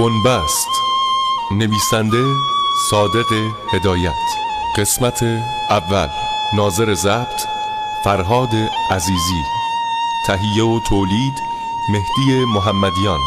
بنبست. 0.00 0.68
نویسنده 1.50 2.24
صادق 2.90 3.32
هدایت. 3.72 4.12
قسمت 4.76 5.22
اول. 5.70 6.08
ناظر 6.56 6.94
ضبط. 6.94 7.40
فرهاد 8.04 8.50
عزیزی. 8.90 9.42
تهیه 10.26 10.64
و 10.64 10.80
تولید 10.88 11.34
مهدی 11.88 12.44
محمدیان. 12.44 13.20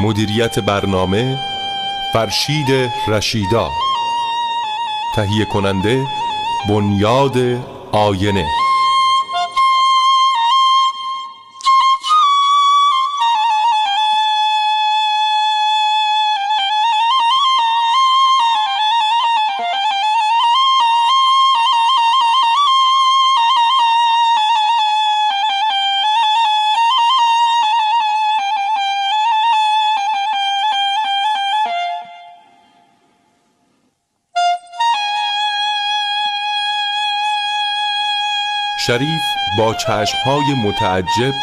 مدیریت 0.00 0.58
برنامه 0.58 1.38
فرشید 2.12 2.90
رشیدا. 3.08 3.70
تهیه 5.14 5.44
کننده 5.44 6.06
بنیاد 6.68 7.36
آینه. 7.92 8.46
شریف 38.88 39.22
با 39.58 39.74
چشمهای 39.74 40.54
متعجب 40.64 41.34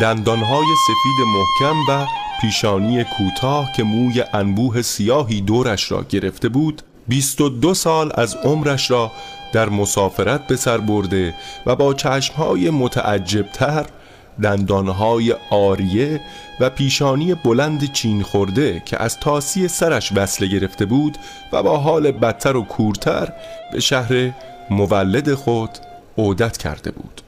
دندانهای 0.00 0.66
سفید 0.86 1.26
محکم 1.26 1.76
و 1.88 2.06
پیشانی 2.40 3.04
کوتاه 3.04 3.72
که 3.72 3.82
موی 3.82 4.24
انبوه 4.32 4.82
سیاهی 4.82 5.40
دورش 5.40 5.92
را 5.92 6.04
گرفته 6.08 6.48
بود 6.48 6.82
بیست 7.08 7.40
و 7.40 7.48
دو 7.48 7.74
سال 7.74 8.12
از 8.14 8.34
عمرش 8.34 8.90
را 8.90 9.12
در 9.52 9.68
مسافرت 9.68 10.46
به 10.46 10.56
سر 10.56 10.78
برده 10.78 11.34
و 11.66 11.76
با 11.76 11.94
چشمهای 11.94 12.70
متعجبتر 12.70 13.86
دندانهای 14.42 15.34
آریه 15.50 16.20
و 16.60 16.70
پیشانی 16.70 17.34
بلند 17.34 17.92
چین 17.92 18.22
خورده 18.22 18.82
که 18.84 19.02
از 19.02 19.20
تاسی 19.20 19.68
سرش 19.68 20.12
وصله 20.14 20.48
گرفته 20.48 20.86
بود 20.86 21.18
و 21.52 21.62
با 21.62 21.78
حال 21.78 22.10
بدتر 22.10 22.56
و 22.56 22.62
کورتر 22.62 23.32
به 23.72 23.80
شهر 23.80 24.30
مولد 24.70 25.34
خود 25.34 25.70
عودت 26.18 26.56
کرده 26.56 26.90
بود. 26.90 27.22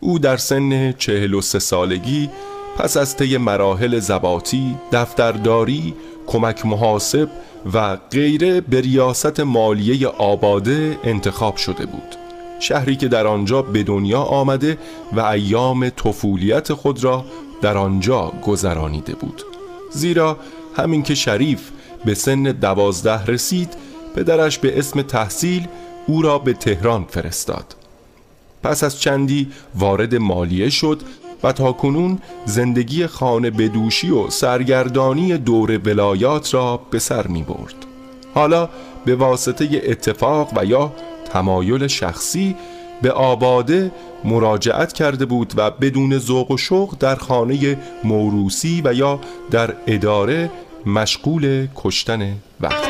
او 0.00 0.18
در 0.18 0.36
سن 0.36 0.92
چهل 0.92 1.34
و 1.34 1.40
سه 1.40 1.58
سالگی 1.58 2.30
پس 2.78 2.96
از 2.96 3.16
طی 3.16 3.36
مراحل 3.36 3.98
زباتی، 3.98 4.76
دفترداری، 4.92 5.94
کمک 6.26 6.66
محاسب 6.66 7.28
و 7.72 7.96
غیره 7.96 8.60
به 8.60 8.80
ریاست 8.80 9.40
مالیه 9.40 10.08
آباده 10.08 10.98
انتخاب 11.04 11.56
شده 11.56 11.86
بود. 11.86 12.16
شهری 12.60 12.96
که 12.96 13.08
در 13.08 13.26
آنجا 13.26 13.62
به 13.62 13.82
دنیا 13.82 14.20
آمده 14.20 14.78
و 15.12 15.20
ایام 15.20 15.88
طفولیت 15.88 16.72
خود 16.72 17.04
را 17.04 17.24
در 17.62 17.78
آنجا 17.78 18.32
گذرانیده 18.46 19.14
بود. 19.14 19.42
زیرا 19.90 20.36
همین 20.76 21.02
که 21.02 21.14
شریف 21.14 21.70
به 22.04 22.14
سن 22.14 22.42
دوازده 22.42 23.26
رسید 23.26 23.74
پدرش 24.16 24.58
به 24.58 24.78
اسم 24.78 25.02
تحصیل 25.02 25.66
او 26.06 26.22
را 26.22 26.38
به 26.38 26.52
تهران 26.52 27.04
فرستاد. 27.04 27.74
پس 28.62 28.84
از 28.84 29.00
چندی 29.00 29.48
وارد 29.74 30.14
مالیه 30.14 30.70
شد 30.70 31.00
و 31.42 31.52
تا 31.52 31.72
کنون 31.72 32.18
زندگی 32.44 33.06
خانه 33.06 33.50
بدوشی 33.50 34.10
و 34.10 34.30
سرگردانی 34.30 35.38
دور 35.38 35.78
ولایات 35.78 36.54
را 36.54 36.80
به 36.90 36.98
سر 36.98 37.26
می 37.26 37.42
برد. 37.42 37.74
حالا 38.34 38.68
به 39.04 39.16
واسطه 39.16 39.82
اتفاق 39.84 40.52
و 40.56 40.64
یا 40.64 40.92
تمایل 41.32 41.86
شخصی 41.86 42.56
به 43.02 43.12
آباده 43.12 43.92
مراجعت 44.24 44.92
کرده 44.92 45.26
بود 45.26 45.52
و 45.56 45.70
بدون 45.70 46.18
ذوق 46.18 46.50
و 46.50 46.56
شوق 46.56 46.96
در 47.00 47.14
خانه 47.14 47.78
موروسی 48.04 48.82
و 48.84 48.94
یا 48.94 49.20
در 49.50 49.74
اداره 49.86 50.50
مشغول 50.86 51.68
کشتن 51.76 52.36
وقت 52.60 52.88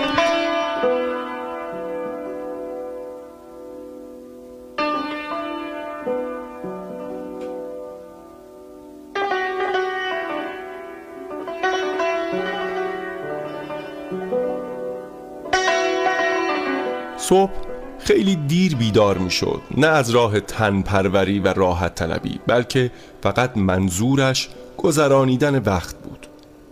صبح 17.28 17.50
خیلی 17.98 18.36
دیر 18.36 18.76
بیدار 18.76 19.18
می 19.18 19.30
شد 19.30 19.60
نه 19.76 19.86
از 19.86 20.10
راه 20.10 20.40
تن 20.40 20.82
پروری 20.82 21.38
و 21.38 21.52
راحت 21.52 21.94
طلبی 21.94 22.40
بلکه 22.46 22.90
فقط 23.22 23.56
منظورش 23.56 24.48
گذرانیدن 24.76 25.58
وقت 25.58 25.96
بود. 25.96 26.26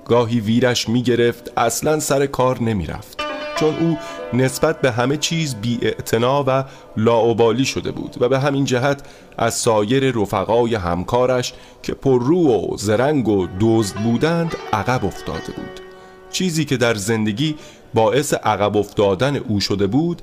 گاهی 0.04 0.40
ویرش 0.40 0.88
می 0.88 1.02
گرفت 1.02 1.52
اصلا 1.56 2.00
سر 2.00 2.26
کار 2.26 2.62
نمی 2.62 2.86
رفت 2.86 3.20
چون 3.56 3.74
او 3.80 3.98
نسبت 4.32 4.80
به 4.80 4.90
همه 4.90 5.16
چیز 5.16 5.54
بی 5.54 5.80
و 6.22 6.64
لاعبالی 6.96 7.64
شده 7.64 7.90
بود 7.90 8.16
و 8.20 8.28
به 8.28 8.38
همین 8.38 8.64
جهت 8.64 9.02
از 9.38 9.54
سایر 9.54 10.12
رفقای 10.18 10.74
همکارش 10.74 11.54
که 11.82 11.94
پررو 11.94 12.72
و 12.72 12.76
زرنگ 12.76 13.28
و 13.28 13.46
دزد 13.60 13.96
بودند 13.96 14.56
عقب 14.72 15.04
افتاده 15.04 15.52
بود. 15.56 15.80
چیزی 16.30 16.64
که 16.64 16.76
در 16.76 16.94
زندگی 16.94 17.54
باعث 17.96 18.34
عقب 18.34 18.76
افتادن 18.76 19.36
او 19.36 19.60
شده 19.60 19.86
بود 19.86 20.22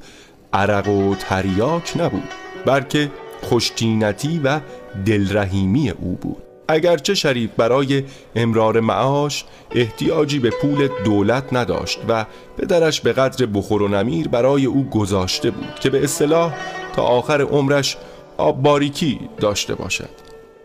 عرق 0.53 0.87
و 0.87 1.15
تریاک 1.15 1.93
نبود 1.95 2.29
بلکه 2.65 3.11
خوشتینتی 3.41 4.41
و 4.43 4.59
دلرحیمی 5.05 5.89
او 5.89 6.17
بود. 6.21 6.43
اگرچه 6.67 7.13
شریف 7.13 7.49
برای 7.57 8.03
امرار 8.35 8.79
معاش 8.79 9.45
احتیاجی 9.71 10.39
به 10.39 10.49
پول 10.61 10.89
دولت 11.05 11.43
نداشت 11.53 11.99
و 12.07 12.25
پدرش 12.57 13.01
به 13.01 13.13
قدر 13.13 13.45
بخور 13.45 13.81
و 13.81 13.87
نمیر 13.87 14.27
برای 14.27 14.65
او 14.65 14.89
گذاشته 14.89 15.51
بود 15.51 15.79
که 15.79 15.89
به 15.89 16.03
اصطلاح 16.03 16.53
تا 16.95 17.03
آخر 17.03 17.41
عمرش 17.41 17.97
آب 18.37 18.61
باریکی 18.61 19.19
داشته 19.39 19.75
باشد. 19.75 20.09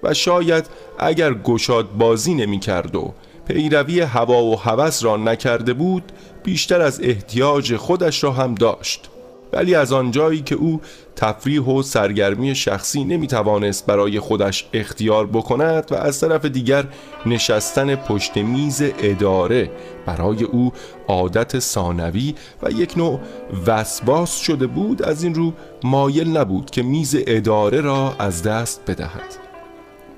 و 0.03 0.15
شاید 0.15 0.67
اگر 0.99 1.35
گشاد 1.35 1.93
بازی 1.93 2.35
نمی 2.35 2.59
کرد 2.59 2.97
و 2.97 3.15
پیروی 3.49 4.01
هوا 4.01 4.43
و 4.43 4.57
هوس 4.57 5.05
را 5.05 5.17
نکرده 5.17 5.73
بود 5.73 6.13
بیشتر 6.43 6.81
از 6.81 7.01
احتیاج 7.03 7.77
خودش 7.77 8.25
را 8.25 8.33
هم 8.33 8.55
داشت. 8.55 9.11
ولی 9.53 9.75
از 9.75 9.93
آنجایی 9.93 10.41
که 10.41 10.55
او 10.55 10.81
تفریح 11.17 11.63
و 11.63 11.83
سرگرمی 11.83 12.55
شخصی 12.55 13.05
نمی‌توانست 13.05 13.87
برای 13.87 14.21
خودش 14.21 14.69
اختیار 14.73 15.27
بکند 15.27 15.93
و 15.93 15.95
از 15.95 16.21
طرف 16.21 16.45
دیگر 16.45 16.85
نشستن 17.27 17.95
پشت 17.95 18.37
میز 18.37 18.83
اداره 19.03 19.71
برای 20.07 20.45
او 20.45 20.73
عادت 21.09 21.59
ثانوی 21.59 22.35
و 22.63 22.71
یک 22.71 22.99
نوع 22.99 23.21
وسواس 23.67 24.37
شده 24.41 24.67
بود 24.67 25.03
از 25.03 25.23
این 25.23 25.35
رو 25.35 25.53
مایل 25.85 26.37
نبود 26.37 26.71
که 26.71 26.83
میز 26.83 27.17
اداره 27.27 27.81
را 27.81 28.15
از 28.19 28.43
دست 28.43 28.81
بدهد. 28.87 29.37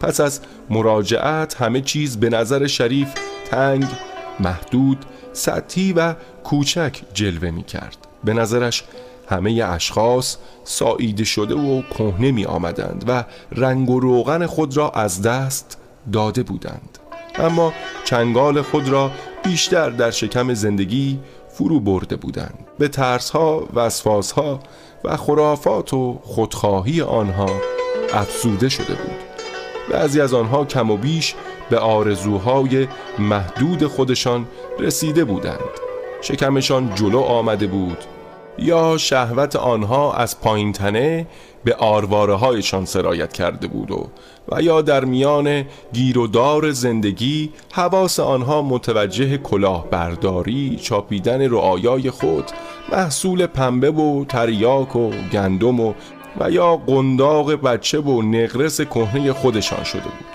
پس 0.00 0.20
از 0.20 0.40
مراجعت 0.70 1.55
همه 1.55 1.81
چیز 1.81 2.16
به 2.16 2.28
نظر 2.28 2.66
شریف 2.66 3.08
تنگ، 3.50 3.87
محدود، 4.40 5.05
سطحی 5.32 5.92
و 5.92 6.14
کوچک 6.44 7.00
جلوه 7.14 7.50
می 7.50 7.62
کرد 7.62 7.96
به 8.24 8.34
نظرش 8.34 8.84
همه 9.30 9.64
اشخاص 9.64 10.36
ساییده 10.64 11.24
شده 11.24 11.54
و 11.54 11.82
کهنه 11.82 12.30
می 12.30 12.44
آمدند 12.44 13.04
و 13.08 13.24
رنگ 13.52 13.90
و 13.90 14.00
روغن 14.00 14.46
خود 14.46 14.76
را 14.76 14.90
از 14.90 15.22
دست 15.22 15.78
داده 16.12 16.42
بودند. 16.42 16.98
اما 17.34 17.72
چنگال 18.04 18.62
خود 18.62 18.88
را 18.88 19.10
بیشتر 19.44 19.90
در 19.90 20.10
شکم 20.10 20.54
زندگی 20.54 21.18
فرو 21.48 21.80
برده 21.80 22.16
بودند. 22.16 22.58
به 22.78 22.88
ترسها 22.88 23.68
وسواسها 23.74 24.60
و 25.04 25.16
خرافات 25.16 25.94
و 25.94 26.20
خودخواهی 26.22 27.02
آنها 27.02 27.50
افزوده 28.12 28.68
شده 28.68 28.94
بود. 28.94 29.29
بعضی 29.90 30.20
از 30.20 30.34
آنها 30.34 30.64
کم 30.64 30.90
و 30.90 30.96
بیش 30.96 31.34
به 31.70 31.78
آرزوهای 31.78 32.88
محدود 33.19 33.87
خودشان 33.87 34.46
رسیده 34.78 35.25
بودند. 35.25 35.60
شکمشان 36.22 36.94
جلو 36.94 37.20
آمده 37.20 37.66
بود. 37.66 38.04
یا 38.58 38.98
شهوت 38.98 39.56
آنها 39.56 40.12
از 40.12 40.40
پایین 40.40 40.72
تنه 40.72 41.26
به 41.64 41.75
آرواره 41.75 42.34
هایشان 42.34 42.84
سرایت 42.84 43.32
کرده 43.32 43.66
بود 43.66 43.90
و 43.90 44.08
و 44.52 44.62
یا 44.62 44.82
در 44.82 45.04
میان 45.04 45.64
گیر 45.92 46.19
و 46.19 46.26
دار 46.26 46.70
زندگی 46.70 47.50
حواس 47.72 48.20
آنها 48.20 48.62
متوجه 48.62 49.37
کلاهبرداری 49.37 50.78
چاپیدن 50.82 51.50
رعایای 51.50 52.10
خود 52.10 52.44
محصول 52.92 53.46
پنبه 53.46 53.90
و 53.90 54.25
تریاک 54.25 54.96
و 54.96 55.10
گندم 55.32 55.81
و 55.81 55.94
و 56.40 56.50
یا 56.50 56.76
قنداق 56.76 57.52
بچه 57.52 58.00
و 58.00 58.22
نقرس 58.22 58.80
کهنه 58.80 59.32
خودشان 59.32 59.84
شده 59.84 60.02
بود. 60.02 60.30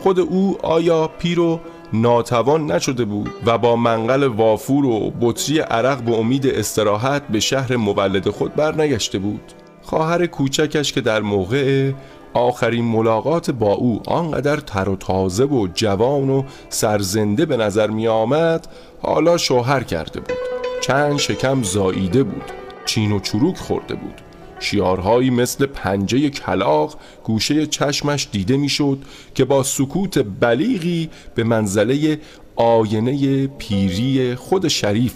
خود 0.00 0.20
او 0.20 0.58
آیا 0.62 1.08
پیر 1.18 1.40
و 1.40 1.60
ناتوان 1.92 2.72
نشده 2.72 3.04
بود 3.04 3.30
و 3.46 3.58
با 3.58 3.76
منقل 3.76 4.24
وافور 4.24 4.84
و 4.84 5.12
بطری 5.20 5.58
عرق 5.58 6.02
به 6.02 6.16
امید 6.16 6.46
استراحت 6.46 7.22
به 7.28 7.40
شهر 7.40 7.76
مولد 7.76 8.30
خود 8.30 8.54
برنگشته 8.54 9.18
بود؟ 9.18 9.52
خواهر 9.82 10.26
کوچکش 10.26 10.92
که 10.92 11.00
در 11.00 11.20
موقع 11.20 11.92
آخرین 12.34 12.84
ملاقات 12.84 13.50
با 13.50 13.72
او 13.72 14.02
آنقدر 14.06 14.56
تر 14.56 14.88
و 14.88 14.96
تازه 14.96 15.44
و 15.44 15.68
جوان 15.74 16.30
و 16.30 16.42
سرزنده 16.68 17.46
به 17.46 17.56
نظر 17.56 17.90
می 17.90 18.08
آمد 18.08 18.68
حالا 19.02 19.36
شوهر 19.36 19.82
کرده 19.82 20.20
بود. 20.20 20.38
چند 20.80 21.18
شکم 21.18 21.62
زاییده 21.62 22.22
بود. 22.22 22.52
چین 22.84 23.12
و 23.12 23.20
چروک 23.20 23.56
خورده 23.56 23.94
بود. 23.94 24.23
شیارهایی 24.64 25.30
مثل 25.30 25.66
پنجه 25.66 26.30
کلاق 26.30 26.98
گوشه 27.24 27.66
چشمش 27.66 28.28
دیده 28.32 28.56
می‌شد 28.56 28.98
که 29.34 29.44
با 29.44 29.62
سکوت 29.62 30.18
بلیغی 30.40 31.10
به 31.34 31.44
منزله 31.44 32.18
آینه 32.56 33.46
پیری 33.46 34.34
خود 34.34 34.68
شریف 34.68 35.14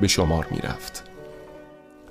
به 0.00 0.08
شمار 0.08 0.46
می 0.50 0.58
رفت. 0.58 1.04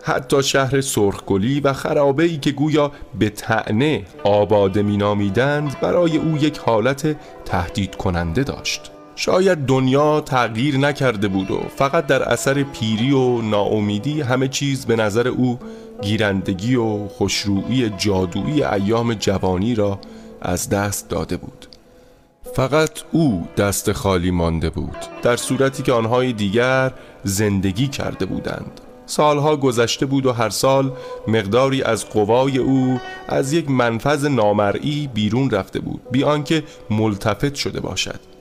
حتی 0.03 0.43
شهر 0.43 0.81
سرخگلی 0.81 1.59
و 1.59 1.73
خرابه 1.73 2.23
ای 2.23 2.37
که 2.37 2.51
گویا 2.51 2.91
به 3.19 3.29
تعنه 3.29 4.05
آباده 4.23 4.81
می 4.81 4.97
نامیدند 4.97 5.79
برای 5.79 6.17
او 6.17 6.37
یک 6.37 6.57
حالت 6.57 7.15
تهدید 7.45 7.95
کننده 7.95 8.43
داشت 8.43 8.91
شاید 9.15 9.57
دنیا 9.57 10.21
تغییر 10.21 10.77
نکرده 10.77 11.27
بود 11.27 11.51
و 11.51 11.61
فقط 11.75 12.07
در 12.07 12.23
اثر 12.23 12.63
پیری 12.63 13.11
و 13.11 13.41
ناامیدی 13.41 14.21
همه 14.21 14.47
چیز 14.47 14.85
به 14.85 14.95
نظر 14.95 15.27
او 15.27 15.59
گیرندگی 16.01 16.75
و 16.75 17.07
خوشرویی 17.07 17.89
جادویی 17.89 18.63
ایام 18.63 19.13
جوانی 19.13 19.75
را 19.75 19.99
از 20.41 20.69
دست 20.69 21.09
داده 21.09 21.37
بود. 21.37 21.67
فقط 22.55 22.91
او 23.11 23.47
دست 23.57 23.91
خالی 23.91 24.31
مانده 24.31 24.69
بود 24.69 24.97
در 25.21 25.35
صورتی 25.35 25.83
که 25.83 25.93
آنهای 25.93 26.33
دیگر 26.33 26.91
زندگی 27.23 27.87
کرده 27.87 28.25
بودند. 28.25 28.81
سالها 29.05 29.57
گذشته 29.57 30.05
بود 30.05 30.25
و 30.25 30.31
هر 30.31 30.49
سال 30.49 30.91
مقداری 31.27 31.83
از 31.83 32.09
قوای 32.09 32.57
او 32.57 32.99
از 33.27 33.53
یک 33.53 33.69
منفذ 33.69 34.25
نامرئی 34.25 35.09
بیرون 35.13 35.49
رفته 35.49 35.79
بود 35.79 36.01
بی 36.11 36.23
آنکه 36.23 36.63
ملتفت 36.89 37.55
شده 37.55 37.79
باشد. 37.79 38.32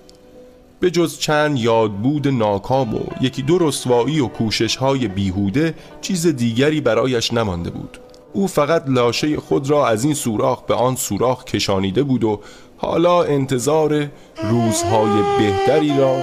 به 0.82 0.90
جز 0.90 1.18
چند 1.18 1.58
یادبود 1.58 2.28
ناکام 2.28 2.94
و 2.94 3.00
یکی 3.20 3.42
دو 3.42 3.58
رسوایی 3.58 4.20
و 4.20 4.26
کوشش 4.28 4.76
های 4.76 5.08
بیهوده 5.08 5.74
چیز 6.00 6.26
دیگری 6.26 6.80
برایش 6.80 7.32
نمانده 7.32 7.70
بود. 7.70 7.98
او 8.32 8.46
فقط 8.46 8.84
لاشه 8.86 9.36
خود 9.36 9.70
را 9.70 9.88
از 9.88 10.04
این 10.04 10.14
سوراخ 10.14 10.62
به 10.62 10.74
آن 10.74 10.96
سوراخ 10.96 11.44
کشانیده 11.44 12.02
بود 12.02 12.24
و 12.24 12.40
حالا 12.76 13.22
انتظار 13.22 14.08
روزهای 14.42 15.22
بهتری 15.38 15.98
را 15.98 16.16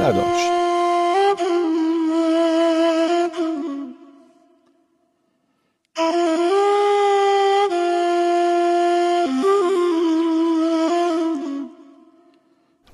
نداشت. 0.00 0.48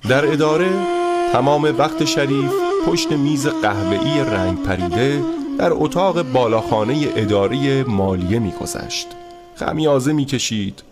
در 0.09 0.31
اداره 0.31 1.04
تمام 1.33 1.75
وقت 1.77 2.05
شریف 2.05 2.51
پشت 2.87 3.11
میز 3.11 3.47
قهوه‌ای 3.47 4.19
رنگ 4.19 4.63
پریده 4.63 5.23
در 5.57 5.73
اتاق 5.73 6.21
بالاخانه 6.21 7.07
اداری 7.15 7.83
مالیه 7.83 8.39
میگذشت. 8.39 9.07
خمیازه 9.55 10.13
می‌کشید. 10.13 10.83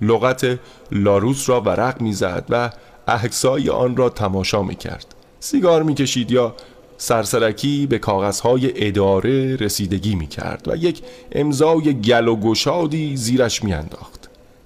لغت 0.00 0.58
لاروس 0.92 1.48
را 1.48 1.60
ورق 1.60 2.00
می‌زد 2.00 2.44
و 2.50 2.70
احکسای 3.08 3.70
آن 3.70 3.96
را 3.96 4.08
تماشا 4.08 4.62
می‌کرد. 4.62 5.14
سیگار 5.40 5.82
می‌کشید 5.82 6.30
یا 6.30 6.54
سرسرکی 6.98 7.86
به 7.86 7.98
کاغذهای 7.98 8.86
اداره 8.86 9.56
رسیدگی 9.56 10.14
می‌کرد 10.14 10.64
و 10.66 10.76
یک 10.76 11.02
امضای 11.32 12.00
گل 12.00 12.28
و 12.28 12.36
گشادی 12.36 13.16
زیرش 13.16 13.64
میانداخت. 13.64 14.17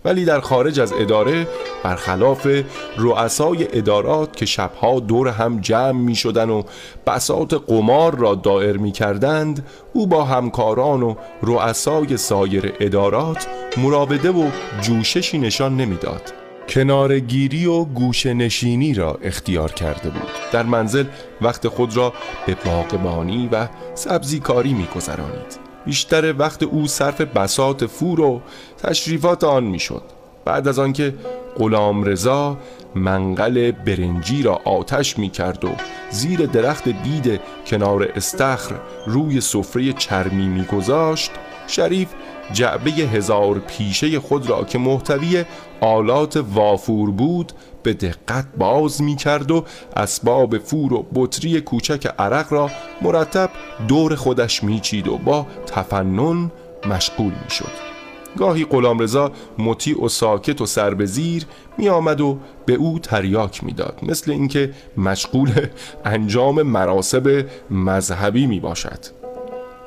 ولی 0.04 0.25
در 0.25 0.40
خارج 0.40 0.81
از 0.81 0.93
اداره 0.93 1.49
برخلاف 1.84 2.49
رؤسای 2.96 3.78
ادارات 3.78 4.37
که 4.37 4.46
شبها 4.46 5.00
دور 5.00 5.28
هم 5.28 5.60
جمع 5.60 6.00
می 6.00 6.14
شدن 6.14 6.50
و 6.50 6.62
بسات 7.06 7.54
قمار 7.54 8.14
را 8.14 8.35
دائر 8.35 8.76
می 8.76 8.92
کردند 8.92 9.66
او 9.92 10.06
با 10.06 10.25
همکاران 10.25 11.02
و 11.02 11.14
رؤسای 11.42 12.16
سایر 12.16 12.73
ادارات 12.80 13.47
مراوده 13.76 14.30
و 14.30 14.50
جوششی 14.80 15.38
نشان 15.38 15.76
نمی‌داد. 15.76 16.32
کنارگیری 16.68 17.66
و 17.66 17.85
گوشه 17.85 18.35
نشینی 18.35 18.94
را 18.94 19.18
اختیار 19.23 19.73
کرده 19.73 20.11
بود 20.11 20.30
در 20.52 20.62
منزل 20.62 21.04
وقت 21.40 21.68
خود 21.68 21.97
را 21.97 22.12
به 22.47 22.56
باغبانی 22.64 23.49
و 23.52 23.68
سبزیکاری 23.94 24.75
می 24.75 24.88
گذرانید. 24.97 25.72
بیشتر 25.85 26.35
وقت 26.39 26.62
او 26.62 26.87
صرف 26.87 27.21
بسات 27.21 27.87
فور 27.87 28.21
و 28.21 28.41
تشریفات 28.83 29.45
آن 29.45 29.65
می‌شد. 29.65 30.03
بعد 30.45 30.69
از 30.69 30.79
آنکه 30.79 31.15
غلام 31.57 32.05
رضا 32.05 32.59
منقل 32.95 33.71
برنجی 33.71 34.43
را 34.43 34.61
آتش 34.65 35.19
می 35.19 35.31
کرد 35.31 35.65
و 35.65 35.71
زیر 36.11 36.47
درخت 36.47 36.89
بید 36.89 37.41
کنار 37.67 38.09
استخر 38.17 38.75
روی 39.07 39.41
سفره 39.41 39.93
چرمی 39.93 40.47
می 40.49 40.65
گذاشت 40.65 41.31
شریف 41.67 42.09
جعبه 42.53 42.91
هزار 42.91 43.59
پیشه 43.59 44.21
خود 44.21 44.51
را 44.51 44.65
که 44.65 44.79
محتوی 44.79 45.45
آلات 45.83 46.37
وافور 46.37 47.11
بود 47.11 47.53
به 47.83 47.93
دقت 47.95 48.47
باز 48.59 49.03
می 49.03 49.17
کرد 49.17 49.51
و 49.51 49.65
اسباب 49.97 50.59
فور 50.59 50.93
و 50.93 51.07
بطری 51.15 51.61
کوچک 51.61 52.07
عرق 52.19 52.53
را 52.53 52.71
مرتب 53.03 53.51
دور 53.89 54.15
خودش 54.15 54.65
می 54.65 54.81
چید 54.81 55.09
و 55.09 55.19
با 55.19 55.47
تفنن 55.67 56.51
مشغول 56.87 57.33
می 57.45 57.51
شد 57.51 57.93
گاهی 58.39 58.65
قلام 58.65 58.99
رضا 58.99 59.33
مطیع 59.59 60.05
و 60.05 60.09
ساکت 60.09 60.61
و 60.61 60.67
سر 60.67 60.95
به 60.95 61.07
زیر 61.07 61.47
می 61.79 61.89
آمد 61.89 62.21
و 62.21 62.39
به 62.67 62.75
او 62.75 62.99
تریاک 62.99 63.65
می‌داد. 63.65 63.99
مثل 64.03 64.31
اینکه 64.31 64.71
مشغول 64.97 65.67
انجام 66.05 66.62
مراسب 66.62 67.47
مذهبی 67.71 68.47
می 68.47 68.61
باشد 68.61 68.99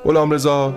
غلام 0.04 0.30
رضا 0.30 0.74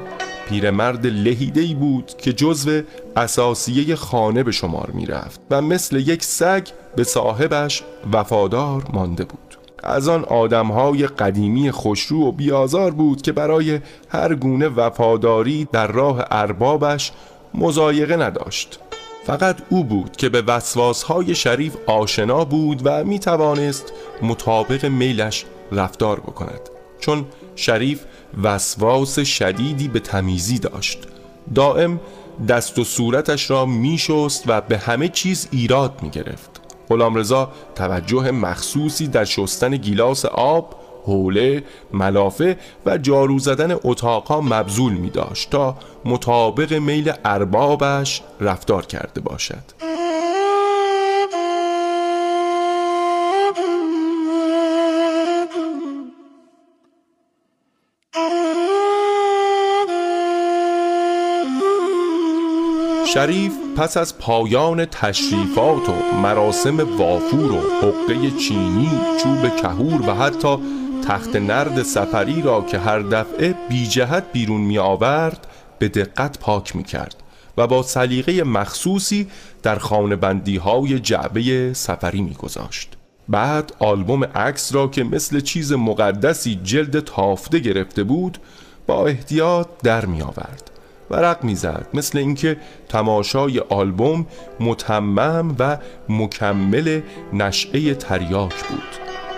پیرمرد 0.49 1.07
لهیده 1.07 1.75
بود 1.75 2.11
که 2.17 2.33
جزو 2.33 2.81
اساسیه 3.15 3.95
خانه 3.95 4.43
به 4.43 4.51
شمار 4.51 4.91
می 4.93 5.05
رفت 5.05 5.41
و 5.51 5.61
مثل 5.61 5.95
یک 5.95 6.23
سگ 6.23 6.67
به 6.95 7.03
صاحبش 7.03 7.83
وفادار 8.13 8.83
مانده 8.93 9.25
بود. 9.25 9.57
از 9.83 10.07
آن 10.07 10.23
آدمهای 10.23 11.07
قدیمی 11.07 11.71
خوشرو 11.71 12.27
و 12.27 12.31
بیازار 12.31 12.91
بود 12.91 13.21
که 13.21 13.31
برای 13.31 13.79
هر 14.09 14.35
گونه 14.35 14.67
وفاداری 14.67 15.67
در 15.71 15.87
راه 15.87 16.25
اربابش 16.31 17.11
مزایقه 17.53 18.15
نداشت. 18.15 18.79
فقط 19.25 19.57
او 19.69 19.83
بود 19.83 20.17
که 20.17 20.29
به 20.29 20.41
وسواسهای 20.41 21.35
شریف 21.35 21.75
آشنا 21.87 22.45
بود 22.45 22.81
و 22.83 23.03
می 23.03 23.19
توانست 23.19 23.93
مطابق 24.21 24.85
میلش 24.85 25.45
رفتار 25.71 26.19
بکند. 26.19 26.61
چون 26.99 27.25
شریف 27.55 28.05
وسواس 28.43 29.19
شدیدی 29.19 29.87
به 29.87 29.99
تمیزی 29.99 30.59
داشت. 30.59 30.99
دائم 31.55 31.99
دست 32.47 32.79
و 32.79 32.83
صورتش 32.83 33.49
را 33.49 33.65
میشست 33.65 34.43
و 34.47 34.61
به 34.61 34.77
همه 34.77 35.07
چیز 35.07 35.47
ایراد 35.51 35.99
می 36.01 36.09
گرفت 36.09 36.61
غلام 36.89 37.15
رضا 37.15 37.51
توجه 37.75 38.31
مخصوصی 38.31 39.07
در 39.07 39.25
شستن 39.25 39.77
گیلاس 39.77 40.25
آب 40.25 40.75
حوله، 41.05 41.63
ملافه 41.93 42.57
و 42.85 42.97
جارو 42.97 43.39
زدن 43.39 43.75
اتاقا 43.83 44.41
مبذول 44.41 44.93
می 44.93 45.09
داشت 45.09 45.49
تا 45.49 45.77
مطابق 46.05 46.73
میل 46.73 47.13
اربابش 47.25 48.21
رفتار 48.39 48.85
کرده 48.85 49.21
باشد. 49.21 49.88
شریف 63.13 63.51
پس 63.77 63.97
از 63.97 64.17
پایان 64.17 64.85
تشریفات 64.85 65.89
و 65.89 65.93
مراسم 66.23 66.97
وافور 66.97 67.51
و 67.51 67.61
حقه 67.81 68.31
چینی 68.31 68.89
چوب 69.23 69.55
کهور 69.55 70.09
و 70.09 70.13
حتی 70.13 70.57
تخت 71.07 71.35
نرد 71.35 71.83
سفری 71.83 72.41
را 72.41 72.61
که 72.61 72.79
هر 72.79 72.99
دفعه 72.99 73.55
بی 73.69 73.87
جهت 73.87 74.23
بیرون 74.33 74.61
می 74.61 74.77
آورد 74.77 75.47
به 75.79 75.87
دقت 75.87 76.39
پاک 76.39 76.75
می 76.75 76.83
کرد 76.83 77.15
و 77.57 77.67
با 77.67 77.83
سلیقه 77.83 78.43
مخصوصی 78.43 79.27
در 79.63 79.75
خانه 79.75 80.15
بندی 80.15 80.57
های 80.57 80.99
جعبه 80.99 81.73
سفری 81.73 82.21
می 82.21 82.33
گذاشت. 82.33 82.89
بعد 83.29 83.73
آلبوم 83.79 84.23
عکس 84.23 84.75
را 84.75 84.87
که 84.87 85.03
مثل 85.03 85.39
چیز 85.39 85.73
مقدسی 85.73 86.59
جلد 86.63 86.99
تافته 86.99 87.59
گرفته 87.59 88.03
بود 88.03 88.37
با 88.87 89.07
احتیاط 89.07 89.67
در 89.83 90.05
می 90.05 90.21
آورد 90.21 90.78
ورق 91.11 91.43
می‌زد 91.43 91.87
مثل 91.93 92.17
اینکه 92.17 92.57
تماشای 92.89 93.59
آلبوم 93.59 94.25
متمم 94.59 95.55
و 95.59 95.77
مکمل 96.09 97.01
نشعه 97.33 97.93
تریاک 97.93 98.63
بود. 98.63 98.83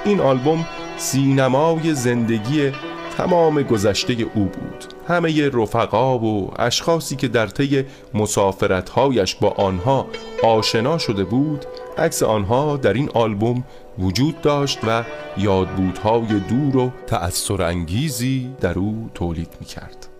این 0.05 0.19
آلبوم 0.19 0.65
سینمای 0.97 1.93
زندگی 1.93 2.71
تمام 3.17 3.61
گذشته 3.61 4.13
او 4.13 4.45
بود. 4.45 4.85
همه 5.07 5.49
رفقا 5.49 6.19
و 6.19 6.51
اشخاصی 6.59 7.15
که 7.15 7.27
در 7.27 7.47
طی 7.47 7.85
مسافرتهایش 8.13 9.35
با 9.35 9.49
آنها 9.49 10.07
آشنا 10.43 10.97
شده 10.97 11.23
بود 11.23 11.65
عکس 11.97 12.23
آنها 12.23 12.77
در 12.77 12.93
این 12.93 13.09
آلبوم 13.13 13.63
وجود 13.99 14.41
داشت 14.41 14.79
و 14.87 15.03
یادبودهای 15.37 16.39
دور 16.39 16.77
و 16.77 16.91
تأثیر 17.07 17.61
انگیزی 17.61 18.55
در 18.61 18.79
او 18.79 19.09
تولید 19.13 19.49
می 19.59 19.65
کرد 19.65 20.10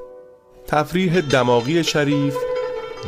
تفریح 0.72 1.22
دماغی 1.22 1.84
شریف 1.84 2.36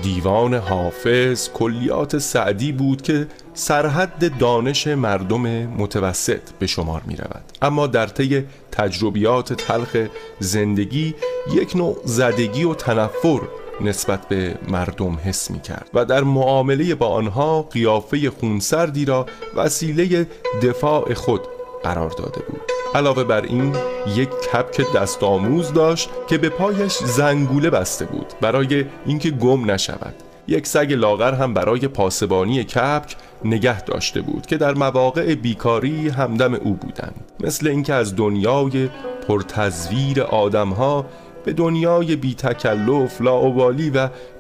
دیوان 0.01 0.53
حافظ 0.53 1.50
کلیات 1.50 2.17
سعدی 2.17 2.72
بود 2.72 3.01
که 3.01 3.27
سرحد 3.53 4.38
دانش 4.38 4.88
مردم 4.88 5.41
متوسط 5.65 6.41
به 6.60 6.67
شمار 6.67 7.01
می 7.08 7.15
رود 7.15 7.43
اما 7.62 7.88
در 7.88 8.08
طی 8.08 8.43
تجربیات 8.72 9.53
تلخ 9.53 9.98
زندگی 10.39 11.15
یک 11.53 11.75
نوع 11.75 11.98
زدگی 12.05 12.63
و 12.63 12.74
تنفر 12.74 13.39
نسبت 13.82 14.27
به 14.27 14.55
مردم 14.67 15.20
حس 15.25 15.51
می 15.51 15.60
کرد 15.62 15.89
و 15.93 16.05
در 16.05 16.24
معامله 16.24 16.96
با 16.96 17.08
آنها 17.08 17.62
قیافه 17.62 18.29
خونسردی 18.29 19.05
را 19.05 19.25
وسیله 19.55 20.27
دفاع 20.63 21.13
خود 21.13 21.41
قرار 21.84 22.10
داده 22.10 22.41
بود. 22.41 22.83
علاوه 22.96 23.24
بر 23.24 23.42
این 23.42 23.76
یک 24.16 24.30
کپک 24.30 24.94
دست 24.96 25.24
آموز 25.24 25.74
داشت 25.74 26.10
که 26.28 26.38
به 26.38 26.50
پایش 26.50 26.94
زنگوله 26.94 27.70
بسته 27.70 28.06
بود 28.06 28.34
برای 28.42 28.86
اینکه 29.06 29.32
گم 29.32 29.72
نشود. 29.72 30.16
یک 30.48 30.68
سگ 30.68 30.94
لاغر 30.94 31.34
هم 31.34 31.54
برای 31.54 31.88
پاسبانی 31.88 32.64
کپک 32.64 33.16
نگه 33.46 33.82
داشته 33.82 34.22
بود 34.22 34.46
که 34.46 34.58
در 34.58 34.74
مواقع 34.74 35.36
بیکاری 35.36 36.10
همدم 36.10 36.54
او 36.54 36.74
بودند. 36.74 37.32
مثل 37.40 37.68
اینکه 37.68 37.94
از 37.94 38.16
دنیای 38.16 38.90
پرتزویر 39.28 40.22
آدمها 40.22 41.06
به 41.46 41.54
دنیای 41.54 42.16
بی 42.16 42.36
تکلف 42.36 43.22
و 43.22 43.74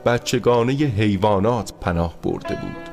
بچگانه 0.05 0.73
حیوانات 0.73 1.73
پناه 1.81 2.13
برده 2.23 2.55
بود 2.55 2.89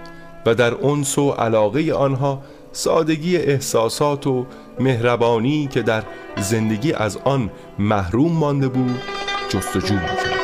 و 0.46 0.54
در 0.54 0.86
انس 0.86 1.18
و 1.18 1.30
علاقه 1.30 1.92
آنها 1.92 2.42
سادگی 2.72 3.36
احساسات 3.36 4.26
و 4.26 4.46
مهربانی 4.80 5.66
که 5.66 5.82
در 5.82 6.02
زندگی 6.36 6.92
از 6.92 7.16
آن 7.16 7.50
محروم 7.78 8.32
مانده 8.32 8.68
بود 8.68 9.00
جستجو 9.48 9.94
می‌کرد. 9.94 10.40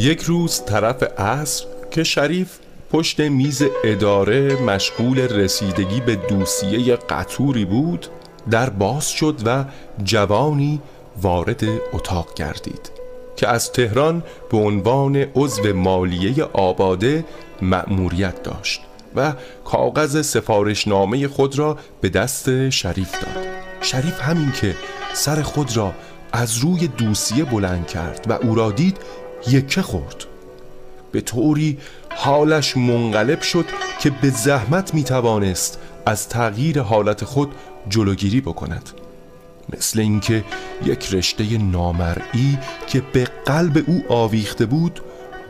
یک 0.00 0.22
روز 0.22 0.64
طرف 0.64 1.02
عصر 1.02 1.64
که 1.90 2.04
شریف 2.04 2.58
پشت 2.90 3.20
میز 3.20 3.62
اداره 3.84 4.62
مشغول 4.62 5.18
رسیدگی 5.20 6.00
به 6.00 6.16
دوسیه 6.16 6.96
قطوری 6.96 7.64
بود 7.64 8.06
در 8.50 8.70
باز 8.70 9.08
شد 9.10 9.40
و 9.44 9.64
جوانی 10.04 10.80
وارد 11.22 11.64
اتاق 11.92 12.34
گردید 12.34 12.90
که 13.36 13.48
از 13.48 13.72
تهران 13.72 14.22
به 14.50 14.56
عنوان 14.58 15.16
عضو 15.16 15.74
مالیه 15.74 16.44
آباده 16.44 17.24
مأموریت 17.62 18.42
داشت 18.42 18.80
و 19.16 19.32
کاغذ 19.64 20.26
سفارشنامه 20.26 21.28
خود 21.28 21.58
را 21.58 21.78
به 22.00 22.08
دست 22.08 22.70
شریف 22.70 23.12
داد. 23.12 23.46
شریف 23.80 24.20
همین 24.20 24.52
که 24.52 24.74
سر 25.12 25.42
خود 25.42 25.76
را 25.76 25.92
از 26.32 26.58
روی 26.58 26.88
دوسیه 26.88 27.44
بلند 27.44 27.86
کرد 27.86 28.26
و 28.28 28.32
او 28.32 28.54
را 28.54 28.70
دید 28.70 28.96
یکه 29.48 29.82
خورد. 29.82 30.24
به 31.12 31.20
طوری 31.20 31.78
حالش 32.20 32.76
منقلب 32.76 33.40
شد 33.40 33.64
که 34.00 34.10
به 34.10 34.30
زحمت 34.30 34.94
می 34.94 35.04
توانست 35.04 35.78
از 36.06 36.28
تغییر 36.28 36.80
حالت 36.80 37.24
خود 37.24 37.54
جلوگیری 37.88 38.40
بکند. 38.40 38.90
مثل 39.76 40.00
اینکه 40.00 40.44
یک 40.84 41.14
رشته 41.14 41.58
نامرئی 41.58 42.58
که 42.86 43.02
به 43.12 43.28
قلب 43.46 43.84
او 43.86 44.04
آویخته 44.08 44.66
بود 44.66 45.00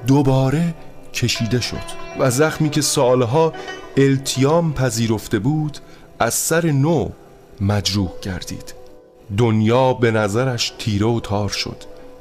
دوباره 0.06 0.74
کشیده 1.14 1.60
شد 1.60 1.76
و 2.18 2.30
زخمی 2.30 2.70
که 2.70 2.80
سالها 2.80 3.52
التیام 3.96 4.72
پذیرفته 4.72 5.38
بود 5.38 5.78
از 6.18 6.34
سر 6.34 6.66
نو 6.66 7.08
مجروح 7.60 8.10
گردید. 8.22 8.74
دنیا 9.36 9.92
به 9.92 10.10
نظرش 10.10 10.72
تیره 10.78 11.06
و 11.06 11.20
تار 11.20 11.48
شد. 11.48 11.76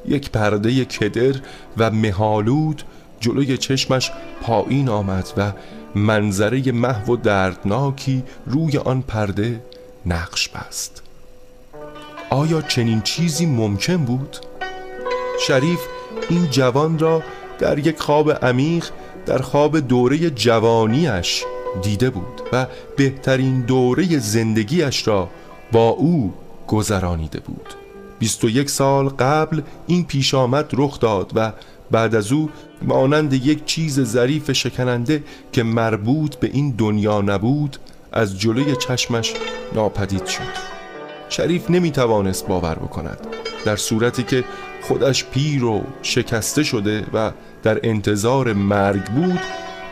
یک 0.07 0.31
پرده 0.31 0.85
کدر 0.85 1.41
و 1.77 1.91
مهالود 1.91 2.83
جلوی 3.19 3.57
چشمش 3.57 4.11
پایین 4.41 4.89
آمد 4.89 5.33
و 5.37 5.51
منظره 5.95 6.71
محو 6.71 7.13
و 7.13 7.15
دردناکی 7.15 8.23
روی 8.45 8.77
آن 8.77 9.01
پرده 9.01 9.61
نقش 10.05 10.49
بست 10.49 11.01
آیا 12.29 12.61
چنین 12.61 13.01
چیزی 13.01 13.45
ممکن 13.45 13.97
بود؟ 13.97 14.37
شریف 15.47 15.79
این 16.29 16.49
جوان 16.49 16.99
را 16.99 17.23
در 17.59 17.79
یک 17.79 17.99
خواب 17.99 18.31
عمیق 18.31 18.85
در 19.25 19.37
خواب 19.37 19.79
دوره 19.79 20.29
جوانیش 20.29 21.43
دیده 21.81 22.09
بود 22.09 22.41
و 22.53 22.67
بهترین 22.97 23.61
دوره 23.61 24.19
زندگیش 24.19 25.07
را 25.07 25.29
با 25.71 25.89
او 25.89 26.33
گذرانیده 26.67 27.39
بود 27.39 27.73
21 28.19 28.69
سال 28.69 29.09
قبل 29.09 29.61
این 29.87 30.05
پیش 30.05 30.33
آمد 30.33 30.69
رخ 30.73 30.99
داد 30.99 31.31
و 31.35 31.53
بعد 31.91 32.15
از 32.15 32.31
او 32.31 32.49
مانند 32.81 33.33
یک 33.33 33.65
چیز 33.65 34.01
ظریف 34.01 34.51
شکننده 34.51 35.23
که 35.51 35.63
مربوط 35.63 36.35
به 36.35 36.49
این 36.53 36.71
دنیا 36.71 37.21
نبود 37.21 37.77
از 38.11 38.39
جلوی 38.39 38.75
چشمش 38.75 39.33
ناپدید 39.75 40.25
شد. 40.25 40.77
شریف 41.29 41.69
نمی 41.69 41.91
توانست 41.91 42.47
باور 42.47 42.75
بکند 42.75 43.27
در 43.65 43.75
صورتی 43.75 44.23
که 44.23 44.43
خودش 44.81 45.25
پیر 45.25 45.63
و 45.63 45.83
شکسته 46.01 46.63
شده 46.63 47.05
و 47.13 47.31
در 47.63 47.79
انتظار 47.83 48.53
مرگ 48.53 49.05
بود 49.05 49.39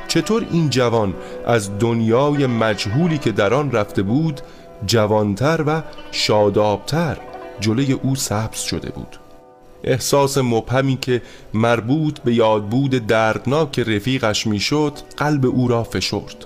چطور 0.08 0.48
این 0.52 0.70
جوان 0.70 1.14
از 1.46 1.80
دنیای 1.80 2.48
مجهولی 2.48 3.18
که 3.18 3.32
در 3.32 3.54
آن 3.54 3.72
رفته 3.72 4.02
بود 4.04 4.42
جوانتر 4.86 5.64
و 5.68 5.82
شادابتر 6.12 7.18
جلوی 7.60 7.94
او 7.94 8.16
سبز 8.16 8.60
شده 8.60 8.90
بود. 8.90 9.18
احساس 9.86 10.38
مبهمی 10.38 10.98
که 11.02 11.22
مربوط 11.54 12.20
به 12.20 12.34
یادبود 12.34 13.08
دردناک 13.08 13.80
رفیقش 13.80 14.48
می‌شد 14.48 14.94
قلب 15.18 15.46
او 15.46 15.68
را 15.68 15.84
فشرد. 15.84 16.46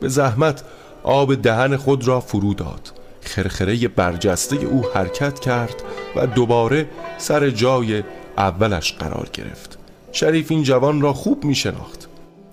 به 0.00 0.08
زحمت 0.08 0.64
آب 1.02 1.34
دهن 1.34 1.76
خود 1.76 2.08
را 2.08 2.20
فرو 2.20 2.54
داد. 2.54 2.92
خرخره 3.20 3.88
برجسته 3.88 4.56
او 4.56 4.84
حرکت 4.94 5.40
کرد 5.40 5.82
و 6.16 6.26
دوباره 6.26 6.86
سر 7.18 7.50
جای 7.50 8.02
اولش 8.38 8.92
قرار 8.92 9.28
گرفت. 9.32 9.78
شریف 10.12 10.50
این 10.50 10.62
جوان 10.62 11.00
را 11.00 11.12
خوب 11.12 11.44
می 11.44 11.54
شناخت 11.54 12.08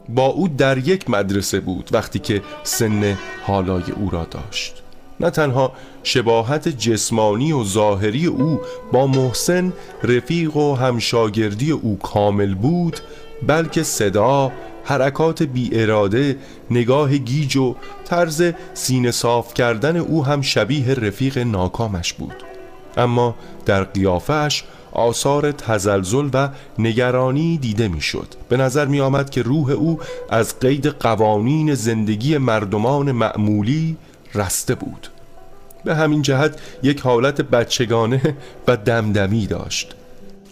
با 0.09 0.25
او 0.25 0.47
در 0.47 0.77
یک 0.77 1.09
مدرسه 1.09 1.59
بود 1.59 1.89
وقتی 1.91 2.19
که 2.19 2.41
سن 2.63 3.17
حالای 3.43 3.83
او 3.95 4.09
را 4.09 4.27
داشت. 4.31 4.80
نه 5.21 5.29
تنها 5.29 5.71
شباهت 6.03 6.67
جسمانی 6.67 7.51
و 7.51 7.63
ظاهری 7.63 8.25
او 8.25 8.61
با 8.91 9.07
محسن 9.07 9.73
رفیق 10.03 10.57
و 10.57 10.75
همشاگردی 10.75 11.71
او 11.71 11.99
کامل 11.99 12.55
بود 12.55 12.99
بلکه 13.47 13.83
صدا 13.83 14.51
حرکات 14.83 15.43
بی 15.43 15.69
اراده 15.73 16.37
نگاه 16.71 17.17
گیج 17.17 17.57
و 17.57 17.75
طرز 18.05 18.43
سینه 18.73 19.11
صاف 19.11 19.53
کردن 19.53 19.97
او 19.97 20.25
هم 20.25 20.41
شبیه 20.41 20.93
رفیق 20.93 21.37
ناکامش 21.37 22.13
بود 22.13 22.43
اما 22.97 23.35
در 23.65 23.83
قیافش 23.83 24.63
آثار 24.91 25.51
تزلزل 25.51 26.29
و 26.33 26.49
نگرانی 26.79 27.57
دیده 27.57 27.87
می‌شد. 27.87 28.27
به 28.49 28.57
نظر 28.57 28.85
می 28.85 28.99
آمد 28.99 29.29
که 29.29 29.41
روح 29.41 29.71
او 29.71 29.99
از 30.29 30.59
قید 30.59 30.87
قوانین 30.87 31.73
زندگی 31.73 32.37
مردمان 32.37 33.11
معمولی 33.11 33.97
رسته 34.35 34.75
بود 34.75 35.10
به 35.83 35.95
همین 35.95 36.21
جهت 36.21 36.59
یک 36.83 37.01
حالت 37.01 37.41
بچگانه 37.41 38.37
و 38.67 38.77
دمدمی 38.77 39.47
داشت. 39.47 39.95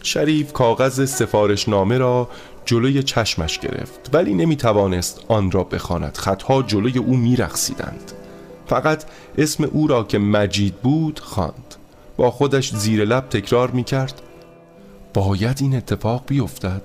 شریف 0.04 0.54
کاغذ 0.54 1.10
سفارشنامه 1.10 1.98
را 1.98 2.30
جلوی 2.66 3.04
چشمش 3.04 3.60
گرفت 3.60 4.10
ولی 4.14 4.34
نمی 4.34 4.56
توانست 4.56 5.22
آن 5.28 5.52
را 5.52 5.64
بخواند. 5.64 6.18
خطها 6.18 6.62
جلوی 6.62 6.98
او 6.98 7.18
می 7.18 7.36
رخصیدند. 7.36 8.12
فقط 8.68 9.04
اسم 9.38 9.64
او 9.64 9.88
را 9.88 10.04
که 10.04 10.20
مجید 10.20 10.76
بود 10.76 11.20
خواند. 11.20 11.76
با 12.18 12.32
خودش 12.32 12.76
زیر 12.76 13.06
لب 13.06 13.30
تکرار 13.30 13.72
می 13.72 13.84
کرد 13.84 14.22
باید 15.14 15.58
این 15.62 15.76
اتفاق 15.76 16.24
بیفتد؟ 16.28 16.82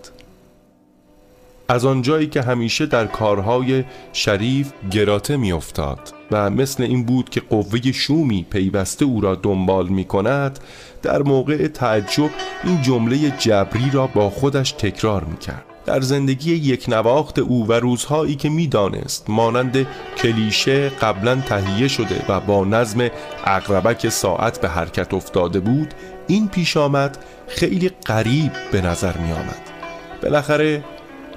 از 1.68 1.84
آنجایی 1.84 2.26
که 2.26 2.42
همیشه 2.42 2.86
در 2.86 3.06
کارهای 3.06 3.84
شریف 4.12 4.72
گراته 4.90 5.36
میافتاد 5.36 6.14
و 6.30 6.50
مثل 6.50 6.82
این 6.82 7.04
بود 7.04 7.30
که 7.30 7.40
قوه 7.40 7.92
شومی 7.92 8.46
پیوسته 8.50 9.04
او 9.04 9.20
را 9.20 9.34
دنبال 9.34 9.88
می 9.88 10.04
کند 10.04 10.58
در 11.02 11.22
موقع 11.22 11.66
تعجب 11.66 12.30
این 12.64 12.82
جمله 12.82 13.30
جبری 13.30 13.90
را 13.92 14.06
با 14.06 14.30
خودش 14.30 14.72
تکرار 14.72 15.24
می 15.24 15.36
کرد 15.36 15.64
در 15.86 16.00
زندگی 16.00 16.54
یک 16.54 16.84
نواخت 16.88 17.38
او 17.38 17.66
و 17.66 17.72
روزهایی 17.72 18.34
که 18.34 18.48
می‌دانست 18.48 19.30
مانند 19.30 19.86
کلیشه 20.16 20.88
قبلا 20.88 21.34
تهیه 21.34 21.88
شده 21.88 22.24
و 22.28 22.40
با 22.40 22.64
نظم 22.64 23.08
اقربک 23.44 24.08
ساعت 24.08 24.60
به 24.60 24.68
حرکت 24.68 25.14
افتاده 25.14 25.60
بود 25.60 25.94
این 26.26 26.48
پیش 26.48 26.76
آمد 26.76 27.18
خیلی 27.48 27.90
قریب 28.04 28.52
به 28.72 28.80
نظر 28.80 29.16
می 29.18 29.32
آمد 29.32 29.70
بالاخره 30.22 30.84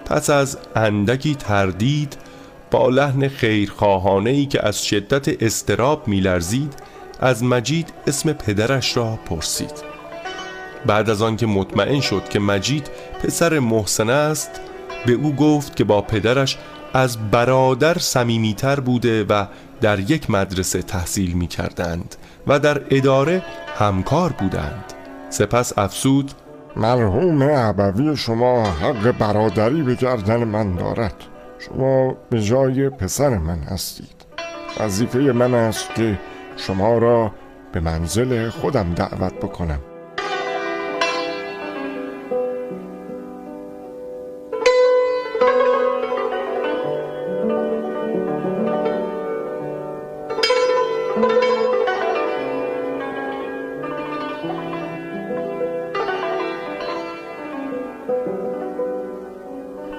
پس 0.09 0.29
از 0.29 0.57
اندکی 0.75 1.35
تردید 1.35 2.17
با 2.71 2.89
لحن 2.89 3.27
خیرخواهانه 3.27 4.29
ای 4.29 4.45
که 4.45 4.67
از 4.67 4.85
شدت 4.85 5.43
استراب 5.43 6.07
میلرزید 6.07 6.73
از 7.19 7.43
مجید 7.43 7.93
اسم 8.07 8.33
پدرش 8.33 8.97
را 8.97 9.19
پرسید. 9.25 9.83
بعد 10.85 11.09
از 11.09 11.21
آنکه 11.21 11.45
مطمئن 11.45 11.99
شد 11.99 12.29
که 12.29 12.39
مجید 12.39 12.89
پسر 13.23 13.59
محسن 13.59 14.09
است 14.09 14.51
به 15.05 15.13
او 15.13 15.35
گفت 15.35 15.75
که 15.75 15.83
با 15.83 16.01
پدرش 16.01 16.57
از 16.93 17.31
برادر 17.31 17.97
سمیمیتر 17.97 18.79
بوده 18.79 19.23
و 19.23 19.45
در 19.81 19.99
یک 19.99 20.29
مدرسه 20.29 20.81
تحصیل 20.81 21.31
می 21.31 21.47
کردند 21.47 22.15
و 22.47 22.59
در 22.59 22.81
اداره 22.89 23.43
همکار 23.77 24.31
بودند. 24.31 24.93
سپس 25.29 25.77
افسود 25.77 26.31
مرحوم 26.77 27.44
عبوی 27.44 28.16
شما 28.16 28.63
حق 28.63 29.11
برادری 29.11 29.83
به 29.83 29.96
گردن 29.96 30.44
من 30.44 30.75
دارد. 30.75 31.16
شما 31.59 32.16
به 32.29 32.42
جای 32.42 32.90
پسر 32.90 33.37
من 33.37 33.59
هستید. 33.59 34.25
وظیفه 34.79 35.20
من 35.20 35.53
است 35.53 35.96
که 35.96 36.20
شما 36.57 36.98
را 36.98 37.31
به 37.72 37.79
منزل 37.79 38.50
خودم 38.50 38.94
دعوت 38.94 39.33
بکنم. 39.33 39.79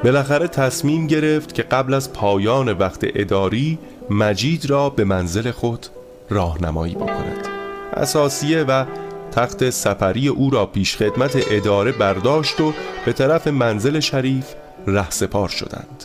بالاخره 0.04 0.48
تصمیم 0.48 1.06
گرفت 1.06 1.54
که 1.54 1.62
قبل 1.62 1.94
از 1.94 2.12
پایان 2.12 2.72
وقت 2.72 3.00
اداری 3.02 3.78
مجید 4.10 4.70
را 4.70 4.90
به 4.90 5.04
منزل 5.04 5.50
خود 5.50 5.86
راهنمایی 6.30 6.94
بکند. 6.94 7.48
اساسیه 7.92 8.62
و 8.62 8.84
تخت 9.32 9.70
سفری 9.70 10.28
او 10.28 10.50
را 10.50 10.66
پیش 10.66 10.96
خدمت 10.96 11.44
اداره 11.50 11.92
برداشت 11.92 12.60
و 12.60 12.72
به 13.04 13.12
طرف 13.12 13.46
منزل 13.46 14.00
شریف 14.00 14.46
رهسپار 14.86 15.48
شدند. 15.48 16.04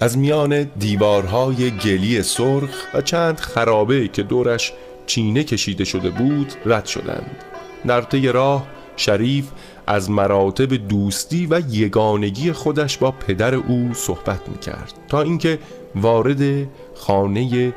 از 0.00 0.18
میان 0.18 0.62
دیوارهای 0.62 1.70
گلی 1.70 2.22
سرخ 2.22 2.86
و 2.94 3.00
چند 3.00 3.40
خرابه 3.40 4.08
که 4.08 4.22
دورش 4.22 4.72
چینه 5.06 5.44
کشیده 5.44 5.84
شده 5.84 6.10
بود 6.10 6.52
رد 6.66 6.86
شدند. 6.86 7.44
در 7.86 8.00
طی 8.00 8.28
راه 8.28 8.66
شریف 8.96 9.44
از 9.88 10.10
مراتب 10.10 10.88
دوستی 10.88 11.46
و 11.50 11.62
یگانگی 11.70 12.52
خودش 12.52 12.98
با 12.98 13.10
پدر 13.10 13.54
او 13.54 13.90
صحبت 13.94 14.48
می‌کرد 14.48 14.92
تا 15.08 15.22
اینکه 15.22 15.58
وارد 15.94 16.68
خانه 16.94 17.72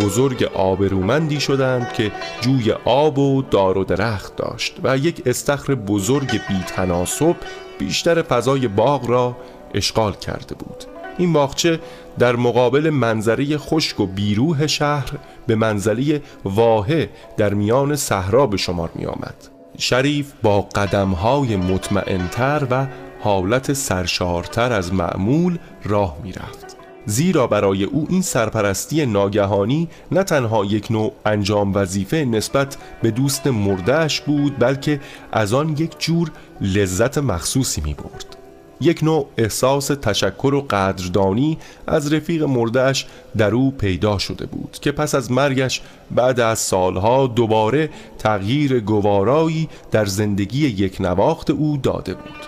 بزرگ 0.00 0.42
آبرومندی 0.54 1.40
شدند 1.40 1.92
که 1.92 2.12
جوی 2.40 2.72
آب 2.84 3.18
و 3.18 3.42
دار 3.42 3.78
و 3.78 3.84
درخت 3.84 4.36
داشت 4.36 4.76
و 4.84 4.96
یک 4.96 5.22
استخر 5.26 5.74
بزرگ 5.74 6.40
بیتناسب 6.48 7.36
بیشتر 7.78 8.22
فضای 8.22 8.68
باغ 8.68 9.10
را 9.10 9.36
اشغال 9.74 10.12
کرده 10.12 10.54
بود 10.54 10.84
این 11.18 11.32
باغچه 11.32 11.80
در 12.18 12.36
مقابل 12.36 12.90
منظره 12.90 13.58
خشک 13.58 14.00
و 14.00 14.06
بیروه 14.06 14.66
شهر 14.66 15.12
به 15.46 15.54
منزله 15.54 16.22
واحه 16.44 17.10
در 17.36 17.54
میان 17.54 17.96
صحرا 17.96 18.46
به 18.46 18.56
شمار 18.56 18.90
می 18.94 19.06
آمد. 19.06 19.55
شریف 19.78 20.32
با 20.42 20.60
قدمهای 20.60 21.56
مطمئنتر 21.56 22.66
و 22.70 22.86
حالت 23.20 23.72
سرشارتر 23.72 24.72
از 24.72 24.94
معمول 24.94 25.58
راه 25.84 26.16
می 26.22 26.32
رفت. 26.32 26.76
زیرا 27.06 27.46
برای 27.46 27.84
او 27.84 28.06
این 28.10 28.22
سرپرستی 28.22 29.06
ناگهانی 29.06 29.88
نه 30.12 30.22
تنها 30.22 30.64
یک 30.64 30.90
نوع 30.90 31.12
انجام 31.26 31.74
وظیفه 31.74 32.16
نسبت 32.16 32.76
به 33.02 33.10
دوست 33.10 33.46
مردهش 33.46 34.20
بود 34.20 34.58
بلکه 34.58 35.00
از 35.32 35.54
آن 35.54 35.68
یک 35.68 35.98
جور 35.98 36.30
لذت 36.60 37.18
مخصوصی 37.18 37.80
می 37.80 37.94
برد. 37.94 38.35
یک 38.80 39.04
نوع 39.04 39.26
احساس 39.36 39.86
تشکر 39.86 40.54
و 40.54 40.66
قدردانی 40.70 41.58
از 41.86 42.12
رفیق 42.12 42.42
مردهش 42.42 43.06
در 43.36 43.54
او 43.54 43.70
پیدا 43.70 44.18
شده 44.18 44.46
بود 44.46 44.78
که 44.80 44.92
پس 44.92 45.14
از 45.14 45.32
مرگش 45.32 45.82
بعد 46.10 46.40
از 46.40 46.58
سالها 46.58 47.26
دوباره 47.26 47.90
تغییر 48.18 48.80
گوارایی 48.80 49.68
در 49.90 50.04
زندگی 50.04 50.66
یک 50.66 51.00
نواخت 51.00 51.50
او 51.50 51.76
داده 51.76 52.14
بود. 52.14 52.46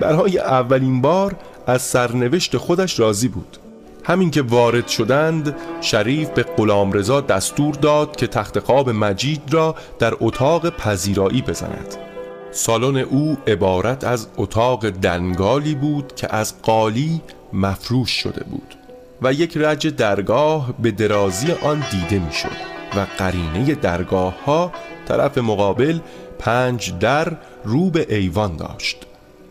برای 0.00 0.38
اولین 0.38 1.00
بار 1.00 1.36
از 1.66 1.82
سرنوشت 1.82 2.56
خودش 2.56 3.00
راضی 3.00 3.28
بود. 3.28 3.58
همین 4.04 4.30
که 4.30 4.42
وارد 4.42 4.88
شدند 4.88 5.56
شریف 5.80 6.28
به 6.28 6.44
رضا 6.92 7.20
دستور 7.20 7.74
داد 7.74 8.16
که 8.16 8.26
تخت 8.26 8.58
خواب 8.58 8.90
مجید 8.90 9.42
را 9.50 9.74
در 9.98 10.14
اتاق 10.20 10.70
پذیرایی 10.70 11.42
بزند. 11.42 12.07
سالن 12.50 12.96
او 12.96 13.36
عبارت 13.46 14.04
از 14.04 14.28
اتاق 14.36 14.90
دنگالی 14.90 15.74
بود 15.74 16.14
که 16.14 16.34
از 16.34 16.62
قالی 16.62 17.20
مفروش 17.52 18.10
شده 18.10 18.44
بود 18.44 18.74
و 19.22 19.32
یک 19.32 19.56
رج 19.56 19.86
درگاه 19.86 20.74
به 20.78 20.90
درازی 20.90 21.52
آن 21.52 21.84
دیده 21.90 22.18
می‌شد 22.18 22.56
و 22.96 23.06
قرینه 23.18 23.74
درگاه 23.74 24.44
ها 24.44 24.72
طرف 25.08 25.38
مقابل 25.38 25.98
پنج 26.38 26.98
در 26.98 27.36
رو 27.64 27.90
به 27.90 28.06
ایوان 28.16 28.56
داشت. 28.56 28.96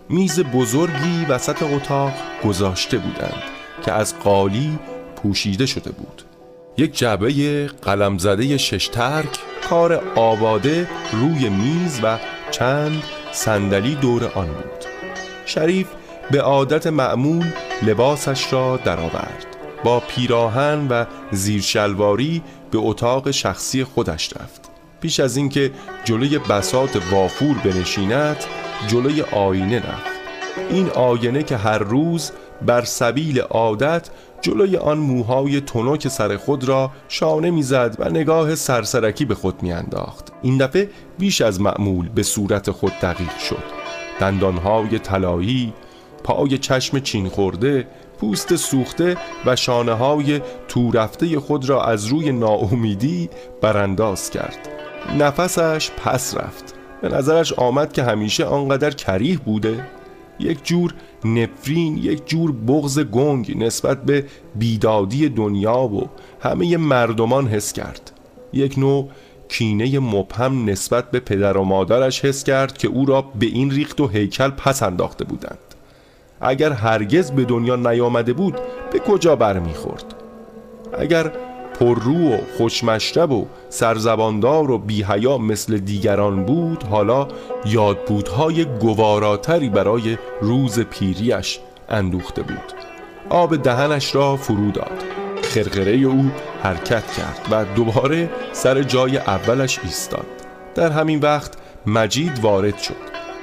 میز 0.10 0.40
بزرگی 0.40 1.26
وسط 1.30 1.64
اتاق 1.64 2.14
گذاشته 2.46 2.98
بودند 2.98 3.44
که 3.86 3.92
از 3.92 4.20
قالی 4.20 4.80
پوشیده 5.16 5.66
شده 5.66 5.92
بود. 5.92 6.24
یک 6.78 6.98
جعبه 6.98 7.68
قلمزده 7.68 8.58
شش 8.58 8.88
ترک 8.88 9.40
کار 9.70 10.04
آباده 10.16 10.90
روی 11.12 11.50
میز 11.50 12.00
و 12.04 12.18
چند 12.52 13.04
صندلی 13.32 13.96
دور 13.96 14.32
آن 14.36 14.48
بود. 14.48 14.86
شریف 15.46 15.88
به 16.32 16.42
عادت 16.42 16.88
معمول 16.88 17.46
لباسش 17.84 18.54
را 18.54 18.78
درآورد. 18.78 19.46
با 19.84 20.00
پیراهن 20.00 20.88
و 20.88 21.06
زیرشلواری 21.32 22.42
به 22.72 22.78
اتاق 22.78 23.32
شخصی 23.32 23.84
خودش 23.84 24.34
رفت. 24.34 24.62
پیش 25.02 25.20
از 25.20 25.38
اینکه 25.38 25.72
جلوی 26.04 26.40
بسات 26.40 27.02
وافور 27.12 27.58
بنشیند 27.64 28.38
جلوی 28.88 29.22
آینه 29.22 29.78
رفت. 29.78 30.18
این 30.70 30.90
آینه 30.90 31.44
که 31.44 31.58
هر 31.58 31.78
روز 31.78 32.32
بر 32.62 32.82
سبیل 32.82 33.40
عادت 33.40 34.10
جلوی 34.48 34.78
آن 34.78 34.98
موهای 34.98 35.62
تنک 35.62 36.08
سر 36.08 36.38
خود 36.38 36.64
را 36.64 36.92
شانه 37.08 37.52
می‌زد 37.52 37.96
و 38.00 38.10
نگاه 38.10 38.56
سرسرکی 38.56 39.26
به 39.26 39.36
خود 39.36 39.64
میانداخت. 39.64 40.34
این 40.42 40.58
دفعه 40.58 40.90
بیش 41.20 41.42
از 41.42 41.62
معمول 41.62 42.10
به 42.10 42.24
صورت 42.24 42.72
خود 42.72 42.92
دقیق 43.02 43.38
شد. 43.38 43.64
دندانهای 44.20 45.00
طلایی 45.00 45.74
پای 46.24 46.58
چشم 46.58 47.00
چین 47.00 47.30
خورده 47.30 47.88
پوست 48.20 48.56
سوخته 48.56 49.18
و 49.46 49.56
شانه 49.56 49.94
های 49.94 50.42
تو 50.68 50.92
رفته 50.92 51.40
خود 51.40 51.70
را 51.70 51.84
از 51.84 52.06
روی 52.06 52.32
ناامیدی 52.32 53.30
برانداز 53.62 54.30
کرد. 54.30 54.70
نفسش 55.20 55.92
پس 55.92 56.38
رفت. 56.38 56.76
به 57.02 57.10
نظرش 57.10 57.54
آمد 57.54 57.94
که 57.94 58.04
همیشه 58.04 58.46
آنقدر 58.46 58.92
کریه 58.92 59.38
بوده. 59.38 59.88
یک 60.40 60.66
جور 60.66 60.94
نفرین 61.26 61.98
یک 61.98 62.28
جور 62.28 62.52
بغز 62.52 63.00
گنگ 63.00 63.64
نسبت 63.64 64.04
به 64.04 64.26
بیدادی 64.56 65.30
دنیا 65.30 65.80
و 65.80 66.10
همه 66.42 66.78
مردمان 66.78 67.48
حس 67.48 67.74
کرد. 67.74 68.12
یک 68.54 68.78
نوع 68.78 69.10
کینه 69.50 70.00
مبهم 70.00 70.70
نسبت 70.70 71.12
به 71.12 71.20
پدر 71.20 71.58
و 71.58 71.64
مادرش 71.64 72.26
حس 72.26 72.44
کرد 72.44 72.78
که 72.78 72.88
او 72.88 73.06
را 73.06 73.22
به 73.22 73.46
این 73.46 73.72
ریخت 73.72 74.02
و 74.02 74.08
هیکل 74.08 74.50
پس 74.50 74.84
انداخته 74.84 75.26
بودند. 75.26 75.58
اگر 76.42 76.72
هرگز 76.72 77.32
به 77.32 77.46
دنیا 77.46 77.76
نیامده 77.76 78.34
بود 78.34 78.56
به 78.92 79.00
کجا 79.00 79.36
برمیخورد؟ 79.36 80.16
اگر 81.00 81.32
پررو 81.80 82.34
و 82.34 82.38
خوشمشرب 82.58 83.32
و 83.32 83.48
سرزباندار 83.70 84.72
و 84.72 84.78
بیهیا 84.78 85.38
مثل 85.38 85.78
دیگران 85.78 86.46
بود 86.46 86.84
حالا 86.84 87.28
یادبودهای 87.66 88.66
گواراتری 88.66 89.70
برای 89.70 90.18
روز 90.42 90.80
پیریش 90.80 91.60
اندوخته 91.90 92.42
بود. 92.42 92.74
آب 93.30 93.56
دهنش 93.56 94.16
را 94.16 94.36
فرو 94.36 94.72
داد. 94.72 95.04
خرخره 95.44 95.92
او 95.92 96.32
حرکت 96.64 97.12
کرد 97.12 97.48
و 97.52 97.66
دوباره 97.66 98.30
سر 98.52 98.84
جای 98.84 99.18
اولش 99.18 99.80
ایستاد. 99.84 100.26
در 100.76 100.90
همین 100.90 101.20
وقت 101.20 101.54
مجید 101.86 102.40
وارد 102.40 102.78
شد. 102.78 102.96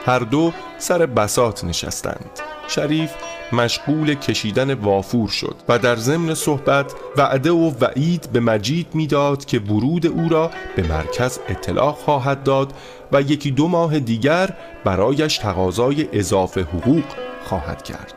هر 0.07 0.19
دو 0.19 0.53
سر 0.79 1.07
بسات 1.07 1.65
نشستند. 1.65 2.54
شریف 2.69 3.11
مشغول 3.53 4.15
کشیدن 4.15 4.75
وافور 4.75 5.29
شد 5.29 5.57
و 5.69 5.79
در 5.79 5.97
ضمن 5.97 6.35
صحبت 6.35 6.93
وعده 7.17 7.51
و 7.51 7.73
وعید 7.81 8.29
به 8.33 8.41
مجید 8.41 8.87
می‌داد 8.95 9.45
که 9.45 9.59
ورود 9.59 10.07
او 10.07 10.29
را 10.29 10.51
به 10.77 10.83
مرکز 10.83 11.39
اطلاع 11.49 11.93
خواهد 11.93 12.43
داد 12.43 12.73
و 13.13 13.23
یکی 13.23 13.51
دو 13.51 13.69
ماه 13.69 13.99
دیگر 13.99 14.57
برایش 14.85 15.39
تقاضای 15.39 16.09
اضافه 16.13 16.61
حقوق 16.61 17.05
خواهد 17.45 17.83
کرد. 17.83 18.15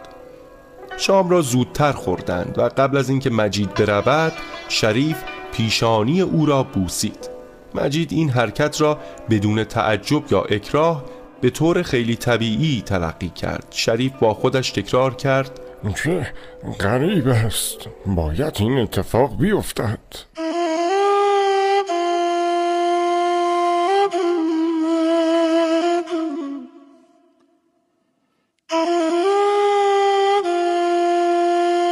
شام 0.97 1.29
را 1.29 1.41
زودتر 1.41 1.91
خوردند 1.91 2.59
و 2.59 2.61
قبل 2.61 2.97
از 2.97 3.09
اینکه 3.09 3.29
مجید 3.29 3.73
برود 3.73 4.33
شریف 4.69 5.17
پیشانی 5.51 6.21
او 6.21 6.45
را 6.45 6.63
بوسید. 6.63 7.29
مجید 7.75 8.11
این 8.11 8.29
حرکت 8.29 8.81
را 8.81 8.99
بدون 9.29 9.63
تعجب 9.63 10.23
یا 10.31 10.41
اکراه 10.41 11.03
به 11.41 11.49
طور 11.49 11.81
خیلی 11.81 12.15
طبیعی 12.15 12.83
تلقی 12.85 13.29
کرد. 13.29 13.65
شریف 13.71 14.13
با 14.13 14.33
خودش 14.33 14.71
تکرار 14.71 15.15
کرد. 15.15 15.59
چه 15.95 16.33
غریب 16.79 17.27
است. 17.27 17.77
باید 18.05 18.53
این 18.59 18.77
اتفاق 18.77 19.37
بیفتد. 19.37 19.99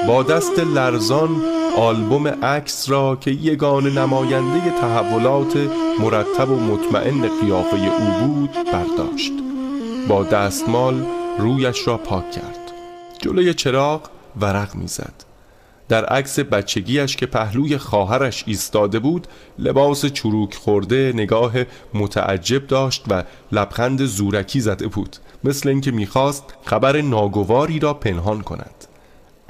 با 0.07 0.23
دست 0.23 0.59
لرزان 0.59 1.41
آلبوم 1.77 2.27
عکس 2.27 2.89
را 2.89 3.15
که 3.15 3.31
یگان 3.31 3.97
نماینده 3.97 4.71
تحولات 4.81 5.57
مرتب 5.99 6.49
و 6.49 6.55
مطمئن 6.55 7.21
قیافه 7.41 7.77
او 7.77 8.27
بود 8.27 8.49
برداشت. 8.73 9.31
با 10.07 10.23
دستمال 10.23 11.05
رویش 11.39 11.87
را 11.87 11.97
پاک 11.97 12.31
کرد. 12.31 12.71
جلوی 13.21 13.53
چراغ 13.53 14.01
ورق 14.41 14.75
می‌زد. 14.75 15.13
در 15.89 16.05
عکس 16.05 16.39
بچگیش 16.39 17.15
که 17.15 17.25
پهلوی 17.25 17.77
خواهرش 17.77 18.43
ایستاده 18.47 18.99
بود 18.99 19.27
لباس 19.59 20.05
چروک 20.05 20.55
خورده 20.55 21.11
نگاه 21.15 21.53
متعجب 21.93 22.67
داشت 22.67 23.05
و 23.09 23.23
لبخند 23.51 24.05
زورکی 24.05 24.59
زده 24.59 24.87
بود. 24.87 25.17
مثل 25.43 25.69
اینکه 25.69 25.91
می‌خواست 25.91 26.43
خبر 26.65 27.01
ناگواری 27.01 27.79
را 27.79 27.93
پنهان 27.93 28.41
کند. 28.41 28.85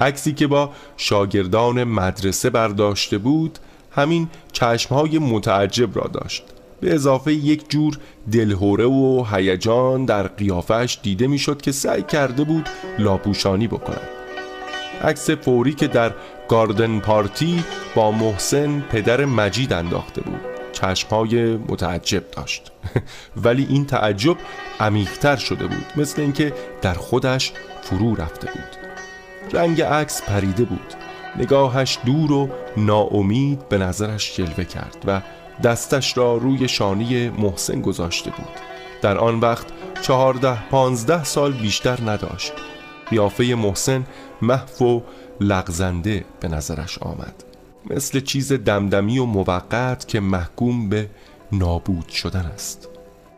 عکسی 0.00 0.32
که 0.32 0.46
با 0.46 0.70
شاگردان 0.96 1.84
مدرسه 1.84 2.50
برداشته 2.50 3.18
بود 3.18 3.58
همین 3.90 4.28
چشمهای 4.52 5.18
متعجب 5.18 5.98
را 5.98 6.10
داشت. 6.12 6.42
به 6.80 6.94
اضافه 6.94 7.32
یک 7.32 7.70
جور 7.70 7.98
دلهوره 8.32 8.84
و 8.84 9.24
هیجان 9.32 10.04
در 10.04 10.26
قیافش 10.26 10.98
دیده 11.02 11.26
می‌شد 11.26 11.62
که 11.62 11.72
سعی 11.72 12.02
کرده 12.02 12.44
بود 12.44 12.68
لاپوشانی 12.98 13.66
بکند. 13.68 14.08
عکس 15.04 15.30
فوری 15.30 15.74
که 15.74 15.86
در 15.86 16.14
گاردن 16.48 17.00
پارتی 17.00 17.64
با 17.94 18.10
محسن 18.10 18.80
پدر 18.80 19.24
مجید 19.24 19.72
انداخته 19.72 20.20
بود. 20.20 20.40
چشمهای 20.72 21.56
متعجب 21.56 22.30
داشت. 22.30 22.72
ولی 23.44 23.66
این 23.70 23.86
تعجب 23.86 24.36
عمیقتر 24.80 25.36
شده 25.36 25.66
بود 25.66 25.86
مثل 25.96 26.22
اینکه 26.22 26.52
در 26.82 26.94
خودش 26.94 27.52
فرو 27.82 28.14
رفته 28.14 28.46
بود. 28.52 28.85
رنگ 29.52 29.82
عکس 29.82 30.22
پریده 30.22 30.64
بود. 30.64 30.94
نگاهش 31.36 31.98
دور 32.04 32.32
و 32.32 32.48
ناامید 32.76 33.68
به 33.68 33.78
نظرش 33.78 34.36
جلوه 34.36 34.64
کرد 34.64 35.04
و 35.06 35.20
دستش 35.62 36.16
را 36.16 36.36
روی 36.36 36.68
شانی 36.68 37.28
محسن 37.28 37.80
گذاشته 37.80 38.30
بود. 38.30 38.60
در 39.02 39.18
آن 39.18 39.40
وقت 39.40 39.66
چهارده 40.02 40.68
پانزده 40.68 41.24
سال 41.24 41.52
بیشتر 41.52 41.98
نداشت. 42.10 42.52
قیافه 43.10 43.44
محسن 43.54 44.06
محو 44.42 44.84
و 44.84 45.00
لغزنده 45.40 46.24
به 46.40 46.48
نظرش 46.48 46.98
آمد. 46.98 47.44
مثل 47.90 48.20
چیز 48.20 48.52
دمدمی 48.52 49.18
و 49.18 49.24
موقت 49.24 50.08
که 50.08 50.20
محکوم 50.20 50.88
به 50.88 51.10
نابود 51.52 52.08
شدن 52.08 52.46
است. 52.54 52.95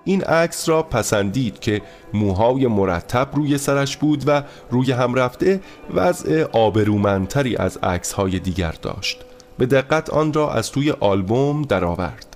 این 0.09 0.25
عکس 0.25 0.69
را 0.69 0.83
پسندید 0.83 1.61
که 1.61 1.83
موهای 2.15 2.67
مرتب 2.67 3.29
روی 3.35 3.59
سرش 3.59 3.97
بود 3.97 4.25
و 4.27 4.43
روی 4.71 4.93
هم 4.93 5.15
رفته 5.15 5.61
وضع 5.95 6.45
آبرومندتری 6.53 7.57
از 7.57 7.77
عکس 7.77 8.13
های 8.13 8.39
دیگر 8.39 8.75
داشت 8.83 9.25
به 9.59 9.67
دقت 9.67 10.11
آن 10.11 10.33
را 10.33 10.53
از 10.53 10.73
توی 10.73 10.91
آلبوم 10.91 11.63
درآورد. 11.63 12.27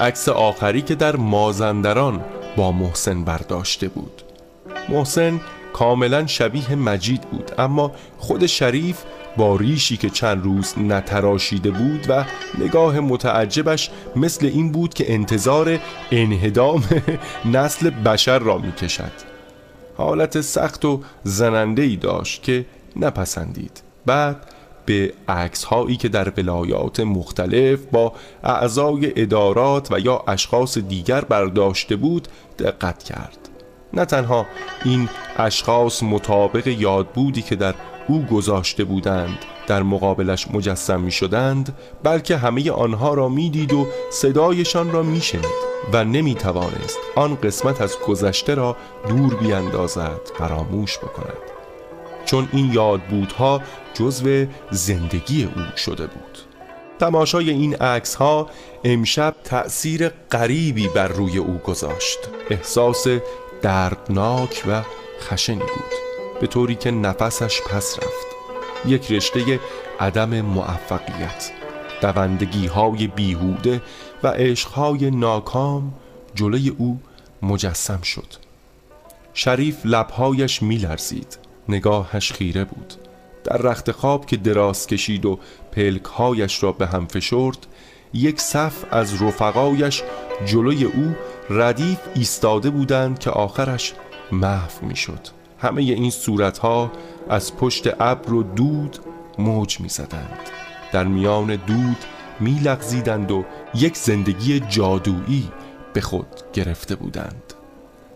عکس 0.00 0.28
آخری 0.28 0.82
که 0.82 0.94
در 0.94 1.16
مازندران 1.16 2.24
با 2.56 2.72
محسن 2.72 3.24
برداشته 3.24 3.88
بود 3.88 4.22
محسن 4.88 5.40
کاملا 5.72 6.26
شبیه 6.26 6.74
مجید 6.74 7.20
بود 7.20 7.52
اما 7.58 7.92
خود 8.18 8.46
شریف 8.46 9.02
با 9.36 9.56
ریشی 9.56 9.96
که 9.96 10.10
چند 10.10 10.44
روز 10.44 10.74
نتراشیده 10.78 11.70
بود 11.70 12.06
و 12.08 12.24
نگاه 12.58 13.00
متعجبش 13.00 13.90
مثل 14.16 14.46
این 14.46 14.72
بود 14.72 14.94
که 14.94 15.12
انتظار 15.12 15.78
انهدام 16.10 16.84
نسل 17.54 17.90
بشر 17.90 18.38
را 18.38 18.58
می 18.58 18.72
کشد 18.72 19.32
حالت 19.96 20.40
سخت 20.40 20.84
و 20.84 21.00
زننده 21.24 21.82
ای 21.82 21.96
داشت 21.96 22.42
که 22.42 22.64
نپسندید. 22.96 23.82
بعد 24.06 24.36
به 24.86 25.12
عکس 25.28 25.64
هایی 25.64 25.96
که 25.96 26.08
در 26.08 26.32
ولایات 26.36 27.00
مختلف 27.00 27.80
با 27.92 28.12
اعضای 28.44 29.12
ادارات 29.16 29.92
و 29.92 30.00
یا 30.00 30.24
اشخاص 30.28 30.78
دیگر 30.78 31.20
برداشته 31.20 31.96
بود 31.96 32.28
دقت 32.58 33.02
کرد. 33.02 33.38
نه 33.94 34.04
تنها 34.04 34.46
این 34.84 35.08
اشخاص 35.36 36.02
مطابق 36.02 36.66
یادبودی 36.66 37.42
که 37.42 37.56
در 37.56 37.74
او 38.08 38.22
گذاشته 38.22 38.84
بودند. 38.84 39.38
در 39.66 39.82
مقابلش 39.82 40.48
مجسم 40.50 41.00
می 41.00 41.10
شدند 41.10 41.76
بلکه 42.02 42.36
همه 42.36 42.70
آنها 42.70 43.14
را 43.14 43.28
می‌دید 43.28 43.72
و 43.72 43.86
صدایشان 44.10 44.92
را 44.92 45.02
می 45.02 45.20
شنید 45.20 45.72
و 45.92 46.04
نمی 46.04 46.34
توانست 46.34 46.98
آن 47.16 47.34
قسمت 47.34 47.80
از 47.80 47.98
گذشته 48.06 48.54
را 48.54 48.76
دور 49.08 49.34
بیاندازد 49.34 50.20
فراموش 50.38 50.98
بکند. 50.98 51.52
چون 52.24 52.48
این 52.52 52.72
یادبودها 52.72 53.60
جزو 53.94 54.46
زندگی 54.70 55.44
او 55.44 55.62
شده 55.76 56.06
بود. 56.06 56.38
تماشای 56.98 57.50
این 57.50 57.74
عکس 57.74 58.14
ها 58.14 58.48
امشب 58.84 59.34
تأثیر 59.44 60.08
غریبی 60.08 60.88
بر 60.88 61.08
روی 61.08 61.38
او 61.38 61.58
گذاشت. 61.58 62.18
احساس 62.50 63.06
دردناک 63.62 64.64
و 64.68 64.82
خشنی 65.20 65.58
بود. 65.58 66.01
به 66.42 66.48
طوری 66.48 66.74
که 66.74 66.90
نفسش 66.90 67.60
پس 67.62 67.98
رفت. 67.98 68.26
یک 68.86 69.12
رشته 69.12 69.60
عدم 70.00 70.40
موفقیت 70.40 71.52
دوندگی 72.00 72.66
های 72.66 73.06
بیهوده 73.06 73.82
و 74.22 74.28
عشقهای 74.28 75.10
ناکام 75.10 75.94
جلوی 76.34 76.68
او 76.68 77.00
مجسم 77.42 78.00
شد. 78.02 78.26
شریف 79.34 79.76
لبهایش 79.84 80.62
میلرزید 80.62 81.38
نگاهش 81.68 82.32
خیره 82.32 82.64
بود. 82.64 82.94
در 83.44 83.56
رخت 83.56 83.90
خواب 83.90 84.26
که 84.26 84.36
دراز 84.36 84.86
کشید 84.86 85.26
و 85.26 85.38
پلکهایش 85.72 86.62
را 86.62 86.72
به 86.72 86.86
هم 86.86 87.06
فشرد 87.06 87.66
یک 88.14 88.40
صف 88.40 88.84
از 88.90 89.22
رفقایش 89.22 90.02
جلوی 90.46 90.84
او 90.84 91.14
ردیف 91.50 91.98
ایستاده 92.14 92.70
بودند 92.70 93.18
که 93.18 93.30
آخرش 93.30 93.94
محو 94.32 94.86
می‌شد. 94.86 95.41
همه 95.62 95.82
این 95.82 96.10
صورتها 96.10 96.92
از 97.28 97.56
پشت 97.56 98.00
ابر 98.00 98.32
و 98.32 98.42
دود 98.42 98.98
موج 99.38 99.80
می 99.80 99.88
زدند. 99.88 100.38
در 100.92 101.04
میان 101.04 101.56
دود 101.56 101.96
می 102.40 102.60
لغزیدند 102.64 103.30
و 103.30 103.44
یک 103.74 103.96
زندگی 103.96 104.60
جادویی 104.60 105.48
به 105.92 106.00
خود 106.00 106.26
گرفته 106.52 106.94
بودند. 106.94 107.54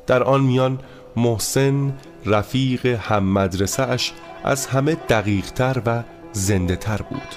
در 0.07 0.23
آن 0.23 0.41
میان 0.41 0.79
محسن 1.17 1.93
رفیق 2.27 2.87
هم 2.87 3.33
مدرسه 3.33 3.83
اش 3.83 4.13
از 4.45 4.67
همه 4.67 4.95
دقیقتر 4.95 5.83
و 5.87 6.03
زنده 6.33 6.77
تر 6.77 7.03
بود. 7.03 7.37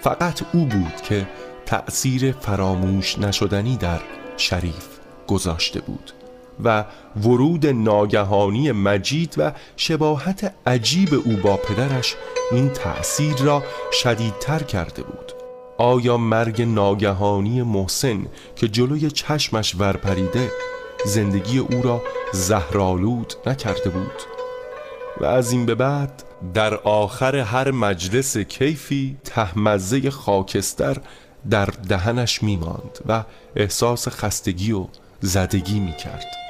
فقط 0.00 0.42
او 0.54 0.64
بود 0.64 1.02
که 1.02 1.26
تأثیر 1.66 2.32
فراموش 2.32 3.18
نشدنی 3.18 3.76
در 3.76 4.00
شریف 4.36 4.88
گذاشته 5.26 5.80
بود. 5.80 6.12
و 6.64 6.84
ورود 7.22 7.66
ناگهانی 7.66 8.72
مجید 8.72 9.34
و 9.36 9.52
شباهت 9.76 10.54
عجیب 10.66 11.14
او 11.14 11.36
با 11.36 11.56
پدرش 11.56 12.16
این 12.52 12.68
تأثیر 12.68 13.36
را 13.36 13.62
شدیدتر 13.92 14.62
کرده 14.62 15.02
بود. 15.02 15.32
آیا 15.78 16.16
مرگ 16.16 16.62
ناگهانی 16.62 17.62
محسن 17.62 18.26
که 18.56 18.68
جلوی 18.68 19.10
چشمش 19.10 19.74
ورپریده 19.78 20.50
زندگی 21.04 21.58
او 21.58 21.82
را 21.82 22.02
زهرالود 22.32 23.34
نکرده 23.46 23.90
بود؟ 23.90 24.22
و 25.20 25.24
از 25.24 25.52
این 25.52 25.66
به 25.66 25.74
بعد 25.74 26.22
در 26.54 26.74
آخر 26.74 27.36
هر 27.36 27.70
مجلس 27.70 28.38
کیفی 28.38 29.16
تهمزه 29.24 30.10
خاکستر 30.10 30.96
در 31.50 31.64
دهنش 31.64 32.42
میماند 32.42 32.98
و 33.06 33.24
احساس 33.56 34.08
خستگی 34.08 34.72
و 34.72 34.86
زدگی 35.20 35.80
می‌کرد. 35.80 36.49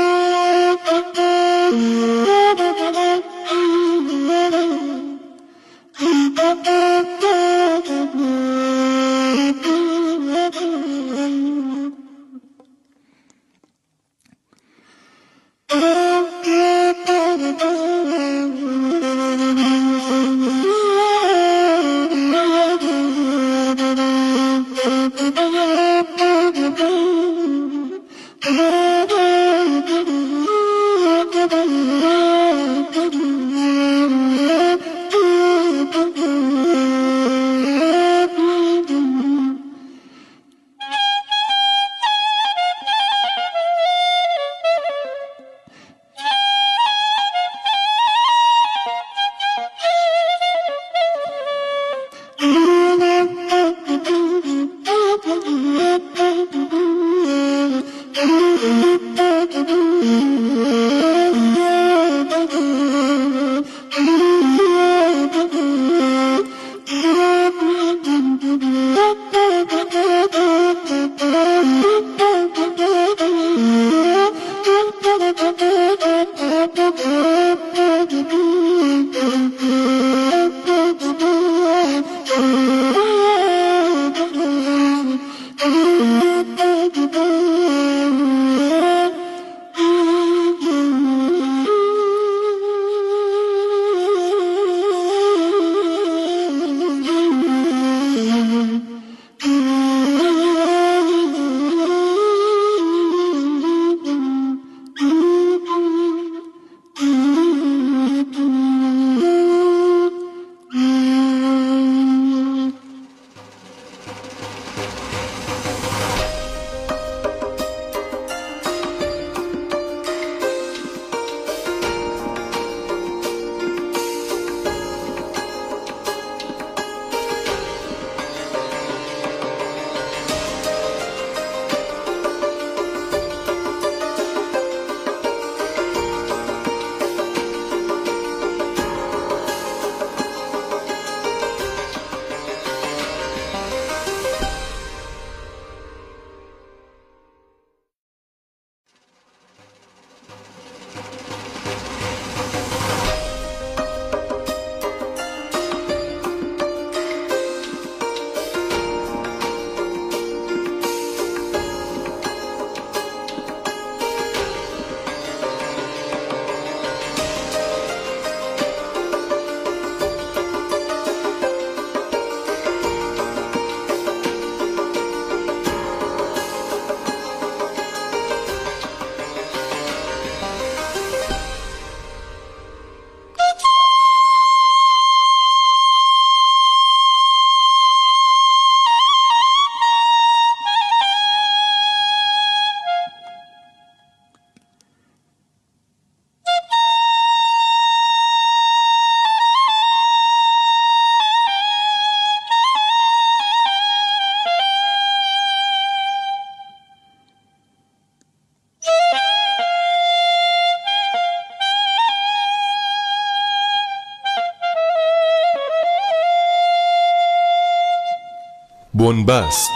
بنبست. 219.01 219.71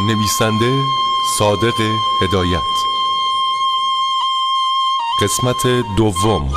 نویسنده 0.00 0.84
صادق 1.38 1.80
هدایت. 2.22 2.60
قسمت 5.22 5.66
دوم. 5.96 6.50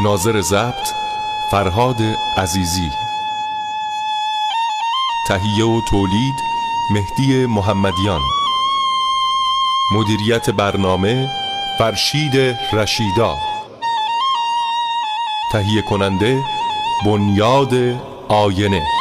ناظر 0.00 0.40
ضبط 0.40 0.88
فرهاد 1.50 1.96
عزیزی. 2.36 2.90
تهیه 5.28 5.64
و 5.64 5.80
تولید 5.90 6.34
مهدی 6.90 7.46
محمدیان. 7.46 8.20
مدیریت 9.92 10.50
برنامه 10.50 11.30
فرشید 11.78 12.56
رشیدا. 12.72 13.36
تهیه 15.52 15.82
کننده 15.82 16.44
بنیاد 17.04 17.74
آینه. 18.28 18.99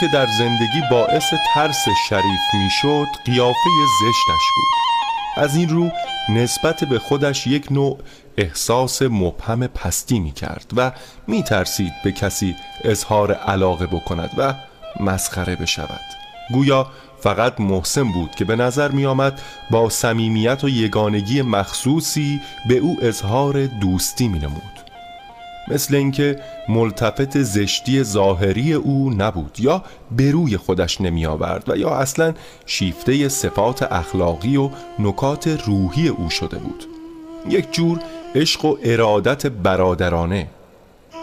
که 0.00 0.06
در 0.06 0.26
زندگی 0.26 0.82
باعث 0.90 1.34
ترس 1.54 1.84
شریف 2.08 2.54
می‌شد 2.54 3.06
قیافه 3.24 3.70
زشتش 4.00 4.44
بود. 4.56 5.44
از 5.44 5.56
این 5.56 5.68
رو 5.68 5.90
نسبت 6.28 6.84
به 6.84 6.98
خودش 6.98 7.46
یک 7.46 7.72
نوع 7.72 7.98
احساس 8.36 9.02
مبهم 9.02 9.66
پستی 9.66 10.20
می 10.20 10.32
کرد 10.32 10.72
و 10.76 10.92
می 11.26 11.42
ترسید 11.42 11.92
به 12.04 12.12
کسی 12.12 12.56
اظهار 12.84 13.32
علاقه 13.32 13.86
بکند 13.86 14.30
و 14.38 14.54
مسخره 15.00 15.56
بشود. 15.56 16.00
گویا 16.52 16.86
فقط 17.20 17.60
محسن 17.60 18.12
بود 18.12 18.34
که 18.34 18.44
به 18.44 18.56
نظر 18.56 18.90
می 18.90 19.06
آمد 19.06 19.40
با 19.70 19.88
صمیمیت 19.88 20.64
و 20.64 20.68
یگانگی 20.68 21.42
مخصوصی 21.42 22.40
به 22.68 22.74
او 22.74 22.98
اظهار 23.02 23.66
دوستی 23.66 24.28
می 24.28 24.38
نمود 24.38 24.79
مثل 25.70 25.94
اینکه 25.94 26.40
ملتفت 26.68 27.42
زشتی 27.42 28.02
ظاهری 28.02 28.72
او 28.72 29.10
نبود 29.10 29.56
یا 29.60 29.84
به 30.16 30.30
روی 30.30 30.56
خودش 30.56 31.00
نمی 31.00 31.26
آورد 31.26 31.68
و 31.68 31.76
یا 31.76 31.90
اصلا 31.90 32.34
شیفته 32.66 33.28
صفات 33.28 33.92
اخلاقی 33.92 34.56
و 34.56 34.70
نکات 34.98 35.48
روحی 35.66 36.08
او 36.08 36.30
شده 36.30 36.58
بود. 36.58 36.84
یک 37.48 37.72
جور 37.72 37.98
عشق 38.34 38.64
و 38.64 38.76
ارادت 38.84 39.46
برادرانه. 39.46 40.46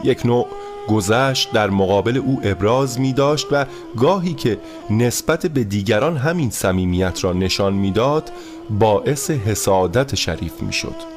یک 0.04 0.26
نوع 0.26 0.48
گذشت 0.88 1.52
در 1.54 1.70
مقابل 1.70 2.18
او 2.18 2.42
ابراز 2.44 3.00
می 3.00 3.14
داشت 3.14 3.48
و 3.52 3.66
گاهی 3.98 4.34
که 4.34 4.58
نسبت 4.90 5.46
به 5.46 5.64
دیگران 5.64 6.18
همین 6.18 6.50
صمیمیت 6.50 7.24
را 7.24 7.34
نشان 7.34 7.74
می‌داد 7.74 8.32
باعث 8.70 9.32
حسادت 9.32 10.16
شریف 10.16 10.62
می 10.62 10.74
شد 10.74 11.17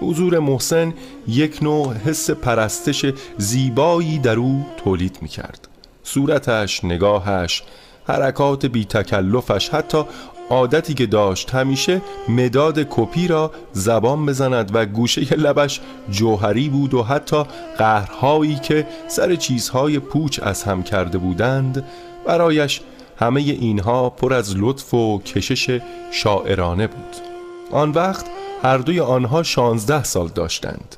حضور 0.00 0.38
محسن 0.38 0.94
یک 1.28 1.62
نوع 1.62 1.94
حس 1.94 2.30
پرستش 2.30 3.06
زیبایی 3.38 4.18
در 4.18 4.36
او 4.36 4.66
تولید 4.84 5.18
می 5.22 5.28
کرد 5.28 5.68
صورتش، 6.02 6.84
نگاهش، 6.84 7.62
حرکات 8.06 8.66
بی 8.66 8.84
تکلفش 8.84 9.68
حتی 9.68 10.04
عادتی 10.50 10.94
که 10.94 11.06
داشت 11.06 11.54
همیشه 11.54 12.02
مداد 12.28 12.86
کپی 12.90 13.28
را 13.28 13.52
زبان 13.72 14.26
بزند 14.26 14.70
و 14.74 14.86
گوشه 14.86 15.34
لبش 15.34 15.80
جوهری 16.10 16.68
بود 16.68 16.94
و 16.94 17.02
حتی 17.02 17.42
قهرهایی 17.78 18.54
که 18.54 18.86
سر 19.08 19.36
چیزهای 19.36 19.98
پوچ 19.98 20.40
از 20.42 20.62
هم 20.62 20.82
کرده 20.82 21.18
بودند 21.18 21.84
برایش 22.26 22.80
همه 23.18 23.40
اینها 23.40 24.10
پر 24.10 24.34
از 24.34 24.54
لطف 24.56 24.94
و 24.94 25.18
کشش 25.18 25.80
شاعرانه 26.10 26.86
بود. 26.86 27.27
آن 27.70 27.90
وقت 27.90 28.26
هر 28.62 28.78
دوی 28.78 29.00
آنها 29.00 29.42
شانزده 29.42 30.04
سال 30.04 30.28
داشتند. 30.28 30.96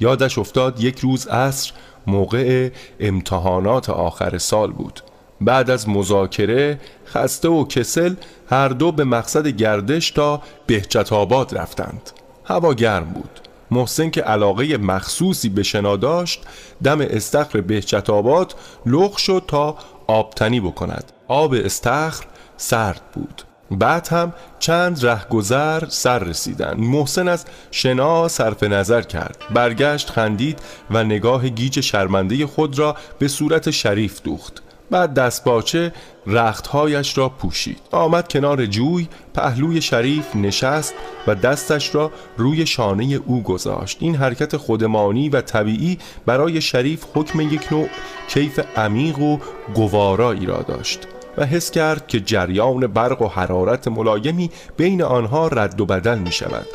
یادش 0.00 0.38
افتاد 0.38 0.80
یک 0.80 0.98
روز 0.98 1.26
عصر 1.26 1.72
موقع 2.06 2.70
امتحانات 3.00 3.90
آخر 3.90 4.38
سال 4.38 4.72
بود. 4.72 5.00
بعد 5.40 5.70
از 5.70 5.88
مذاکره 5.88 6.80
خسته 7.06 7.48
و 7.48 7.64
کسل 7.64 8.14
هر 8.50 8.68
دو 8.68 8.92
به 8.92 9.04
مقصد 9.04 9.46
گردش 9.46 10.10
تا 10.10 10.42
بهجت 10.66 11.12
آباد 11.12 11.58
رفتند. 11.58 12.10
هوا 12.44 12.74
گرم 12.74 13.04
بود. 13.04 13.40
محسن 13.70 14.10
که 14.10 14.20
علاقه 14.20 14.76
مخصوصی 14.76 15.48
به 15.48 15.62
شنا 15.62 15.96
داشت 15.96 16.42
دم 16.84 17.00
استخر 17.00 17.60
بهجت 17.60 18.10
آباد 18.10 18.54
لغ 18.86 19.16
شد 19.16 19.44
تا 19.48 19.76
آبتنی 20.06 20.60
بکند. 20.60 21.12
آب 21.28 21.54
استخر 21.54 22.26
سرد 22.56 23.02
بود. 23.14 23.42
بعد 23.70 24.08
هم 24.08 24.32
چند 24.58 25.06
رهگذر 25.06 25.88
سر 25.88 26.18
رسیدن 26.18 26.74
محسن 26.78 27.28
از 27.28 27.44
شنا 27.70 28.28
صرف 28.28 28.62
نظر 28.62 29.02
کرد. 29.02 29.36
برگشت 29.54 30.10
خندید 30.10 30.58
و 30.90 31.04
نگاه 31.04 31.48
گیج 31.48 31.80
شرمنده 31.80 32.46
خود 32.46 32.78
را 32.78 32.96
به 33.18 33.28
صورت 33.28 33.70
شریف 33.70 34.22
دوخت. 34.22 34.62
بعد 34.90 35.14
دستباچه 35.14 35.92
رختهایش 36.26 37.18
را 37.18 37.28
پوشید. 37.28 37.80
آمد 37.90 38.28
کنار 38.28 38.66
جوی 38.66 39.08
پهلوی 39.34 39.82
شریف 39.82 40.36
نشست 40.36 40.94
و 41.26 41.34
دستش 41.34 41.94
را 41.94 42.12
روی 42.36 42.66
شانه 42.66 43.04
او 43.26 43.42
گذاشت. 43.42 43.96
این 44.00 44.14
حرکت 44.14 44.56
خودمانی 44.56 45.28
و 45.28 45.40
طبیعی 45.40 45.98
برای 46.26 46.60
شریف 46.60 47.04
حکم 47.14 47.40
یک 47.40 47.72
نوع 47.72 47.88
کیف 48.28 48.60
عمیق 48.76 49.18
و 49.18 49.38
گوارایی 49.74 50.46
را 50.46 50.62
داشت. 50.62 51.06
و 51.40 51.44
حس 51.44 51.70
کرد 51.70 52.06
که 52.06 52.20
جریان 52.20 52.86
برق 52.86 53.22
و 53.22 53.28
حرارت 53.28 53.88
ملایمی 53.88 54.50
بین 54.76 55.02
آنها 55.02 55.48
رد 55.48 55.80
و 55.80 55.86
بدل 55.86 56.18
می 56.18 56.32
شود 56.32 56.66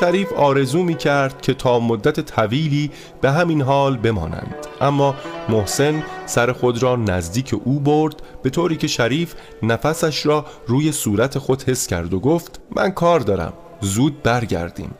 شریف 0.00 0.32
آرزو 0.32 0.82
می 0.82 0.94
کرد 0.94 1.42
که 1.42 1.54
تا 1.54 1.80
مدت 1.80 2.20
طویلی 2.20 2.90
به 3.20 3.30
همین 3.30 3.62
حال 3.62 3.96
بمانند. 3.96 4.54
اما 4.80 5.14
محسن 5.48 6.02
سر 6.26 6.52
خود 6.52 6.82
را 6.82 6.96
نزدیک 6.96 7.54
او 7.64 7.80
برد 7.80 8.14
به 8.42 8.50
طوری 8.50 8.76
که 8.76 8.86
شریف 8.86 9.34
نفسش 9.62 10.26
را 10.26 10.46
روی 10.66 10.92
صورت 10.92 11.38
خود 11.38 11.62
حس 11.62 11.86
کرد 11.86 12.14
و 12.14 12.20
گفت 12.20 12.60
من 12.76 12.90
کار 12.90 13.20
دارم 13.20 13.52
زود 13.80 14.22
برگردیم. 14.22 14.94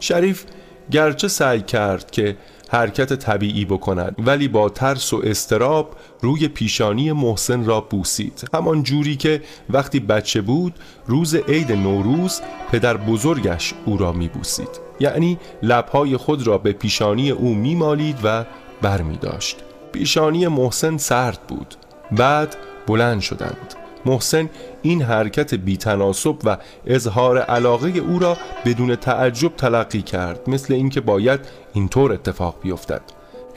شریف 0.00 0.44
گرچه 0.90 1.28
سعی 1.28 1.60
کرد 1.60 2.10
که 2.10 2.36
حرکت 2.72 3.12
طبیعی 3.12 3.64
بکند. 3.64 4.14
ولی 4.18 4.48
با 4.48 4.68
ترس 4.68 5.12
و 5.12 5.20
استراب 5.24 5.96
روی 6.20 6.48
پیشانی 6.48 7.12
محسن 7.12 7.64
را 7.64 7.80
بوسید. 7.80 8.48
همان 8.54 8.82
جوری 8.82 9.16
که 9.16 9.42
وقتی 9.70 10.00
بچه 10.00 10.40
بود 10.40 10.74
روز 11.06 11.34
عید 11.34 11.72
نوروز 11.72 12.40
پدر 12.72 12.96
بزرگش 12.96 13.74
او 13.84 13.96
را 13.96 14.12
می 14.12 14.28
بوسید 14.28 14.80
یعنی 15.00 15.38
لبهای 15.62 16.16
خود 16.16 16.46
را 16.46 16.58
به 16.58 16.72
پیشانی 16.72 17.30
او 17.30 17.54
می 17.54 17.74
مالید 17.74 18.18
و 18.24 18.44
بر 18.82 19.02
می 19.02 19.16
داشت 19.16 19.56
پیشانی 19.92 20.48
محسن 20.48 20.96
سرد 20.96 21.40
بود. 21.48 21.74
بعد 22.12 22.56
بلند 22.86 23.20
شدند. 23.20 23.81
محسن 24.06 24.50
این 24.82 25.02
حرکت 25.02 25.54
بیتناسب 25.54 26.36
و 26.44 26.56
اظهار 26.86 27.38
علاقه 27.38 27.88
او 27.88 28.18
را 28.18 28.36
بدون 28.64 28.96
تعجب 28.96 29.56
تلقی 29.56 30.02
کرد 30.02 30.50
مثل 30.50 30.74
اینکه 30.74 31.00
باید 31.00 31.40
اینطور 31.74 32.12
اتفاق 32.12 32.56
بیفتد. 32.62 33.02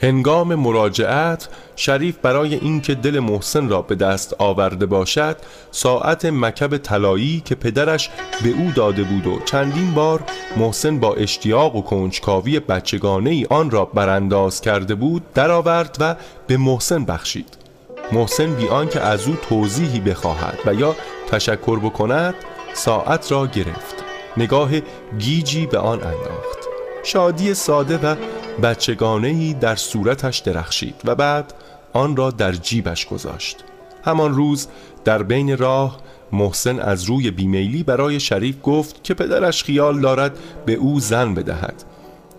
هنگام 0.02 0.54
مراجعت 0.54 1.48
شریف 1.76 2.16
برای 2.22 2.54
اینکه 2.54 2.94
دل 2.94 3.18
محسن 3.18 3.68
را 3.68 3.82
به 3.82 3.94
دست 3.94 4.34
آورده 4.38 4.86
باشد 4.86 5.36
ساعت 5.70 6.24
مکب 6.24 6.76
طلایی 6.76 7.42
که 7.44 7.54
پدرش 7.54 8.10
به 8.44 8.50
او 8.50 8.72
داده 8.74 9.02
بود 9.02 9.26
و 9.26 9.40
چندین 9.44 9.94
بار 9.94 10.22
محسن 10.56 10.98
با 10.98 11.14
اشتیاق 11.14 11.76
و 11.76 11.82
کنجکاوی 11.82 12.60
بچگانه 12.60 13.30
ای 13.30 13.46
آن 13.50 13.70
را 13.70 13.84
برانداز 13.84 14.60
کرده 14.60 14.94
بود 14.94 15.32
درآورد 15.34 15.96
و 16.00 16.16
به 16.46 16.56
محسن 16.56 17.04
بخشید. 17.04 17.65
محسن 18.12 18.54
بیان 18.54 18.88
که 18.88 19.00
از 19.00 19.28
او 19.28 19.36
توضیحی 19.36 20.00
بخواهد 20.00 20.58
و 20.66 20.74
یا 20.74 20.96
تشکر 21.30 21.78
بکند 21.78 22.34
ساعت 22.74 23.32
را 23.32 23.46
گرفت. 23.46 24.04
نگاه 24.36 24.70
گیجی 25.18 25.66
به 25.66 25.78
آن 25.78 26.02
انداخت. 26.02 26.58
شادی 27.04 27.54
ساده 27.54 27.98
و 27.98 28.16
بچگانهی 28.62 29.54
در 29.54 29.76
صورتش 29.76 30.38
درخشید 30.38 30.94
و 31.04 31.14
بعد 31.14 31.54
آن 31.92 32.16
را 32.16 32.30
در 32.30 32.52
جیبش 32.52 33.06
گذاشت. 33.06 33.64
همان 34.04 34.34
روز 34.34 34.68
در 35.04 35.22
بین 35.22 35.56
راه 35.56 36.00
محسن 36.32 36.80
از 36.80 37.04
روی 37.04 37.30
بیمیلی 37.30 37.82
برای 37.82 38.20
شریف 38.20 38.56
گفت 38.62 39.04
که 39.04 39.14
پدرش 39.14 39.64
خیال 39.64 40.00
دارد 40.00 40.38
به 40.66 40.74
او 40.74 41.00
زن 41.00 41.34
بدهد. 41.34 41.84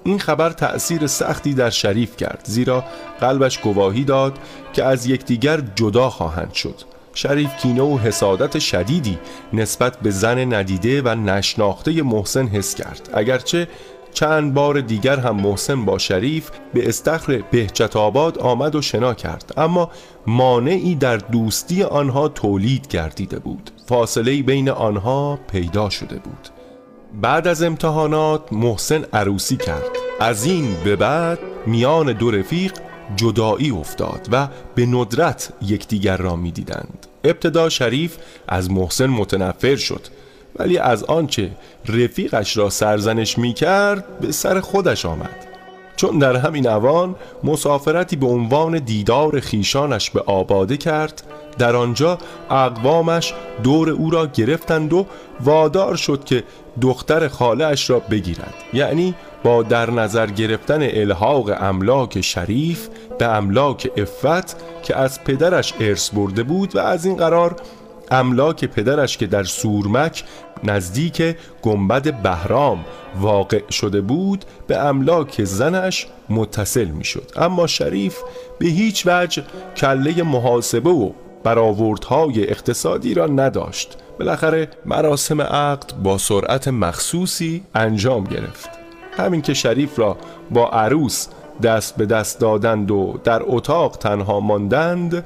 این 0.07 0.19
خبر 0.19 0.49
تأثیر 0.49 1.07
سختی 1.07 1.53
در 1.53 1.69
شریف 1.69 2.17
کرد 2.17 2.41
زیرا 2.43 2.83
قلبش 3.19 3.57
گواهی 3.57 4.03
داد 4.03 4.39
که 4.73 4.83
از 4.83 5.07
یکدیگر 5.07 5.61
جدا 5.75 6.09
خواهند 6.09 6.53
شد. 6.53 6.75
شریف 7.13 7.55
کینه 7.55 7.81
و 7.81 7.97
حسادت 7.97 8.59
شدیدی 8.59 9.19
نسبت 9.53 9.99
به 9.99 10.11
زن 10.11 10.53
ندیده 10.53 11.01
و 11.01 11.15
نشناخته 11.15 12.03
محسن 12.03 12.47
حس 12.47 12.75
کرد. 12.75 13.09
اگرچه 13.13 13.67
چند 14.13 14.53
بار 14.53 14.81
دیگر 14.81 15.19
هم 15.19 15.35
محسن 15.35 15.85
با 15.85 15.97
شریف 15.97 16.49
به 16.73 16.89
استخر 16.89 17.43
بهجت 17.51 17.95
آباد 17.95 18.39
آمد 18.39 18.75
و 18.75 18.81
شنا 18.81 19.13
کرد 19.13 19.53
اما 19.57 19.91
مانعی 20.27 20.95
در 20.95 21.17
دوستی 21.17 21.83
آنها 21.83 22.27
تولید 22.27 22.87
گردیده 22.87 23.39
بود. 23.39 23.71
فاصله 23.85 24.41
بین 24.41 24.69
آنها 24.69 25.39
پیدا 25.51 25.89
شده 25.89 26.15
بود. 26.15 26.56
بعد 27.13 27.47
از 27.47 27.63
امتحانات 27.63 28.53
محسن 28.53 29.03
عروسی 29.13 29.57
کرد. 29.57 29.91
از 30.19 30.45
این 30.45 30.75
به 30.83 30.95
بعد 30.95 31.39
میان 31.65 32.13
دو 32.13 32.31
رفیق 32.31 32.73
جدایی 33.15 33.71
افتاد 33.71 34.27
و 34.31 34.47
به 34.75 34.85
ندرت 34.85 35.53
یکدیگر 35.61 36.17
را 36.17 36.35
می‌دیدند. 36.35 37.07
ابتدا 37.23 37.69
شریف 37.69 38.17
از 38.47 38.71
محسن 38.71 39.05
متنفر 39.05 39.75
شد 39.75 40.07
ولی 40.55 40.77
از 40.77 41.03
آنچه 41.03 41.51
رفیقش 41.85 42.57
را 42.57 42.69
سرزنش 42.69 43.37
می 43.37 43.53
کرد 43.53 44.19
به 44.19 44.31
سر 44.31 44.59
خودش 44.59 45.05
آمد. 45.05 45.47
چون 45.95 46.19
در 46.19 46.35
همین 46.35 46.67
اوان 46.67 47.15
مسافرتی 47.43 48.15
به 48.15 48.27
عنوان 48.27 48.79
دیدار 48.79 49.39
خیشانش 49.39 50.09
به 50.09 50.21
آباده 50.21 50.77
کرد 50.77 51.23
در 51.57 51.75
آنجا 51.75 52.17
اقوامش 52.49 53.33
دور 53.63 53.89
او 53.89 54.09
را 54.09 54.27
گرفتند 54.27 54.93
و 54.93 55.05
وادار 55.39 55.95
شد 55.95 56.23
که 56.23 56.43
دختر 56.81 57.27
خاله 57.27 57.65
اش 57.65 57.89
را 57.89 57.99
بگیرد. 57.99 58.53
یعنی 58.73 59.15
با 59.43 59.63
در 59.63 59.91
نظر 59.91 60.27
گرفتن 60.27 60.81
الحاق 60.81 61.49
املاک 61.59 62.21
شریف 62.21 62.87
به 63.19 63.25
املاک 63.25 63.91
افت 63.97 64.55
که 64.83 64.97
از 64.97 65.23
پدرش 65.23 65.73
ارث 65.79 66.09
برده 66.09 66.43
بود 66.43 66.75
و 66.75 66.79
از 66.79 67.05
این 67.05 67.15
قرار 67.15 67.55
املاک 68.11 68.65
پدرش 68.65 69.17
که 69.17 69.27
در 69.27 69.43
سورمک 69.43 70.23
نزدیک 70.63 71.35
گنبد 71.61 72.21
بهرام 72.21 72.85
واقع 73.19 73.71
شده 73.71 74.01
بود 74.01 74.45
به 74.67 74.77
املاک 74.77 75.43
زنش 75.43 76.07
متصل 76.29 76.85
می 76.85 77.03
شد 77.03 77.31
اما 77.35 77.67
شریف 77.67 78.17
به 78.59 78.67
هیچ 78.67 79.03
وجه 79.07 79.43
کله 79.77 80.23
محاسبه 80.23 80.89
و 80.89 81.11
برآوردهای 81.43 82.49
اقتصادی 82.49 83.13
را 83.13 83.27
نداشت. 83.27 83.97
بالاخره 84.19 84.69
مراسم 84.85 85.41
عقد 85.41 85.93
با 86.03 86.17
سرعت 86.17 86.67
مخصوصی 86.67 87.63
انجام 87.75 88.23
گرفت. 88.23 88.69
همین 89.17 89.41
که 89.41 89.53
شریف 89.53 89.99
را 89.99 90.17
با 90.51 90.69
عروس 90.69 91.27
دست 91.63 91.97
به 91.97 92.05
دست 92.05 92.39
دادند 92.39 92.91
و 92.91 93.19
در 93.23 93.41
اتاق 93.45 93.97
تنها 93.97 94.39
ماندند 94.39 95.25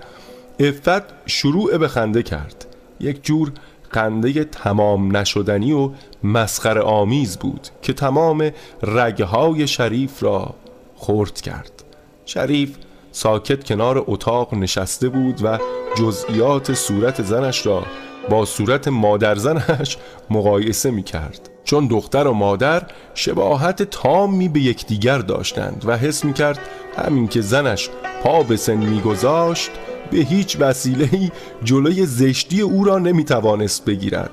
افت 0.59 1.03
شروع 1.25 1.77
به 1.77 1.87
خنده 1.87 2.23
کرد. 2.23 2.65
یک 2.99 3.23
جور 3.23 3.51
خنده 3.89 4.43
تمام 4.43 5.17
نشدنی 5.17 5.71
و 5.73 5.91
مسخر 6.23 6.79
آمیز 6.79 7.37
بود 7.37 7.67
که 7.81 7.93
تمام 7.93 8.51
رگهای 8.83 9.67
شریف 9.67 10.23
را 10.23 10.53
خورد 10.95 11.41
کرد. 11.41 11.83
شریف 12.25 12.77
ساکت 13.11 13.63
کنار 13.63 14.03
اتاق 14.07 14.53
نشسته 14.53 15.09
بود 15.09 15.39
و 15.43 15.59
جزئیات 15.97 16.73
صورت 16.73 17.23
زنش 17.23 17.65
را 17.65 17.83
با 18.29 18.45
صورت 18.45 18.87
مادر 18.87 19.35
زنش 19.35 19.97
مقایسه 20.29 20.91
می 20.91 21.03
کرد 21.03 21.49
چون 21.63 21.87
دختر 21.87 22.27
و 22.27 22.33
مادر 22.33 22.83
شباهت 23.13 23.83
تامی 23.83 24.49
به 24.49 24.59
یکدیگر 24.59 25.17
داشتند 25.17 25.83
و 25.87 25.97
حس 25.97 26.25
می 26.25 26.33
کرد 26.33 26.59
همین 26.97 27.27
که 27.27 27.41
زنش 27.41 27.89
پا 28.23 28.43
به 28.43 28.57
سن 28.57 28.75
می 28.75 29.01
گذاشت 29.01 29.71
به 30.11 30.17
هیچ 30.17 30.57
وسیله‌ای 30.59 31.31
جلوی 31.63 32.05
زشتی 32.05 32.61
او 32.61 32.83
را 32.83 32.99
نمی 32.99 33.23
توانست 33.23 33.85
بگیرد. 33.85 34.31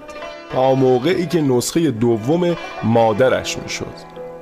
تا 0.52 0.74
موقعی 0.74 1.26
که 1.26 1.40
نسخه 1.40 1.90
دوم 1.90 2.56
مادرش 2.82 3.58
می 3.58 3.68
شد 3.68 3.94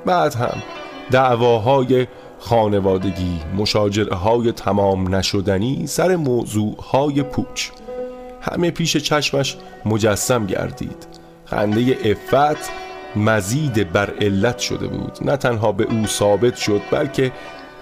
بعد 0.07 0.35
هم 0.35 0.63
دعواهای 1.11 2.07
خانوادگی 2.39 3.41
مشاجره 3.57 4.17
های 4.17 4.53
تمام 4.53 5.15
نشدنی 5.15 5.87
سر 5.87 6.17
موضوع 6.17 6.77
های 6.81 7.23
پوچ. 7.23 7.69
همه 8.41 8.71
پیش 8.71 8.97
چشمش 8.97 9.57
مجسم 9.85 10.47
گردید. 10.47 11.07
خنده 11.45 11.99
افت 12.05 12.71
مزید 13.17 13.93
بر 13.93 14.11
علت 14.21 14.59
شده 14.59 14.87
بود. 14.87 15.19
نه 15.23 15.37
تنها 15.37 15.73
به 15.73 15.85
او 15.85 16.07
ثابت 16.07 16.57
شد 16.57 16.81
بلکه 16.91 17.33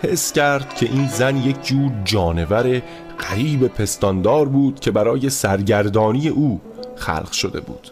حس 0.02 0.32
کرد 0.32 0.74
که 0.74 0.86
این 0.86 1.08
زن 1.08 1.36
یک 1.36 1.62
جور 1.62 1.92
جانور 2.04 2.82
قریب 3.18 3.66
پستاندار 3.66 4.48
بود 4.48 4.80
که 4.80 4.90
برای 4.90 5.30
سرگردانی 5.30 6.28
او 6.28 6.60
خلق 6.96 7.32
شده 7.32 7.60
بود. 7.60 7.90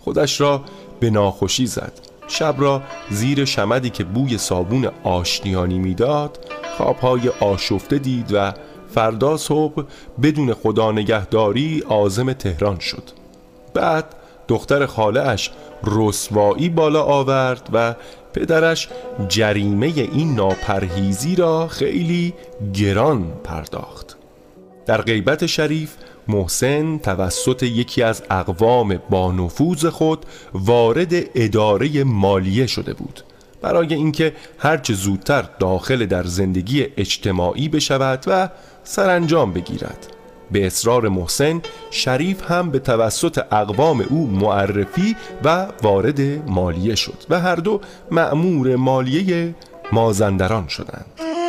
خودش 0.00 0.40
را 0.40 0.64
به 1.00 1.10
ناخوشی 1.10 1.66
زد. 1.66 2.09
شب 2.30 2.54
را 2.58 2.82
زیر 3.10 3.44
شمدی 3.44 3.90
که 3.90 4.04
بوی 4.04 4.38
صابون 4.38 4.90
آشتیانی 5.04 5.78
می‌داد 5.78 6.38
خوابهای 6.76 7.28
آشفته 7.40 7.98
دید 7.98 8.30
و 8.32 8.52
فردا 8.94 9.36
صبح 9.36 9.82
بدون 10.22 10.54
خدا 10.54 10.92
نگهداری 10.92 11.82
آزم 11.88 12.32
تهران 12.32 12.78
شد. 12.78 13.02
بعد 13.74 14.04
دختر 14.48 14.86
خاله 14.86 15.20
اش 15.20 15.50
رسوایی 15.84 16.68
بالا 16.68 17.02
آورد 17.02 17.68
و 17.72 17.94
پدرش 18.32 18.88
جریمه 19.28 19.86
این 19.86 20.34
ناپرهیزی 20.34 21.36
را 21.36 21.68
خیلی 21.68 22.34
گران 22.74 23.32
پرداخت. 23.44 24.16
در 24.86 25.02
غیبت 25.02 25.46
شریف 25.46 25.94
محسن 26.30 26.98
توسط 26.98 27.62
یکی 27.62 28.02
از 28.02 28.22
اقوام 28.30 29.00
با 29.10 29.32
نفوذ 29.32 29.86
خود 29.86 30.26
وارد 30.54 31.12
اداره 31.34 32.04
مالیه 32.04 32.66
شده 32.66 32.94
بود. 32.94 33.20
برای 33.62 33.94
اینکه 33.94 34.32
هرچه 34.58 34.94
زودتر 34.94 35.44
داخل 35.58 36.06
در 36.06 36.24
زندگی 36.24 36.86
اجتماعی 36.96 37.68
بشود 37.68 38.24
و 38.26 38.48
سرانجام 38.84 39.52
بگیرد. 39.52 40.06
به 40.52 40.66
اصرار 40.66 41.08
محسن 41.08 41.62
شریف 41.90 42.50
هم 42.50 42.70
به 42.70 42.78
توسط 42.78 43.38
اقوام 43.52 44.00
او 44.00 44.26
معرفی 44.26 45.16
و 45.44 45.66
وارد 45.82 46.20
مالیه 46.50 46.94
شد 46.94 47.24
و 47.30 47.40
هر 47.40 47.56
دو 47.56 47.80
مأمور 48.10 48.76
مالیه 48.76 49.54
مازندران 49.92 50.68
شدند. 50.68 51.39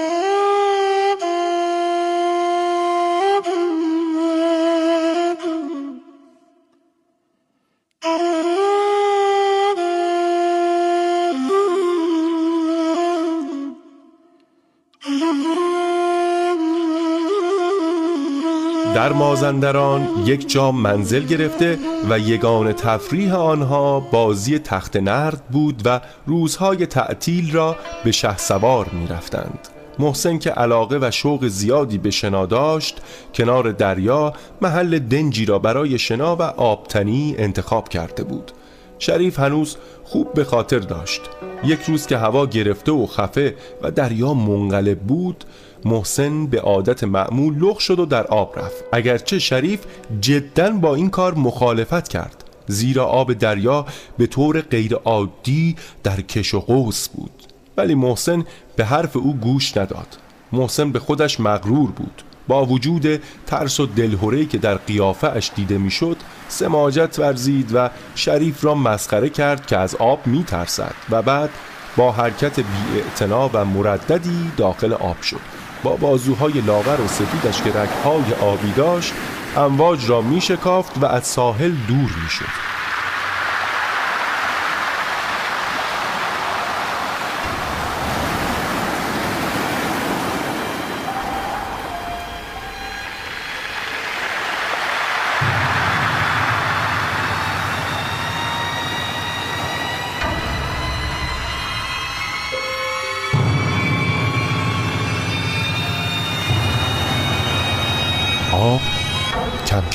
در 19.02 19.14
مازندران 19.14 20.08
یک 20.26 20.50
جا 20.50 20.72
منزل 20.72 21.24
گرفته 21.24 21.80
و 22.10 22.20
یگان 22.20 22.74
تفریح 22.74 23.36
آنها 23.36 24.00
بازی 24.00 24.60
تخت 24.60 24.98
نرد 24.98 25.42
بود 25.52 25.82
و 25.86 26.02
روزهای 26.26 26.86
تعطیل 26.86 27.52
را 27.52 27.76
به 28.04 28.12
شه 28.12 28.38
سوار 28.38 28.90
می 28.90 29.08
رفتند. 29.08 29.68
محسن 30.00 30.38
که 30.38 30.50
علاقه 30.50 30.98
و 31.02 31.12
شوق 31.12 31.48
زیادی 31.48 31.98
به 31.98 32.12
شنا 32.12 32.46
داشت 32.46 33.02
کنار 33.34 33.72
دریا 33.72 34.34
محل 34.62 35.00
دنجی 35.00 35.46
را 35.46 35.60
برای 35.60 36.00
شنا 36.00 36.36
و 36.36 36.42
آبتنی 36.42 37.36
انتخاب 37.38 37.90
کرده 37.90 38.24
بود 38.24 38.52
شریف 39.00 39.40
هنوز 39.40 39.78
خوب 40.04 40.34
به 40.34 40.44
خاطر 40.44 40.80
داشت 40.80 41.22
یک 41.64 41.82
روز 41.82 42.08
که 42.08 42.18
هوا 42.18 42.46
گرفته 42.46 42.92
و 42.92 43.06
خفه 43.06 43.56
و 43.82 43.92
دریا 43.92 44.34
منقلب 44.34 45.00
بود 45.00 45.46
محسن 45.86 46.46
به 46.46 46.62
عادت 46.62 47.04
معمول 47.04 47.58
لغ 47.58 47.78
شد 47.80 48.00
و 48.00 48.06
در 48.06 48.28
آب 48.28 48.60
رفت. 48.60 48.84
اگرچه 48.92 49.40
شریف 49.40 49.80
جدا 50.22 50.72
با 50.72 50.96
این 50.96 51.10
کار 51.10 51.34
مخالفت 51.34 52.08
کرد. 52.08 52.44
زیرا 52.68 53.06
آب 53.06 53.34
دریا 53.34 53.86
به 54.18 54.28
طور 54.28 54.62
غیر 54.62 54.96
عادی 54.96 55.76
در 56.04 56.22
کش 56.22 56.54
و 56.54 56.60
قوس 56.60 57.10
بود. 57.10 57.44
ولی 57.78 57.96
محسن 57.96 58.46
به 58.76 58.86
حرف 58.86 59.16
او 59.18 59.34
گوش 59.34 59.78
نداد. 59.78 60.08
محسن 60.52 60.92
به 60.92 61.00
خودش 61.00 61.40
مغرور 61.40 61.92
بود. 61.92 62.24
با 62.48 62.66
وجود 62.66 63.22
ترس 63.48 63.80
و 63.80 63.86
دلهوری 63.86 64.46
که 64.46 64.58
در 64.58 64.76
قیافه 64.76 65.28
اش 65.28 65.52
دیده 65.56 65.78
می‌شد 65.78 66.18
سماجت 66.48 67.20
ورزید 67.20 67.72
و 67.74 67.90
شریف 68.16 68.64
را 68.64 68.76
مسخره 68.76 69.30
کرد 69.30 69.66
که 69.66 69.78
از 69.78 69.96
آب 69.96 70.28
می 70.28 70.44
ترسد 70.44 70.96
و 71.10 71.22
بعد 71.22 71.50
با 71.98 72.12
حرکت 72.12 72.60
بی 72.60 73.24
و 73.54 73.66
مرددی 73.66 74.52
داخل 74.58 74.94
آب 74.94 75.22
شد. 75.22 75.61
با 75.84 75.96
بازوهای 75.96 76.62
لاغر 76.62 77.02
و 77.02 77.08
سفیدش 77.08 77.62
که 77.62 77.70
رگهای 77.70 78.34
آبی 78.42 78.72
داشت 78.72 79.14
امواج 79.58 80.10
را 80.10 80.22
می 80.22 80.42
شکافت 80.42 80.98
و 80.98 81.06
از 81.06 81.28
ساحل 81.28 81.72
دور 81.88 82.16
می 82.24 82.30
شد 82.30 82.81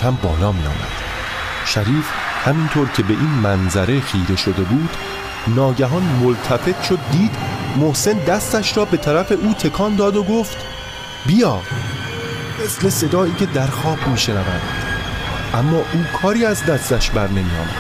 کم 0.07 0.17
بالا 0.23 0.53
می 0.53 0.67
آمد. 0.67 0.93
شریف 1.65 2.05
همینطور 2.45 2.89
که 2.89 3.03
به 3.03 3.15
این 3.15 3.29
منظره 3.29 4.01
خیره 4.01 4.37
شده 4.37 4.63
بود 4.63 4.91
ناگهان 5.49 6.03
ملتفت 6.03 6.83
شد 6.83 6.99
دید 7.13 7.31
محسن 7.77 8.13
دستش 8.13 8.77
را 8.77 8.85
به 8.85 8.97
طرف 8.97 9.33
او 9.33 9.55
تکان 9.55 9.97
داد 9.97 10.17
و 10.17 10.23
گفت 10.23 10.57
بیا. 11.27 11.61
مثل 12.65 12.89
صدایی 12.89 13.35
که 13.35 13.47
در 13.47 13.67
خواب 13.67 14.07
می 14.07 14.19
شنود 14.19 14.63
اما 15.55 15.77
او 15.77 16.05
کاری 16.23 16.45
از 16.45 16.67
دستش 16.67 17.11
بر 17.11 17.29
نمی 17.29 17.41
آمد. 17.41 17.77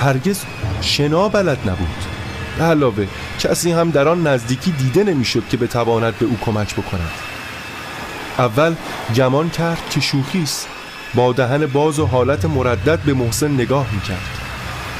هرگز 0.00 0.40
شنا 0.80 1.28
بلد 1.28 1.58
نبود. 1.68 2.04
به 2.58 2.64
علاوه 2.64 3.06
کسی 3.38 3.72
هم 3.72 3.90
در 3.90 4.08
آن 4.08 4.26
نزدیکی 4.26 4.70
دیده 4.70 5.04
نمی‌شد 5.04 5.48
که 5.48 5.56
بتواند 5.56 6.18
به 6.18 6.26
او 6.26 6.38
کمک 6.44 6.74
بکند. 6.74 7.10
اول 8.38 8.74
گمان 9.16 9.50
کرد 9.50 9.90
که 9.90 10.00
شوخی 10.00 10.42
است. 10.42 10.68
با 11.14 11.32
دهن 11.32 11.66
باز 11.66 11.98
و 11.98 12.06
حالت 12.06 12.44
مردد 12.44 12.98
به 12.98 13.14
محسن 13.14 13.50
نگاه 13.50 13.86
می‌کرد. 13.92 14.28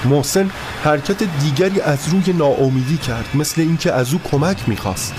محسن 0.04 0.50
حرکت 0.84 1.22
دیگری 1.22 1.80
از 1.80 2.08
روی 2.08 2.32
ناامیدی 2.32 2.96
کرد 2.96 3.28
مثل 3.34 3.60
اینکه 3.60 3.92
از 3.92 4.12
او 4.12 4.20
کمک 4.30 4.68
می‌خواست. 4.68 5.14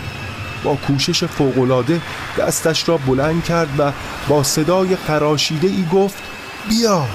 با 0.63 0.75
کوشش 0.75 1.23
فوقالعاده 1.23 2.01
دستش 2.37 2.89
را 2.89 2.97
بلند 2.97 3.43
کرد 3.43 3.79
و 3.79 3.91
با 4.27 4.43
صدای 4.43 4.95
خراشیده 4.95 5.67
ای 5.67 5.85
گفت 5.93 6.23
بیا. 6.69 7.05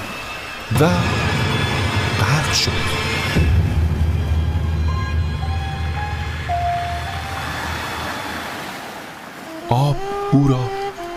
و 0.80 0.88
غرق 2.20 2.52
شد. 2.52 2.70
آب 9.68 9.96
او 10.32 10.48
را 10.48 10.70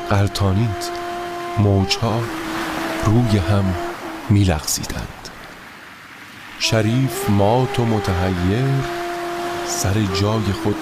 قلتانید 0.09 0.99
موجها 1.59 2.21
روی 3.09 3.37
هم 3.37 3.75
میلغزیدند. 4.29 5.29
شریف 6.59 7.29
مات 7.29 7.79
و 7.79 7.85
متحیر 7.85 8.65
سر 9.67 9.93
جای 10.21 10.43
خود 10.63 10.75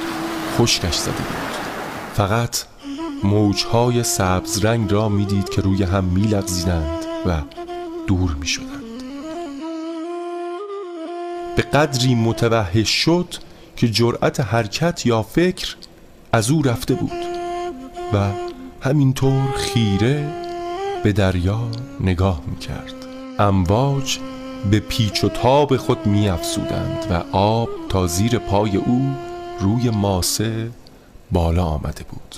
خشکش 0.58 0.96
زده 0.96 1.12
بود. 1.12 1.58
فقط 2.14 2.58
موجهای 3.24 4.04
سبز 4.04 4.66
رنگ 4.66 4.92
را 4.92 5.10
می‌دید 5.10 5.50
که 5.50 5.62
روی 5.62 5.84
هم 5.84 6.04
میلغزیدند 6.04 7.06
و 7.26 7.42
دور 8.08 8.36
می‌شدند. 8.40 9.04
به 11.56 11.62
قدری 11.62 12.16
متوحش 12.16 12.90
شد 12.90 13.36
که 13.76 13.90
جرأت 13.90 14.40
حرکت 14.40 15.06
یا 15.06 15.24
فکر 15.24 15.76
از 16.32 16.52
او 16.52 16.62
رفته 16.62 16.94
بود 16.94 17.26
و 18.14 18.30
همینطور 18.82 19.52
خیره 19.58 20.47
به 21.08 21.14
دریا 21.14 21.60
نگاه 22.00 22.42
می‌کرد. 22.48 22.94
امواج 23.40 24.20
به 24.72 24.80
پیچ 24.80 25.24
و 25.24 25.30
تاب 25.30 25.78
خود 25.78 26.06
می 26.06 26.30
افزودند 26.30 27.06
و 27.10 27.38
آب 27.38 27.70
تا 27.90 28.08
زیر 28.08 28.40
پای 28.40 28.78
او 28.78 29.16
روی 29.60 29.90
ماسه 29.90 30.70
بالا 31.32 31.66
آمده 31.66 32.04
بود. 32.10 32.36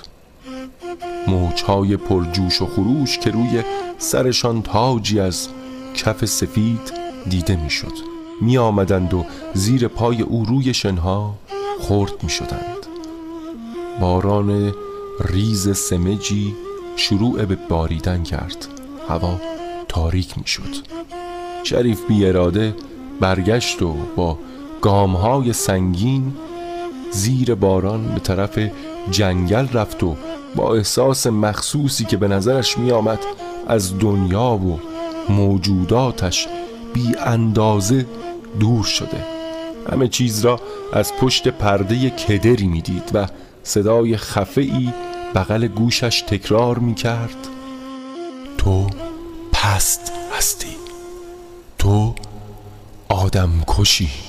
موجهای 1.28 1.97
پرجوش 1.97 2.61
و 2.61 2.65
خروش 2.65 3.17
که 3.17 3.32
روی 3.32 3.63
سرشان 3.97 4.61
تاجی 4.61 5.20
از 5.20 5.47
کف 5.95 6.26
سفید 6.26 6.93
دیده 7.30 7.55
می‌شد 7.55 7.93
می 8.41 8.57
آمدند 8.57 9.13
و 9.13 9.26
زیر 9.53 9.88
پای 9.88 10.22
او 10.22 10.45
روی 10.45 10.74
شنها 10.74 11.34
خورد 11.80 12.24
می 12.24 12.30
شدند 12.30 12.86
باران 13.99 14.74
ریز 15.26 15.78
سمجی 15.78 16.55
شروع 17.00 17.45
به 17.45 17.56
باریدن 17.56 18.24
کرد. 18.24 18.68
هوا 19.10 19.41
تاریک 19.88 20.38
می 20.38 20.47
شد 20.47 20.76
شریف 21.64 22.06
بی 22.08 22.26
اراده 22.26 22.76
برگشت 23.20 23.82
و 23.82 23.95
با 24.16 24.38
گامهای 24.82 25.54
سنگین 25.54 26.34
زیر 27.12 27.56
باران 27.56 28.08
به 28.08 28.20
طرف 28.20 28.60
جنگل 29.12 29.68
رفت 29.74 30.04
و 30.04 30.16
با 30.56 30.76
احساس 30.76 31.28
مخصوصی 31.28 32.06
که 32.06 32.18
به 32.18 32.28
نظرش 32.28 32.78
می 32.78 32.91
آمد 32.91 33.20
از 33.68 34.00
دنیا 34.00 34.52
و 34.52 34.80
موجوداتش 35.30 36.47
بی 36.93 37.16
اندازه 37.26 38.06
دور 38.60 38.84
شده. 38.84 39.26
همه 39.91 40.08
چیز 40.08 40.45
را 40.45 40.60
از 40.93 41.14
پشت 41.14 41.47
پرده 41.47 42.10
کدری 42.10 42.68
می‌دید 42.68 43.12
و 43.14 43.28
صدای 43.64 44.18
خفه 44.18 44.62
ای 44.62 44.89
بغل 45.36 45.67
گوشش 45.67 46.21
تکرار 46.21 46.80
می 46.80 46.95
کرد 46.95 47.47
تو 48.57 48.88
پست 49.51 50.11
هستی. 50.38 50.75
تو 51.77 52.15
آدم 53.09 53.51
کشی. 53.67 54.28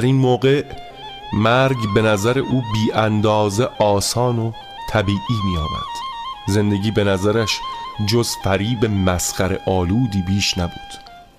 در 0.00 0.06
این 0.06 0.16
موقع 0.16 0.64
مرگ 1.32 1.76
به 1.94 2.02
نظر 2.02 2.38
او 2.38 2.62
بی 2.72 2.92
اندازه 2.92 3.68
آسان 3.78 4.38
و 4.38 4.52
طبیعی 4.90 5.40
می 5.44 5.56
آمد 5.56 5.90
زندگی 6.48 6.90
به 6.90 7.04
نظرش 7.04 7.60
جز 8.06 8.28
فریب 8.44 8.84
مسخر 8.84 9.58
آلودی 9.66 10.22
بیش 10.26 10.58
نبود 10.58 10.92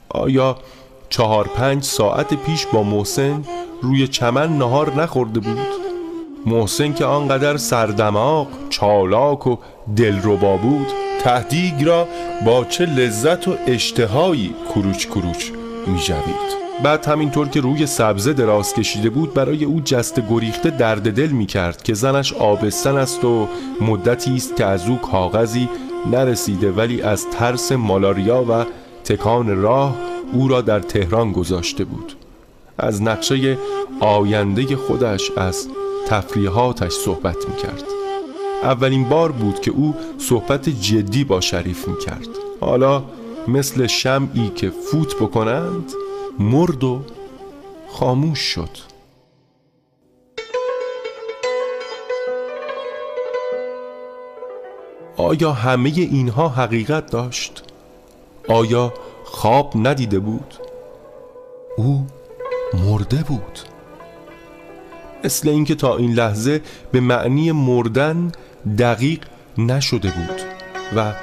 آیا 0.09 0.57
چهار 1.09 1.47
پنج 1.47 1.83
ساعت 1.83 2.33
پیش 2.33 2.65
با 2.65 2.83
محسن 2.83 3.43
روی 3.81 4.07
چمن 4.07 4.57
نهار 4.57 5.01
نخورده 5.01 5.39
بود؟ 5.39 5.67
محسن 6.45 6.93
که 6.93 7.05
آنقدر 7.05 7.57
سردماغ، 7.57 8.47
چالاک 8.69 9.47
و 9.47 9.57
دلربا 9.95 10.57
بود 10.57 10.87
تهدیگ 11.23 11.83
را 11.83 12.07
با 12.45 12.65
چه 12.65 12.85
لذت 12.85 13.47
و 13.47 13.55
اشتهایی 13.67 14.55
کروچ 14.73 15.07
کروچ 15.07 15.51
می 15.87 15.99
جوید. 15.99 16.60
بعد 16.83 17.05
همینطور 17.05 17.47
که 17.47 17.61
روی 17.61 17.85
سبزه 17.85 18.33
دراز 18.33 18.73
کشیده 18.73 19.09
بود 19.09 19.33
برای 19.33 19.65
او 19.65 19.81
جست 19.85 20.19
گریخته 20.29 20.69
درد 20.69 21.13
دل 21.13 21.27
می 21.27 21.45
کرد 21.45 21.83
که 21.83 21.93
زنش 21.93 22.33
آبستن 22.33 22.97
است 22.97 23.25
و 23.25 23.47
مدتی 23.81 24.35
است 24.35 24.55
که 24.55 24.65
از 24.65 24.87
او 24.87 24.97
کاغذی 24.97 25.69
نرسیده 26.11 26.71
ولی 26.71 27.01
از 27.01 27.25
ترس 27.29 27.71
مالاریا 27.71 28.45
و 28.49 28.65
تکان 29.03 29.61
راه 29.61 29.95
او 30.33 30.47
را 30.47 30.61
در 30.61 30.79
تهران 30.79 31.31
گذاشته 31.31 31.83
بود. 31.83 32.15
از 32.77 33.01
نقشه 33.01 33.57
آینده 33.99 34.75
خودش 34.75 35.31
از 35.37 35.67
تفریحاتش 36.07 36.91
صحبت 36.91 37.49
می 37.49 37.55
کرد 37.55 37.83
اولین 38.63 39.09
بار 39.09 39.31
بود 39.31 39.61
که 39.61 39.71
او 39.71 39.95
صحبت 40.17 40.69
جدی 40.69 41.23
با 41.23 41.41
شریف 41.41 41.87
می 41.87 41.97
کرد 41.97 42.27
حالا 42.59 43.03
مثل 43.47 43.87
شمعی 43.87 44.51
که 44.55 44.69
فوت 44.69 45.15
بکنند 45.15 45.93
مرد 46.41 46.83
و 46.83 47.01
خاموش 47.89 48.39
شد 48.39 48.69
آیا 55.17 55.51
همه 55.51 55.89
اینها 55.89 56.49
حقیقت 56.49 57.11
داشت؟ 57.11 57.63
آیا 58.47 58.93
خواب 59.23 59.73
ندیده 59.75 60.19
بود؟ 60.19 60.53
او 61.77 62.07
مرده 62.73 63.23
بود 63.23 63.59
مثل 65.23 65.49
اینکه 65.49 65.75
تا 65.75 65.97
این 65.97 66.13
لحظه 66.13 66.61
به 66.91 66.99
معنی 66.99 67.51
مردن 67.51 68.31
دقیق 68.77 69.19
نشده 69.57 70.11
بود 70.11 70.41
و 70.95 71.13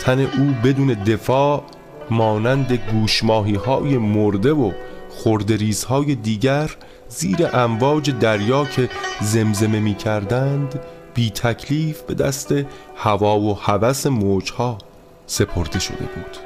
تن 0.00 0.20
او 0.20 0.54
بدون 0.64 0.86
دفاع 0.86 1.64
مانند 2.10 2.72
گوشماهی 2.72 3.54
های 3.54 3.98
مرده 3.98 4.52
و 4.52 4.72
خردریز 5.10 5.84
های 5.84 6.14
دیگر 6.14 6.70
زیر 7.08 7.48
امواج 7.52 8.10
دریا 8.10 8.64
که 8.64 8.88
زمزمه 9.20 9.80
می 9.80 9.94
کردند 9.94 10.80
بی 11.14 11.30
تکلیف 11.30 12.02
به 12.02 12.14
دست 12.14 12.54
هوا 12.96 13.40
و 13.40 13.54
هوس 13.54 14.06
موجها 14.06 14.78
سپرده 15.26 15.78
شده 15.78 16.04
بود. 16.04 16.36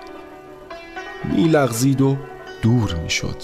می 1.36 1.48
لغزید 1.48 2.00
و 2.00 2.16
دور 2.62 2.94
می 2.94 3.10
شد 3.10 3.36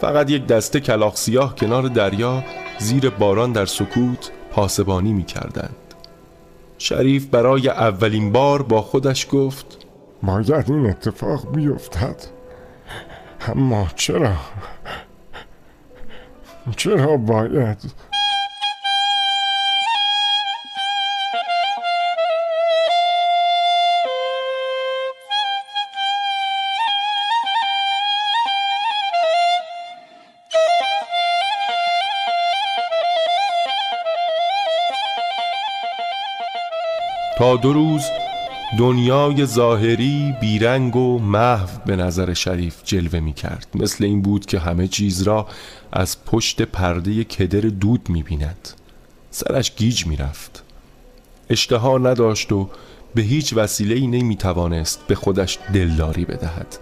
فقط 0.00 0.30
یک 0.30 0.46
دسته 0.46 0.80
کلاخ 0.80 1.16
سیاه 1.16 1.54
کنار 1.54 1.82
دریا 1.82 2.44
زیر 2.78 3.10
باران 3.10 3.52
در 3.52 3.66
سکوت 3.66 4.30
پاسبانی 4.50 5.12
می 5.12 5.24
کردند 5.24 5.76
شریف 6.78 7.26
برای 7.26 7.68
اولین 7.68 8.32
بار 8.32 8.62
با 8.62 8.82
خودش 8.82 9.26
گفت 9.30 9.81
باید 10.22 10.70
این 10.70 10.86
اتفاق 10.86 11.54
بیفتد. 11.54 12.16
اما 13.48 13.86
چرا؟ 13.94 14.36
چرا 16.76 17.16
باید؟ 17.16 17.78
تا 37.38 37.56
دو 37.56 37.72
روز 37.72 38.02
دنیای 38.78 39.46
ظاهری 39.46 40.34
بیرنگ 40.40 40.96
و 40.96 41.18
محو 41.18 41.68
به 41.86 41.96
نظر 41.96 42.34
شریف 42.34 42.76
جلوه 42.84 43.20
می 43.20 43.32
کرد 43.32 43.66
مثل 43.74 44.04
این 44.04 44.22
بود 44.22 44.46
که 44.46 44.58
همه 44.58 44.88
چیز 44.88 45.22
را 45.22 45.46
از 45.92 46.24
پشت 46.24 46.62
پرده 46.62 47.24
کدر 47.24 47.60
دود 47.60 48.08
می 48.08 48.22
بیند 48.22 48.68
سرش 49.30 49.76
گیج 49.76 50.06
می‌رفت. 50.06 50.64
اشتها 51.50 51.98
نداشت 51.98 52.52
و 52.52 52.68
به 53.14 53.22
هیچ 53.22 53.52
وسیله 53.56 53.94
ای 53.94 54.06
نمی 54.06 54.36
توانست 54.36 55.00
به 55.06 55.14
خودش 55.14 55.58
دلداری 55.74 56.24
بدهد. 56.24 56.78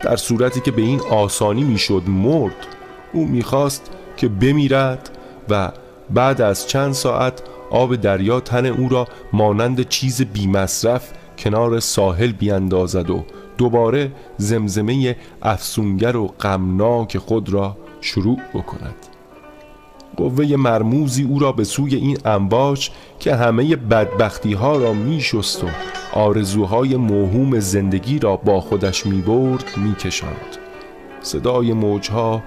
در 0.00 0.16
صورتی 0.16 0.60
که 0.60 0.70
به 0.70 0.82
این 0.82 1.00
آسانی 1.00 1.64
می‌شد 1.64 2.02
مرد 2.06 2.66
او 3.12 3.26
می‌خواست 3.26 3.90
که 4.16 4.28
بمیرد 4.28 5.10
و 5.48 5.72
بعد 6.10 6.40
از 6.40 6.68
چند 6.68 6.92
ساعت 6.92 7.42
آب 7.74 7.96
دریا 7.96 8.40
تن 8.40 8.66
او 8.66 8.88
را 8.88 9.08
مانند 9.32 9.88
چیز 9.88 10.22
بیمصرف 10.22 11.12
کنار 11.38 11.80
ساحل 11.80 12.32
بیاندازد 12.32 13.10
و 13.10 13.24
دوباره 13.58 14.12
زمزمه 14.36 15.16
افسونگر 15.42 16.16
و 16.16 16.26
غمناک 16.26 17.18
خود 17.18 17.48
را 17.48 17.76
شروع 18.00 18.38
بکند. 18.54 18.94
قوه 20.16 20.56
مرموزی 20.56 21.22
او 21.24 21.38
را 21.38 21.52
به 21.52 21.64
سوی 21.64 21.94
این 21.94 22.18
انباش 22.24 22.90
که 23.18 23.34
همه 23.34 23.76
بدبختی 23.76 24.52
ها 24.52 24.76
را 24.76 24.92
می 24.92 25.20
شست 25.20 25.64
و 25.64 25.68
آرزوهای 26.12 26.96
موهوم 26.96 27.60
زندگی 27.60 28.18
را 28.18 28.36
با 28.36 28.60
خودش 28.60 29.06
می 29.06 29.20
برد 29.20 29.64
می 29.76 29.94
کشند. 29.94 30.56
صدای 31.20 31.72
موجها 31.72 32.42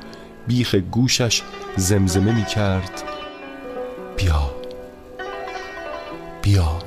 بیخ 0.48 0.76
گوشش 0.76 1.42
زمزمه 1.76 2.36
می 2.36 2.46
کرد 2.46 3.04
بیا. 4.18 4.57
بیا. 6.48 6.80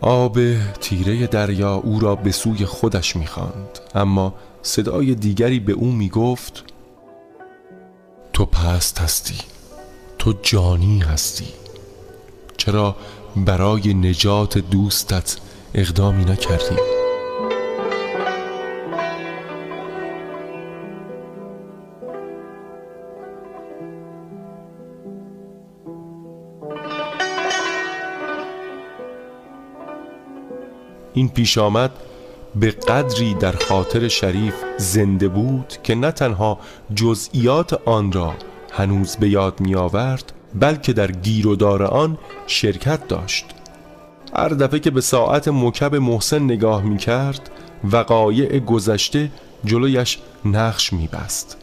آب 0.00 0.38
تیره 0.80 1.26
دریا 1.26 1.74
او 1.74 2.00
را 2.00 2.14
به 2.14 2.32
سوی 2.32 2.66
خودش 2.66 3.16
می‌خواند. 3.16 3.78
اما 3.94 4.34
صدای 4.62 5.14
دیگری 5.14 5.60
به 5.60 5.72
او 5.72 5.92
می‌گفت 5.92 6.64
تو 8.32 8.44
پست 8.46 8.98
هستی 8.98 9.38
تو 10.18 10.34
جانی 10.42 10.98
هستی. 10.98 11.46
چرا 12.56 12.96
برای 13.36 13.94
نجات 13.94 14.58
دوستت 14.58 15.36
اقدامی 15.74 16.24
نکردی؟ 16.24 16.95
این 31.16 31.28
پیش 31.28 31.58
آمد 31.58 31.90
به 32.54 32.70
قدری 32.70 33.34
در 33.34 33.52
خاطر 33.52 34.08
شریف 34.08 34.54
زنده 34.78 35.28
بود 35.28 35.74
که 35.82 35.94
نه 35.94 36.10
تنها 36.10 36.58
جزئیات 36.94 37.88
آن 37.88 38.12
را 38.12 38.34
هنوز 38.72 39.16
به 39.16 39.28
یاد 39.28 39.60
می 39.60 39.74
آورد 39.74 40.32
بلکه 40.54 40.92
در 40.92 41.10
گیر 41.10 41.46
و 41.46 41.56
دار 41.56 41.82
آن 41.82 42.18
شرکت 42.46 43.08
داشت. 43.08 43.46
هر 44.34 44.48
دفعه 44.48 44.80
که 44.80 44.90
به 44.90 45.00
ساعت 45.00 45.48
مکب 45.48 45.94
محسن 45.94 46.42
نگاه 46.42 46.82
می 46.82 46.96
کرد 46.96 47.50
وقایع 47.92 48.58
گذشته 48.58 49.30
جلویش 49.64 50.18
نقش 50.44 50.92
می 50.92 51.08
بست 51.12 51.56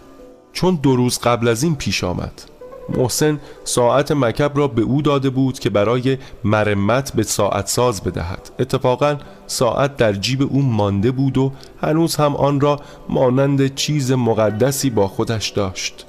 چون 0.54 0.76
دو 0.76 0.95
روز 0.95 1.20
قبل 1.20 1.47
از 1.47 1.64
این 1.64 1.76
پیش 1.76 2.04
آمد. 2.04 2.53
محسن 2.89 3.39
ساعت 3.63 4.11
مکب 4.11 4.51
را 4.55 4.67
به 4.67 4.81
او 4.81 5.01
داده 5.01 5.29
بود 5.29 5.59
که 5.59 5.69
برای 5.69 6.17
مرمت 6.43 7.13
به 7.13 7.23
ساعت 7.23 7.67
ساز 7.67 8.03
بدهد. 8.03 8.49
اتفاقا 8.59 9.17
ساعت 9.47 9.97
در 9.97 10.13
جیب 10.13 10.41
او 10.41 10.61
مانده 10.61 11.11
بود 11.11 11.38
و 11.38 11.51
هنوز 11.81 12.15
هم 12.15 12.36
آن 12.36 12.61
را 12.61 12.79
مانند 13.09 13.75
چیز 13.75 14.11
مقدسی 14.11 14.89
با 14.89 15.07
خودش 15.07 15.49
داشت. 15.49 16.05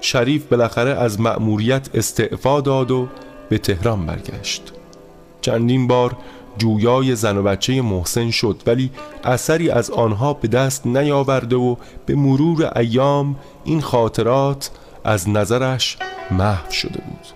شریف 0.00 0.44
بالاخره 0.44 0.90
از 0.90 1.20
مأموریت 1.20 1.88
استعفا 1.94 2.60
داد 2.60 2.90
و 2.90 3.08
به 3.48 3.58
تهران 3.58 4.06
برگشت. 4.06 4.72
چندین 5.40 5.86
بار 5.86 6.16
جویای 6.58 7.14
زن 7.14 7.36
و 7.36 7.42
بچه 7.42 7.82
محسن 7.82 8.30
شد 8.30 8.62
ولی 8.66 8.90
اثری 9.24 9.70
از 9.70 9.90
آنها 9.90 10.32
به 10.32 10.48
دست 10.48 10.86
نیاورده 10.86 11.56
و 11.56 11.76
به 12.06 12.14
مرور 12.14 12.78
ایام 12.78 13.36
این 13.64 13.80
خاطرات 13.80 14.70
از 15.04 15.28
نظرش 15.28 15.96
محو 16.30 16.72
شده 16.72 17.00
بود. 17.06 17.26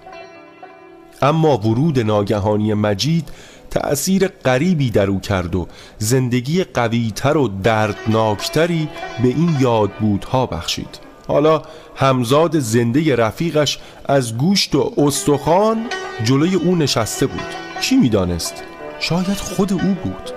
اما 1.23 1.59
ورود 1.59 2.01
ناگهانی 2.01 2.75
مجید 2.75 3.29
تأثیر 3.71 4.29
غریبی 4.29 4.91
در 4.91 5.07
او 5.07 5.21
کرد 5.21 5.55
و 5.55 5.67
زندگی 5.99 6.65
قویتر 6.65 7.37
و 7.37 7.49
دردناکتری 7.49 8.89
به 9.23 9.29
این 9.29 9.57
یادبودها 9.61 10.47
بخشید. 10.47 10.99
حالا 11.29 11.62
همزاد 11.97 12.59
زنده 12.59 13.17
رفیقش 13.17 13.79
از 14.05 14.39
گوشت 14.39 14.75
و 14.75 14.93
استخوان 14.97 15.87
جلوی 16.25 16.55
او 16.55 16.77
نشسته 16.77 17.27
بود. 17.27 17.55
کی 17.81 17.97
می‌دانست؟ 17.97 18.62
شاید 19.01 19.37
خود 19.37 19.73
او 19.73 19.97
بود. 20.05 20.33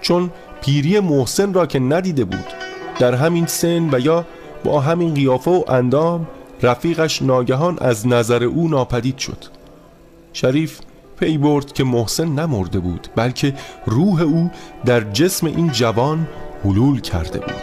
چون 0.00 0.30
پیری 0.60 1.00
محسن 1.00 1.54
را 1.54 1.66
که 1.66 1.78
ندیده 1.78 2.24
بود 2.24 2.46
در 2.98 3.14
همین 3.14 3.46
سن 3.46 3.94
و 3.94 4.00
یا 4.00 4.24
با 4.64 4.80
همین 4.80 5.14
قیافه 5.14 5.50
و 5.50 5.64
اندام 5.68 6.26
رفیقش 6.62 7.22
ناگهان 7.22 7.78
از 7.78 8.06
نظر 8.06 8.44
او 8.44 8.68
ناپدید 8.68 9.18
شد. 9.18 9.44
شریف 10.32 10.80
پی 11.20 11.38
برد 11.38 11.72
که 11.72 11.84
محسن 11.84 12.28
نمرده 12.28 12.78
بود 12.78 13.08
بلکه 13.16 13.54
روح 13.86 14.22
او 14.22 14.50
در 14.84 15.00
جسم 15.00 15.46
این 15.46 15.68
جوان 15.72 16.28
حلول 16.64 17.00
کرده 17.00 17.38
بود. 17.38 17.62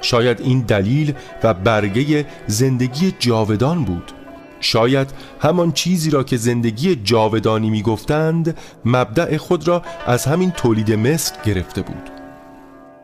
شاید 0.00 0.40
این 0.40 0.60
دلیل 0.60 1.14
و 1.42 1.54
برگه 1.54 2.26
زندگی 2.46 3.14
جاودان 3.18 3.84
بود. 3.84 4.12
شاید 4.60 5.10
همان 5.40 5.72
چیزی 5.72 6.10
را 6.10 6.24
که 6.24 6.36
زندگی 6.36 6.96
جاودانی 6.96 7.70
می‌گفتند 7.70 8.58
مبدع 8.84 9.36
خود 9.36 9.68
را 9.68 9.82
از 10.06 10.24
همین 10.24 10.50
تولید 10.50 10.92
مصر 10.92 11.34
گرفته 11.44 11.82
بود. 11.82 12.10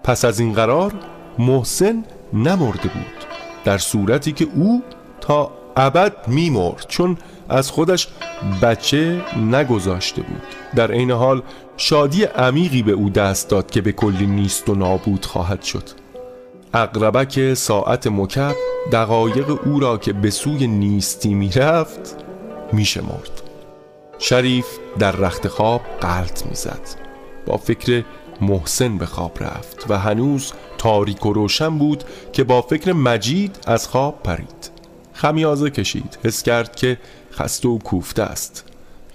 پس 0.05 0.25
از 0.25 0.41
این 0.41 0.53
قرار 0.53 0.93
محسن 1.39 2.05
نمرده 2.33 2.89
بود 2.89 3.25
در 3.65 3.79
صورتی 3.79 4.33
که 4.33 4.47
او 4.55 4.83
تا 5.21 5.51
ابد 5.77 6.29
میمرد 6.29 6.87
چون 6.89 7.17
از 7.49 7.71
خودش 7.71 8.09
بچه 8.63 9.23
نگذاشته 9.37 10.23
بود. 10.23 10.43
در 10.77 10.93
عین 10.93 11.11
حال 11.11 11.43
شادی 11.77 12.25
عمیقی 12.25 12.83
به 12.83 12.93
او 12.93 13.11
دست 13.11 13.49
داد 13.49 13.71
که 13.71 13.81
به 13.81 13.93
کلی 13.93 14.27
نیست 14.27 14.69
و 14.69 14.75
نابود 14.75 15.27
خواهد 15.27 15.63
شد. 15.63 15.89
اقربک 16.75 17.55
ساعت 17.55 18.07
مکب 18.07 18.55
دقایق 18.93 19.59
او 19.67 19.81
را 19.81 19.99
که 19.99 20.13
به 20.13 20.31
سوی 20.31 20.67
نیستی 20.67 21.35
می‌رفت 21.35 22.17
میشمرد. 22.73 23.43
شریف 24.19 24.67
در 24.99 25.13
رخت 25.13 25.49
خواب 25.49 25.81
قلط 26.01 26.47
می‌زد. 26.47 26.81
با 27.47 27.57
فکر 27.57 28.05
محسن 28.41 28.99
به 28.99 29.07
خواب 29.07 29.33
رفت 29.41 29.87
و 29.89 29.99
هنوز 29.99 30.53
تاریک 30.79 31.27
و 31.27 31.33
روشن 31.33 31.79
بود 31.79 32.05
که 32.33 32.45
با 32.45 32.63
فکر 32.63 32.93
مجید 32.93 33.59
از 33.67 33.89
خواب 33.89 34.23
پرید. 34.23 34.71
خمیازه 35.13 35.71
کشید 35.71 36.19
حس 36.25 36.43
کرد 36.43 36.77
که 36.77 36.99
خسته 37.33 37.69
و 37.69 37.79
کوفته 37.79 38.23
است. 38.23 38.65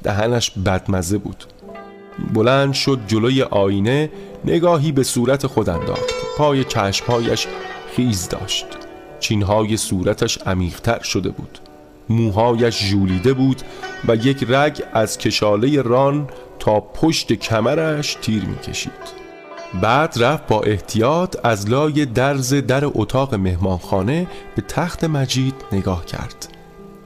دهنش 0.03 0.51
بدمزه 0.51 1.17
بود. 1.17 1.43
بلند 2.33 2.73
شد 2.73 2.99
جلوی 3.07 3.41
آینه 3.41 4.09
نگاهی 4.45 4.91
به 4.91 5.03
صورت 5.03 5.47
خود 5.47 5.69
انداخت. 5.69 6.13
پای 6.37 6.63
چشمهایش 6.63 7.47
خیز 7.95 8.29
داشت. 8.29 8.65
چینهای 9.19 9.77
صورتش 9.77 10.37
عمیقتر 10.37 11.03
شده 11.03 11.29
بود. 11.29 11.59
موهایش 12.09 12.83
ژولیده 12.83 13.33
بود 13.33 13.61
و 14.07 14.15
یک 14.15 14.45
رگ 14.49 14.83
از 14.93 15.17
کشاله 15.17 15.81
ران 15.81 16.27
تا 16.63 16.79
پشت 16.79 17.33
کمرش 17.33 18.17
تیر 18.21 18.45
می‌کشید. 18.45 19.23
بعد 19.81 20.13
رفت 20.19 20.47
با 20.47 20.61
احتیاط 20.61 21.37
از 21.43 21.69
لای 21.69 22.05
درز 22.05 22.53
در 22.53 22.85
اتاق 22.85 23.35
مهمانخانه 23.35 24.27
به 24.55 24.61
تخت 24.61 25.03
مجید 25.03 25.55
نگاه 25.71 26.05
کرد. 26.05 26.47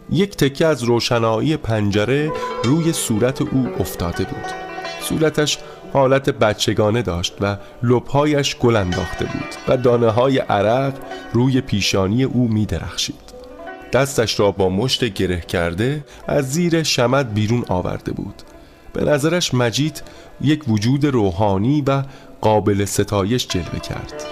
یک 0.09 0.37
تکه 0.37 0.65
از 0.65 0.83
روشنایی 0.83 1.57
پنجره 1.57 2.31
روی 2.63 2.93
صورت 2.93 3.41
او 3.41 3.69
افتاده 3.79 4.23
بود. 4.23 4.45
صورتش 5.01 5.57
حالت 5.93 6.29
بچگانه 6.29 7.01
داشت 7.01 7.33
و 7.41 7.57
لبهایش 7.83 8.55
گل 8.57 8.75
انداخته 8.75 9.25
بود 9.25 9.55
و 9.67 9.77
دانه 9.77 10.09
های 10.09 10.37
عرق 10.37 10.93
روی 11.33 11.61
پیشانی 11.61 12.23
او 12.23 12.47
می 12.47 12.65
درخشید 12.65 13.33
دستش 13.93 14.39
را 14.39 14.51
با 14.51 14.69
مشت 14.69 15.03
گره 15.05 15.41
کرده 15.41 16.05
از 16.27 16.51
زیر 16.51 16.83
شمد 16.83 17.33
بیرون 17.33 17.65
آورده 17.67 18.11
بود. 18.11 18.43
به 18.97 19.05
نظرش 19.05 19.53
مجید 19.53 20.03
یک 20.41 20.63
وجود 20.67 21.05
روحانی 21.05 21.83
و 21.87 22.03
قابل 22.41 22.85
ستایش 22.85 23.47
جلوه 23.47 23.79
کرد. 23.79 24.23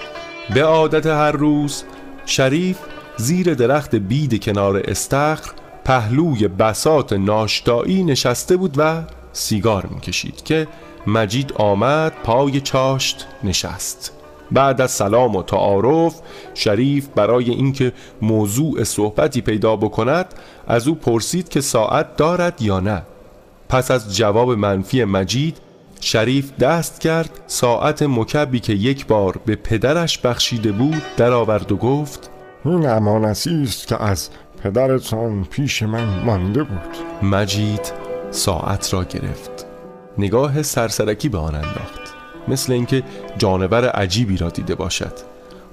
به 0.54 0.64
عادت 0.64 1.06
هر 1.06 1.32
روز 1.32 1.84
شریف 2.26 2.78
زیر 3.16 3.54
درخت 3.54 3.94
بید 3.94 4.44
کنار 4.44 4.82
استخر 4.84 5.50
پهلوی 5.84 6.48
بسات 6.48 7.12
ناشتایی 7.12 8.04
نشسته 8.04 8.56
بود 8.56 8.74
و 8.76 9.02
سیگار 9.32 9.86
می‌کشید 9.86 10.42
که 10.42 10.68
مجید 11.06 11.52
آمد 11.52 12.12
پای 12.24 12.60
چاشت 12.60 13.26
نشست. 13.44 14.12
بعد 14.52 14.80
از 14.80 14.90
سلام 14.90 15.36
و 15.36 15.42
تعارف 15.42 16.20
شریف 16.54 17.08
برای 17.14 17.50
اینکه 17.50 17.92
موضوع 18.22 18.84
صحبتی 18.84 19.40
پیدا 19.40 19.76
بکند 19.76 20.34
از 20.66 20.88
او 20.88 20.94
پرسید 20.94 21.48
که 21.48 21.60
ساعت 21.60 22.16
دارد 22.16 22.62
یا 22.62 22.80
نه. 22.80 23.02
پس 23.68 23.90
از 23.90 24.16
جواب 24.16 24.50
منفی 24.50 25.04
مجید 25.04 25.56
شریف 26.00 26.52
دست 26.56 27.00
کرد 27.00 27.30
ساعت 27.46 28.02
مکبی 28.02 28.60
که 28.60 28.72
یک 28.72 29.06
بار 29.06 29.40
به 29.46 29.56
پدرش 29.56 30.18
بخشیده 30.18 30.72
بود 30.72 31.02
درآورد 31.16 31.72
و 31.72 31.76
گفت 31.76 32.30
این 32.64 32.88
امانتی 32.88 33.62
است 33.62 33.86
که 33.86 34.02
از 34.02 34.30
پدرتان 34.62 35.44
پیش 35.44 35.82
من 35.82 36.24
مانده 36.24 36.62
بود. 36.62 36.96
مجید 37.22 37.92
ساعت 38.30 38.94
را 38.94 39.04
گرفت. 39.04 39.66
نگاه 40.18 40.62
سرسرکی 40.62 41.28
به 41.28 41.38
آن 41.38 41.54
انداخت 41.54 42.14
مثل 42.48 42.72
اینکه 42.72 43.02
جانور 43.38 43.88
عجیبی 43.88 44.36
را 44.36 44.48
دیده 44.48 44.74
باشد. 44.74 45.12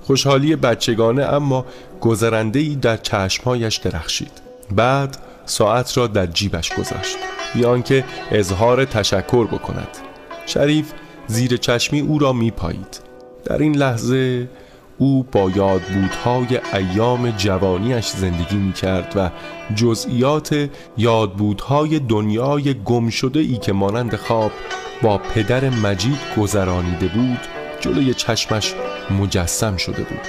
خوشحالی 0.01 0.55
بچگانه 0.55 1.23
اما 1.23 1.65
گذرنده 2.01 2.59
ای 2.59 2.75
در 2.75 2.97
چشمهایش 2.97 3.77
درخشید. 3.77 4.41
بعد 4.71 5.17
ساعت 5.45 5.97
را 5.97 6.07
در 6.07 6.25
جیبش 6.25 6.73
گذاشت. 6.73 7.17
بیان 7.53 7.83
که 7.83 8.03
اظهار 8.31 8.85
تشکر 8.85 9.47
بکند 9.47 9.97
شریف 10.45 10.91
زیر 11.27 11.57
چشمی 11.57 11.99
او 11.99 12.19
را 12.19 12.33
می 12.33 12.51
پایید. 12.51 12.99
در 13.45 13.57
این 13.57 13.75
لحظه 13.75 14.49
او 14.97 15.23
با 15.31 15.49
یادبودهای 15.55 16.59
ایام 16.73 17.29
جوانیش 17.29 18.07
زندگی 18.07 18.55
می 18.55 18.73
کرد 18.73 19.13
و 19.15 19.29
جزئیات 19.75 20.69
یادبودهای 20.97 21.99
دنیای 21.99 22.73
گم 22.73 23.09
شده 23.09 23.39
ای 23.39 23.57
که 23.57 23.73
مانند 23.73 24.15
خواب 24.15 24.51
با 25.01 25.17
پدر 25.17 25.69
مجید 25.69 26.19
گذرانیده 26.37 27.07
بود 27.07 27.39
جلوی 27.79 28.13
چشمش 28.13 28.73
مجسم 29.19 29.77
شده 29.77 30.03
بود 30.03 30.27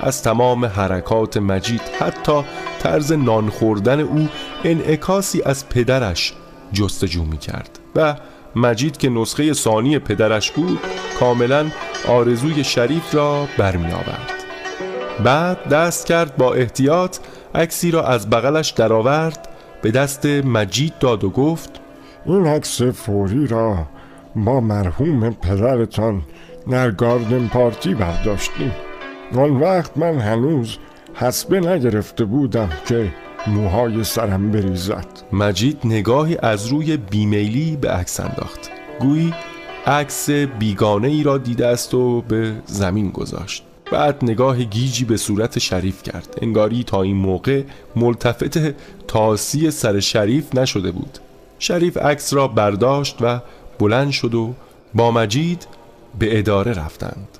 از 0.00 0.22
تمام 0.22 0.64
حرکات 0.64 1.36
مجید 1.36 1.80
حتی 2.00 2.42
طرز 2.78 3.12
نان 3.12 3.50
خوردن 3.50 4.00
او 4.00 4.28
انعکاسی 4.64 5.42
از 5.42 5.68
پدرش 5.68 6.32
جستجو 6.72 7.24
می 7.24 7.38
کرد 7.38 7.78
و 7.96 8.14
مجید 8.56 8.96
که 8.96 9.08
نسخه 9.08 9.52
ثانی 9.52 9.98
پدرش 9.98 10.50
بود 10.50 10.78
کاملا 11.20 11.66
آرزوی 12.08 12.64
شریف 12.64 13.14
را 13.14 13.48
برمی 13.58 13.92
آورد 13.92 14.32
بعد 15.24 15.68
دست 15.68 16.06
کرد 16.06 16.36
با 16.36 16.54
احتیاط 16.54 17.18
عکسی 17.54 17.90
را 17.90 18.06
از 18.06 18.30
بغلش 18.30 18.70
درآورد 18.70 19.48
به 19.82 19.90
دست 19.90 20.26
مجید 20.26 20.98
داد 20.98 21.24
و 21.24 21.30
گفت 21.30 21.70
این 22.26 22.46
عکس 22.46 22.82
فوری 22.82 23.46
را 23.46 23.86
ما 24.34 24.60
مرحوم 24.60 25.30
پدرتان 25.30 26.22
در 26.70 26.90
گاردن 26.90 27.48
پارتی 27.48 27.94
برداشتیم. 27.94 28.72
آن 29.36 29.56
وقت 29.56 29.96
من 29.96 30.18
هنوز 30.18 30.78
حسبه 31.14 31.60
نگرفته 31.60 32.24
بودم 32.24 32.68
که 32.86 33.12
موهای 33.48 34.04
سرم 34.04 34.50
بریزد. 34.50 35.06
مجید 35.32 35.78
نگاهی 35.84 36.36
از 36.42 36.66
روی 36.66 36.96
بیمیلی 36.96 37.76
به 37.76 37.90
عکس 37.90 38.20
انداخت. 38.20 38.70
گویی 39.00 39.34
عکس 39.86 40.30
بیگانه 40.30 41.08
ای 41.08 41.22
را 41.22 41.38
دیده 41.38 41.66
است 41.66 41.94
و 41.94 42.20
به 42.20 42.52
زمین 42.66 43.10
گذاشت. 43.10 43.64
بعد 43.92 44.24
نگاه 44.24 44.62
گیجی 44.62 45.04
به 45.04 45.16
صورت 45.16 45.58
شریف 45.58 46.02
کرد. 46.02 46.38
انگاری 46.42 46.84
تا 46.84 47.02
این 47.02 47.16
موقع 47.16 47.62
ملتفت 47.96 48.58
تاسی 49.06 49.70
سر 49.70 50.00
شریف 50.00 50.54
نشده 50.54 50.90
بود. 50.90 51.18
شریف 51.58 51.96
عکس 51.96 52.34
را 52.34 52.48
برداشت 52.48 53.16
و 53.20 53.40
بلند 53.78 54.10
شد 54.10 54.34
و 54.34 54.54
با 54.94 55.10
مجید 55.10 55.66
به 56.18 56.38
اداره 56.38 56.72
رفتند. 56.72 57.37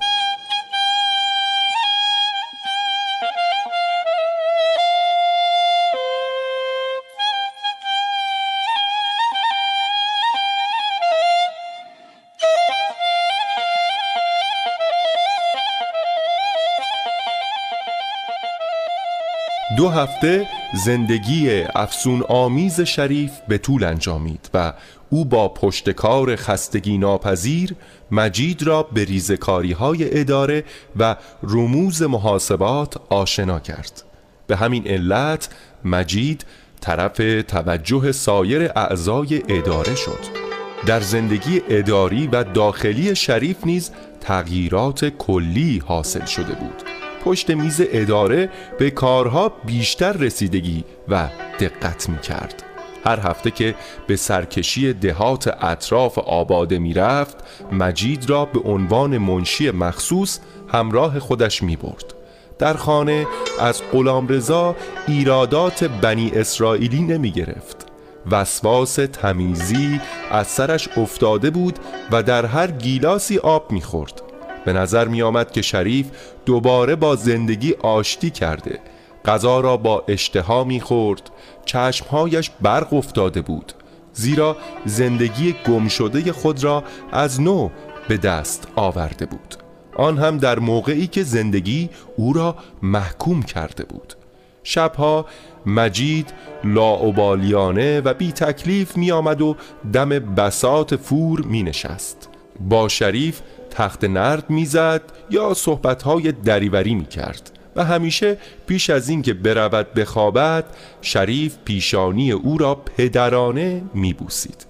دو 19.76 19.88
هفته 19.88 20.46
زندگی 20.84 21.62
افسون 21.74 22.22
آمیز 22.28 22.80
شریف 22.80 23.32
به 23.48 23.58
طول 23.58 23.84
انجامید 23.84 24.50
و 24.54 24.72
او 25.10 25.24
با 25.24 25.48
پشتکار 25.48 26.36
خستگی 26.36 26.98
ناپذیر 26.98 27.74
مجید 28.10 28.62
را 28.62 28.82
به 28.82 29.04
ریزکاری 29.04 29.72
های 29.72 30.20
اداره 30.20 30.64
و 30.96 31.16
رموز 31.42 32.02
محاسبات 32.02 32.96
آشنا 33.08 33.60
کرد. 33.60 34.02
به 34.46 34.56
همین 34.56 34.86
علت 34.86 35.48
مجید 35.84 36.44
طرف 36.80 37.16
توجه 37.48 38.12
سایر 38.12 38.70
اعضای 38.76 39.42
اداره 39.48 39.94
شد. 39.94 40.48
در 40.86 41.00
زندگی 41.00 41.62
اداری 41.68 42.26
و 42.26 42.44
داخلی 42.44 43.14
شریف 43.14 43.56
نیز 43.66 43.90
تغییرات 44.20 45.04
کلی 45.04 45.82
حاصل 45.86 46.24
شده 46.24 46.54
بود. 46.54 47.07
پشت 47.28 47.50
میز 47.50 47.80
اداره 47.80 48.50
به 48.78 48.90
کارها 48.90 49.48
بیشتر 49.48 50.12
رسیدگی 50.12 50.84
و 51.08 51.28
دقت 51.60 52.08
می 52.08 52.18
کرد 52.18 52.62
هر 53.04 53.20
هفته 53.20 53.50
که 53.50 53.74
به 54.06 54.16
سرکشی 54.16 54.92
دهات 54.92 55.64
اطراف 55.64 56.18
آباده 56.18 56.78
می 56.78 56.94
رفت 56.94 57.36
مجید 57.72 58.30
را 58.30 58.44
به 58.44 58.60
عنوان 58.60 59.18
منشی 59.18 59.70
مخصوص 59.70 60.38
همراه 60.68 61.18
خودش 61.18 61.62
می 61.62 61.76
برد 61.76 62.14
در 62.58 62.74
خانه 62.74 63.26
از 63.60 63.82
رضا 64.28 64.76
ایرادات 65.08 65.84
بنی 65.84 66.30
اسرائیلی 66.34 67.02
نمی 67.02 67.30
گرفت 67.30 67.86
وسواس 68.30 68.94
تمیزی 68.94 70.00
از 70.30 70.46
سرش 70.46 70.88
افتاده 70.96 71.50
بود 71.50 71.78
و 72.10 72.22
در 72.22 72.46
هر 72.46 72.70
گیلاسی 72.70 73.38
آب 73.38 73.72
می 73.72 73.80
خورد 73.80 74.27
به 74.68 74.74
نظر 74.74 75.08
می 75.08 75.22
آمد 75.22 75.50
که 75.50 75.62
شریف 75.62 76.06
دوباره 76.46 76.96
با 76.96 77.16
زندگی 77.16 77.74
آشتی 77.74 78.30
کرده. 78.30 78.78
غذا 79.24 79.60
را 79.60 79.76
با 79.76 80.04
اشتها 80.08 80.64
می 80.64 80.80
خورد 80.80 81.30
چشمهایش 81.64 82.50
برق 82.62 82.92
افتاده 82.92 83.42
بود. 83.42 83.72
زیرا 84.12 84.56
زندگی 84.86 85.54
گم 85.66 85.88
شده 85.88 86.32
خود 86.32 86.64
را 86.64 86.84
از 87.12 87.40
نو 87.40 87.68
به 88.08 88.16
دست 88.16 88.68
آورده 88.76 89.26
بود. 89.26 89.54
آن 89.96 90.18
هم 90.18 90.38
در 90.38 90.58
موقعی 90.58 91.06
که 91.06 91.22
زندگی 91.22 91.90
او 92.16 92.32
را 92.32 92.56
محکوم 92.82 93.42
کرده 93.42 93.84
بود. 93.84 94.14
شبها 94.62 95.26
مجید 95.66 96.32
لاعبالیانه 96.64 98.00
و 98.00 98.14
بی 98.14 98.32
تکلیف 98.32 98.96
می 98.96 99.12
آمد 99.12 99.40
و 99.42 99.56
دم 99.92 100.08
بسات 100.08 100.96
فور 100.96 101.40
می 101.40 101.62
نشست 101.62 102.28
با 102.60 102.88
شریف 102.88 103.40
تخت 103.70 104.04
نرد 104.04 104.50
می‌زد 104.50 105.02
یا 105.30 105.54
صحبتهای 105.54 106.32
دریوری 106.32 106.94
می‌کرد 106.94 107.50
و 107.76 107.84
همیشه 107.84 108.36
پیش 108.66 108.90
از 108.90 109.08
اینکه 109.08 109.34
برود 109.34 109.94
بخوابد 109.94 110.64
شریف 111.02 111.56
پیشانی 111.64 112.32
او 112.32 112.58
را 112.58 112.74
پدرانه 112.74 113.82
میبوسید. 113.94 114.66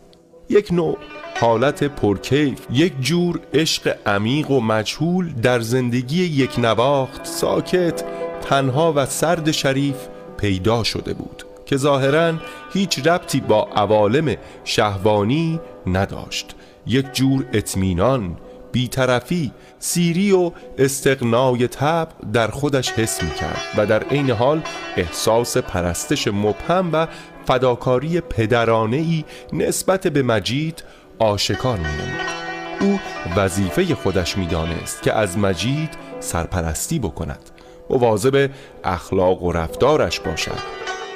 یک 0.51 0.73
نوع 0.73 0.99
حالت 1.41 1.85
پرکیف 1.85 2.61
یک 2.73 2.93
جور 3.01 3.41
عشق 3.55 3.97
عمیق 4.07 4.51
و 4.51 4.61
مجهول 4.61 5.33
در 5.33 5.61
زندگی 5.61 6.25
یک 6.25 6.59
نواخت 6.59 7.27
ساکت 7.27 8.05
تنها 8.41 8.93
و 8.97 9.07
سرد 9.07 9.51
شریف 9.51 9.97
پیدا 10.37 10.85
شده 10.85 11.15
بود 11.15 11.45
که 11.67 11.77
ظاهرا 11.77 12.35
هیچ 12.73 13.07
ربطی 13.07 13.41
با 13.41 13.69
عوالم 13.77 14.37
شهوانی 14.65 15.61
نداشت. 15.87 16.55
یک 16.87 17.13
جور 17.13 17.45
اطمینان 17.53 18.37
بیطرفی 18.73 19.53
سیری 19.79 20.33
و 20.33 20.53
استقنای 20.79 21.69
تب 21.69 22.09
در 22.33 22.49
خودش 22.49 22.93
حس 22.93 23.23
می 23.23 23.31
کرد 23.31 23.61
و 23.77 23.87
در 23.87 24.03
عین 24.03 24.31
حال 24.31 24.63
احساس 24.97 25.57
پرستش 25.57 26.29
مبهم 26.29 26.91
و 26.93 27.07
فداکاری 27.47 28.21
پدرانه 28.21 28.97
ای 28.97 29.25
نسبت 29.53 30.07
به 30.07 30.23
مجید 30.23 30.85
آشکار 31.19 31.79
می 31.79 31.85
نمود. 31.85 32.39
او 32.81 33.01
وظیفه 33.37 33.95
خودش 33.95 34.39
می 34.39 34.47
دانست 34.47 35.03
که 35.03 35.13
از 35.13 35.39
مجید 35.39 35.91
سرپرستی 36.21 36.99
بکند 36.99 37.51
مواظب 37.91 38.51
اخلاق 38.85 39.43
و 39.43 39.53
رفتارش 39.53 40.21
باشد 40.21 40.59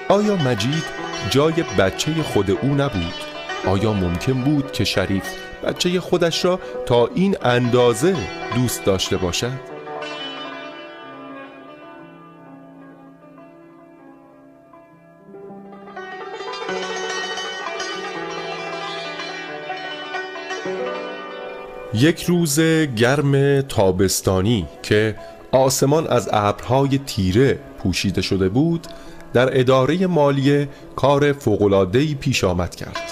آیا 0.08 0.36
مجید 0.36 0.84
جای 1.30 1.52
بچه 1.78 2.12
خود 2.22 2.50
او 2.50 2.68
نبود؟ 2.68 3.14
آیا 3.66 3.92
ممکن 3.92 4.32
بود 4.32 4.72
که 4.72 4.84
شریف 4.84 5.24
بچه 5.64 6.00
خودش 6.00 6.44
را 6.44 6.60
تا 6.86 7.06
این 7.14 7.36
اندازه 7.42 8.16
دوست 8.54 8.84
داشته 8.84 9.16
باشد؟ 9.16 9.72
یک 21.94 22.22
روز 22.22 22.60
گرم 22.96 23.60
تابستانی 23.60 24.66
که 24.82 25.16
آسمان 25.52 26.06
از 26.06 26.28
ابرهای 26.32 26.98
تیره 26.98 27.58
پوشیده 27.78 28.22
شده 28.22 28.48
بود 28.48 28.86
در 29.32 29.60
اداره 29.60 30.06
مالیه 30.06 30.68
کار 30.96 31.32
فوقلادهی 31.32 32.14
پیش 32.14 32.44
آمد 32.44 32.74
کرد 32.74 33.02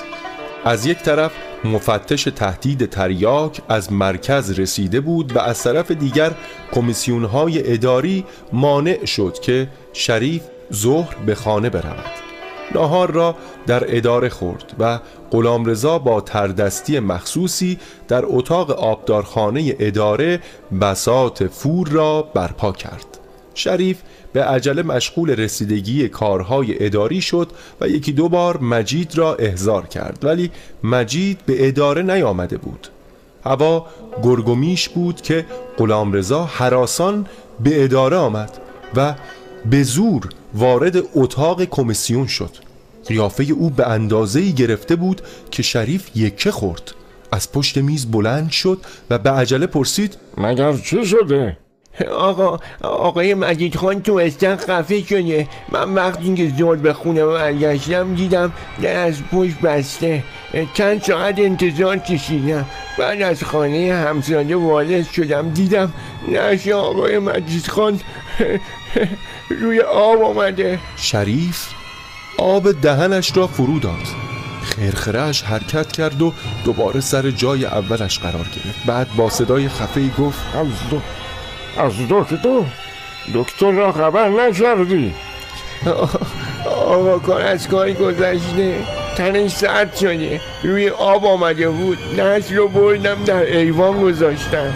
از 0.65 0.87
یک 0.87 0.99
طرف 0.99 1.33
مفتش 1.65 2.25
تهدید 2.25 2.87
تریاک 2.87 3.61
از 3.69 3.93
مرکز 3.93 4.59
رسیده 4.59 5.01
بود 5.01 5.37
و 5.37 5.39
از 5.39 5.63
طرف 5.63 5.91
دیگر 5.91 6.33
کمیسیون 6.73 7.25
های 7.25 7.73
اداری 7.73 8.25
مانع 8.53 9.05
شد 9.05 9.39
که 9.43 9.69
شریف 9.93 10.43
ظهر 10.73 11.17
به 11.27 11.35
خانه 11.35 11.71
برود. 11.71 12.11
ناهار 12.75 13.11
را 13.11 13.35
در 13.67 13.97
اداره 13.97 14.29
خورد 14.29 14.75
و 14.79 14.99
غلامرضا 15.31 15.99
با 15.99 16.21
تردستی 16.21 17.01
مخصوصی 17.01 17.79
در 18.09 18.23
اتاق 18.27 18.71
آبدارخانه 18.71 19.77
اداره 19.79 20.41
بسات 20.81 21.47
فور 21.47 21.89
را 21.89 22.23
برپا 22.23 22.73
کرد. 22.73 23.19
شریف 23.55 24.03
به 24.33 24.45
عجله 24.45 24.83
مشغول 24.83 25.31
رسیدگی 25.31 26.09
کارهای 26.09 26.87
اداری 26.87 27.21
شد 27.21 27.51
و 27.81 27.89
یکی 27.89 28.13
دو 28.13 28.29
بار 28.29 28.59
مجید 28.61 29.19
را 29.19 29.35
احضار 29.35 29.87
کرد 29.87 30.25
ولی 30.25 30.51
مجید 30.85 31.39
به 31.47 31.69
اداره 31.69 32.03
نیامده 32.03 32.57
بود. 32.57 32.89
هوا 33.45 33.87
گرگومیش 34.23 34.89
بود 34.89 35.21
که 35.21 35.47
غلامرضا 35.79 36.45
حراسان 36.45 37.27
به 37.61 37.85
اداره 37.85 38.17
آمد 38.17 38.59
و 38.97 39.15
به 39.71 39.83
زور 39.83 40.29
وارد 40.55 40.97
اتاق 41.15 41.65
کمیسیون 41.65 42.27
شد. 42.27 42.51
قیافه 43.07 43.45
او 43.45 43.71
به 43.71 43.89
اندازه‌ای 43.89 44.53
گرفته 44.53 44.97
بود 44.97 45.23
که 45.51 45.63
شریف 45.63 46.11
یکه 46.17 46.51
خورد. 46.51 46.95
از 47.33 47.53
پشت 47.53 47.79
میز 47.79 48.11
بلند 48.11 48.51
شد 48.51 48.79
و 49.11 49.19
به 49.19 49.31
عجله 49.31 49.67
پرسید 49.67 50.17
مگر 50.39 50.73
چی 50.73 51.07
شده؟ 51.07 51.57
آقا 52.09 52.59
آقای 52.83 53.35
مجید 53.35 53.77
خان 53.77 54.03
تو 54.03 54.15
استن 54.15 54.57
خفه 54.57 55.03
شده 55.03 55.49
من 55.73 55.95
وقتی 55.95 56.35
که 56.35 56.53
زور 56.59 56.77
به 56.77 56.93
خونه 56.93 57.27
برگشتم 57.27 58.15
دیدم 58.15 58.53
در 58.83 58.97
از 58.97 59.23
پشت 59.33 59.61
بسته. 59.61 60.23
چند 60.75 61.03
ساعت 61.03 61.39
انتظار 61.39 61.99
کشیدم. 61.99 62.67
بعد 62.99 63.23
از 63.23 63.45
خانه 63.45 63.95
همساده 63.95 64.57
وارد 64.57 65.11
شدم. 65.11 65.51
دیدم 65.51 65.93
نش 66.29 66.69
آقای 66.69 67.19
مجید 67.19 67.67
خان 67.67 68.01
روی 69.61 69.81
آب 69.81 70.23
آمده. 70.23 70.79
شریف 70.97 71.69
آب 72.39 72.81
دهنش 72.81 73.37
را 73.37 73.47
فرو 73.47 73.79
داد. 73.79 74.31
خرخرهش 74.63 75.43
حرکت 75.43 75.93
کرد 75.93 76.23
و 76.23 76.33
دوباره 76.65 77.01
سر 77.01 77.31
جای 77.31 77.65
اولش 77.65 78.19
قرار 78.19 78.45
گرفت. 78.45 78.87
بعد 78.87 79.09
با 79.17 79.31
صدای 79.31 79.69
خفه 79.69 80.09
گفت 80.19 80.39
از 81.79 81.93
دکتر 82.09 82.63
دکتر 83.35 83.71
را 83.71 83.93
خبر 83.93 84.29
نکردی. 84.29 85.15
آقا 86.67 87.19
کار 87.19 87.43
از 87.43 87.69
کاری 87.69 87.95
گذشته. 87.95 88.75
تنش 89.17 89.51
سرد 89.51 89.97
شده. 89.97 90.41
روی 90.63 90.89
آب 90.89 91.25
آمده 91.27 91.69
بود. 91.69 91.99
نسل 92.21 92.57
رو 92.57 92.69
بردم 92.69 93.25
در 93.25 93.43
ایوان 93.43 94.03
گذاشتم. 94.03 94.75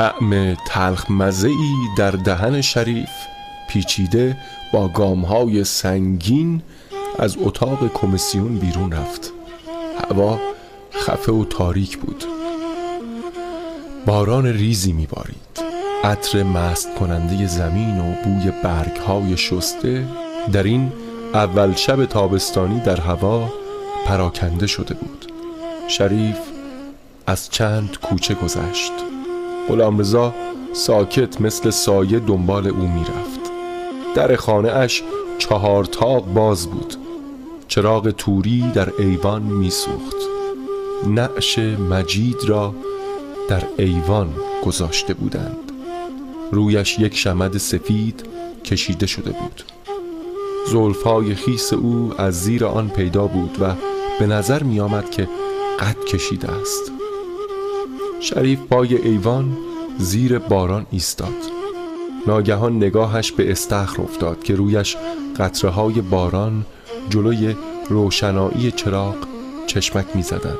طعم 0.00 0.54
تلخ 0.54 1.04
ای 1.44 1.74
در 1.96 2.10
دهن 2.10 2.60
شریف 2.60 3.10
پیچیده 3.68 4.36
با 4.72 4.88
گامهای 4.88 5.64
سنگین 5.64 6.62
از 7.18 7.36
اتاق 7.40 7.92
کمیسیون 7.92 8.58
بیرون 8.58 8.92
رفت. 8.92 9.32
هوا 10.10 10.38
خفه 10.92 11.32
و 11.32 11.44
تاریک 11.44 11.98
بود. 11.98 12.24
باران 14.06 14.46
ریزی 14.46 14.92
میبارید. 14.92 15.60
عطر 16.04 16.42
مست 16.42 16.94
کننده 16.94 17.46
زمین 17.46 18.00
و 18.00 18.14
بوی 18.24 18.52
برگ 18.64 18.96
های 18.96 19.36
شسته 19.36 20.06
در 20.52 20.62
این 20.62 20.92
اول 21.34 21.74
شب 21.74 22.04
تابستانی 22.04 22.80
در 22.80 23.00
هوا 23.00 23.52
پراکنده 24.06 24.66
شده 24.66 24.94
بود. 24.94 25.32
شریف 25.88 26.38
از 27.26 27.50
چند 27.50 27.98
کوچه 28.02 28.34
گذشت. 28.34 28.92
غلامرضا 29.68 30.34
ساکت 30.72 31.40
مثل 31.40 31.70
سایه 31.70 32.18
دنبال 32.18 32.66
او 32.66 32.88
می‌رفت. 32.88 33.40
در 34.14 34.36
خانه 34.36 34.70
اش 34.72 35.02
چهار 35.38 35.84
تاق 35.84 36.26
باز 36.26 36.66
بود. 36.66 36.94
چراغ 37.68 38.10
توری 38.10 38.64
در 38.74 38.92
ایوان 38.98 39.42
میسوخت. 39.42 40.16
نعش 41.06 41.58
مجید 41.58 42.44
را 42.46 42.74
در 43.48 43.62
ایوان 43.78 44.28
گذاشته 44.64 45.14
بودند. 45.14 45.72
رویش 46.52 46.98
یک 46.98 47.16
شمد 47.16 47.56
سفید 47.56 48.24
کشیده 48.64 49.06
شده 49.06 49.30
بود. 49.30 49.62
زلفای 50.66 51.34
خیس 51.34 51.72
او 51.72 52.12
از 52.18 52.42
زیر 52.42 52.64
آن 52.64 52.88
پیدا 52.88 53.26
بود 53.26 53.56
و 53.60 53.74
به 54.20 54.26
نظر 54.26 54.62
می 54.62 54.80
آمد 54.80 55.10
که 55.10 55.28
قد 55.80 56.04
کشیده 56.04 56.48
است. 56.48 56.92
شریف 58.20 58.58
پای 58.58 58.96
ایوان 58.96 59.56
زیر 59.98 60.38
باران 60.38 60.86
ایستاد 60.90 61.34
ناگهان 62.26 62.76
نگاهش 62.76 63.32
به 63.32 63.50
استخر 63.50 64.02
افتاد 64.02 64.42
که 64.42 64.54
رویش 64.54 64.96
قطره 65.36 65.70
های 65.70 66.00
باران 66.00 66.66
جلوی 67.10 67.56
روشنایی 67.88 68.70
چراغ 68.70 69.16
چشمک 69.66 70.06
می 70.14 70.22
زدند. 70.22 70.58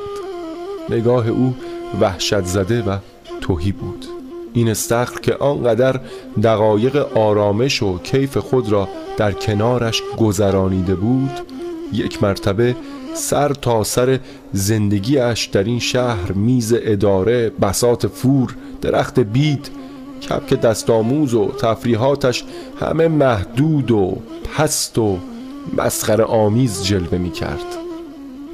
نگاه 0.91 1.29
او 1.29 1.55
وحشت 2.01 2.45
زده 2.45 2.83
و 2.83 2.97
توهی 3.41 3.73
بود 3.73 4.07
این 4.53 4.69
استخر 4.69 5.21
که 5.21 5.35
آنقدر 5.35 6.01
دقایق 6.43 6.97
آرامش 7.17 7.83
و 7.83 7.99
کیف 7.99 8.37
خود 8.37 8.73
را 8.73 8.89
در 9.17 9.33
کنارش 9.33 10.03
گذرانیده 10.19 10.95
بود 10.95 11.31
یک 11.93 12.23
مرتبه 12.23 12.77
سر 13.15 13.53
تا 13.53 13.85
سر 13.85 14.19
زندگیش 14.53 15.45
در 15.45 15.65
این 15.65 15.79
شهر 15.79 16.33
میز 16.33 16.75
اداره 16.77 17.51
بسات 17.51 18.07
فور 18.07 18.57
درخت 18.83 19.21
بید 19.21 19.71
کپک 20.23 20.61
دستاموز 20.61 21.35
و 21.35 21.53
تفریحاتش 21.53 22.45
همه 22.81 23.09
محدود 23.09 23.91
و 23.91 24.17
پست 24.57 24.99
و 24.99 25.19
مسخره 25.77 26.25
آمیز 26.25 26.85
جلوه 26.85 27.19
می 27.19 27.31
کرد 27.31 27.77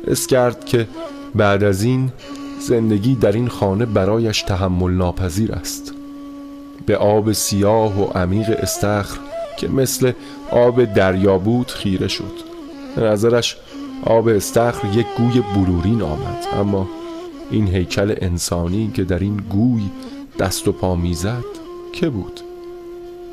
اس 0.06 0.26
کرد 0.26 0.64
که 0.64 0.88
بعد 1.34 1.64
از 1.64 1.82
این 1.82 2.12
زندگی 2.60 3.14
در 3.14 3.32
این 3.32 3.48
خانه 3.48 3.86
برایش 3.86 4.42
تحمل 4.42 4.92
ناپذیر 4.92 5.52
است. 5.52 5.92
به 6.86 6.96
آب 6.96 7.32
سیاه 7.32 8.00
و 8.00 8.04
عمیق 8.04 8.50
استخر 8.58 9.18
که 9.58 9.68
مثل 9.68 10.12
آب 10.50 10.84
دریا 10.84 11.38
بود 11.38 11.70
خیره 11.70 12.08
شد. 12.08 12.32
نظرش 12.96 13.56
آب 14.02 14.28
استخر 14.28 14.98
یک 14.98 15.06
گوی 15.18 15.40
بلورین 15.40 16.02
آمد 16.02 16.46
اما 16.52 16.88
این 17.50 17.68
هیکل 17.68 18.14
انسانی 18.20 18.90
که 18.94 19.04
در 19.04 19.18
این 19.18 19.36
گوی 19.36 19.82
دست 20.38 20.68
و 20.68 20.72
پا 20.72 20.96
می‌زد 20.96 21.44
که 21.92 22.08
بود؟ 22.08 22.40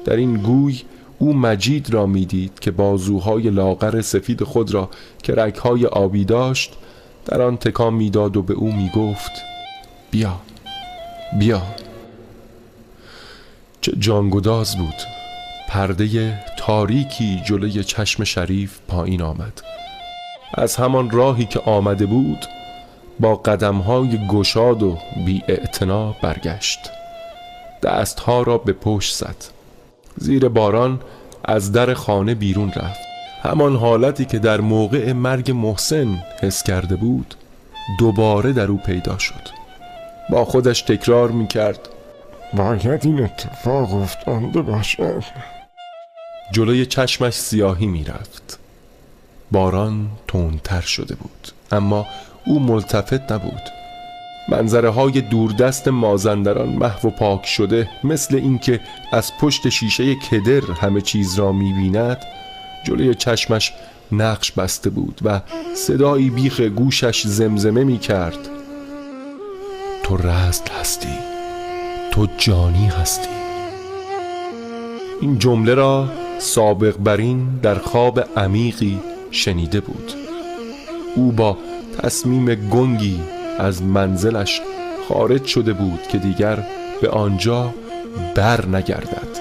در 0.05 0.15
این 0.15 0.37
گوی 0.37 0.81
او 1.19 1.33
مجید 1.33 1.93
را 1.93 2.05
می‌دید 2.05 2.59
که 2.59 2.71
بازوهای 2.71 3.49
لاغر 3.49 4.01
سفید 4.01 4.43
خود 4.43 4.73
را 4.73 4.89
که 5.23 5.33
رگهای 5.35 5.85
آبی 5.85 6.25
داشت 6.25 6.73
در 7.25 7.41
آن 7.41 7.57
تکان 7.57 7.93
می‌داد 7.93 8.37
و 8.37 8.41
به 8.41 8.53
او 8.53 8.71
می‌گفت 8.71 9.31
بیا 10.11 10.39
بیا. 11.39 11.61
چه 13.81 13.91
جانگداز 13.99 14.77
بود. 14.77 14.95
پرده 15.69 16.39
تاریکی 16.57 17.41
جلوی 17.45 17.83
چشم 17.83 18.23
شریف 18.23 18.79
پایین 18.87 19.21
آمد. 19.21 19.61
از 20.53 20.75
همان 20.75 21.09
راهی 21.09 21.45
که 21.45 21.59
آمده 21.59 22.05
بود 22.05 22.45
با 23.19 23.35
قدمهای 23.35 24.27
گشاد 24.27 24.83
و 24.83 24.97
بی 25.25 25.43
برگشت. 26.23 26.79
دستها 27.83 28.41
را 28.41 28.57
به 28.57 28.73
پشت 28.73 29.15
زد. 29.15 29.35
زیر 30.17 30.49
باران 30.49 30.99
از 31.45 31.71
در 31.71 31.93
خانه 31.93 32.35
بیرون 32.35 32.71
رفت. 32.71 32.99
همان 33.41 33.75
حالتی 33.75 34.25
که 34.25 34.39
در 34.39 34.61
موقع 34.61 35.13
مرگ 35.13 35.51
محسن 35.51 36.23
حس 36.41 36.63
کرده 36.63 36.95
بود 36.95 37.35
دوباره 37.99 38.53
در 38.53 38.67
او 38.67 38.77
پیدا 38.77 39.17
شد. 39.17 39.63
با 40.29 40.45
خودش 40.45 40.81
تکرار 40.81 41.31
می 41.31 41.47
کرد 41.47 41.89
باید 42.53 43.05
این 43.05 43.23
اتفاق 43.23 43.93
افتانده 43.93 44.61
باشد 44.61 45.23
جلوی 46.51 46.85
چشمش 46.85 47.33
سیاهی 47.33 47.87
می 47.87 48.03
رفت 48.03 48.59
باران 49.53 50.07
تندتر 50.27 50.81
شده 50.81 51.15
بود. 51.15 51.47
اما 51.71 52.05
او 52.45 52.59
ملتفت 52.59 53.31
نبود. 53.31 53.61
منظره 54.49 54.89
های 54.89 55.21
دوردست 55.21 55.87
مازندران 55.87 56.69
محو 56.69 57.07
و 57.07 57.11
پاک 57.11 57.45
شده 57.45 57.89
مثل 58.03 58.35
اینکه 58.35 58.79
از 59.11 59.31
پشت 59.39 59.69
شیشه 59.69 60.15
کدر 60.15 60.71
همه 60.81 61.01
چیز 61.01 61.39
را 61.39 61.51
می‌بیند 61.51 62.17
جلوی 62.83 63.15
چشمش 63.15 63.73
نقش 64.11 64.51
بسته 64.51 64.89
بود 64.89 65.19
و 65.25 65.41
صدایی 65.75 66.29
بیخ 66.29 66.61
گوشش 66.61 67.27
زمزمه 67.27 67.83
می 67.83 67.97
کرد 67.97 68.49
تو 70.03 70.17
رست 70.17 70.71
هستی 70.71 71.17
تو 72.11 72.27
جانی 72.37 72.87
هستی. 72.87 73.29
این 75.21 75.39
جمله 75.39 75.73
را 75.73 76.09
سابق 76.39 76.97
برین 76.97 77.59
در 77.61 77.75
خواب 77.75 78.19
عمیقی 78.37 78.99
شنیده 79.33 79.79
بود. 79.79 80.13
او 81.15 81.31
با 81.31 81.57
تصمیم 82.01 82.55
گنگی 82.55 83.19
از 83.59 83.83
منزلش 83.83 84.61
خارج 85.09 85.45
شده 85.45 85.73
بود 85.73 86.01
که 86.01 86.17
دیگر 86.17 86.63
به 87.01 87.09
آنجا 87.09 87.73
بر 88.35 88.65
نگردد. 88.65 89.37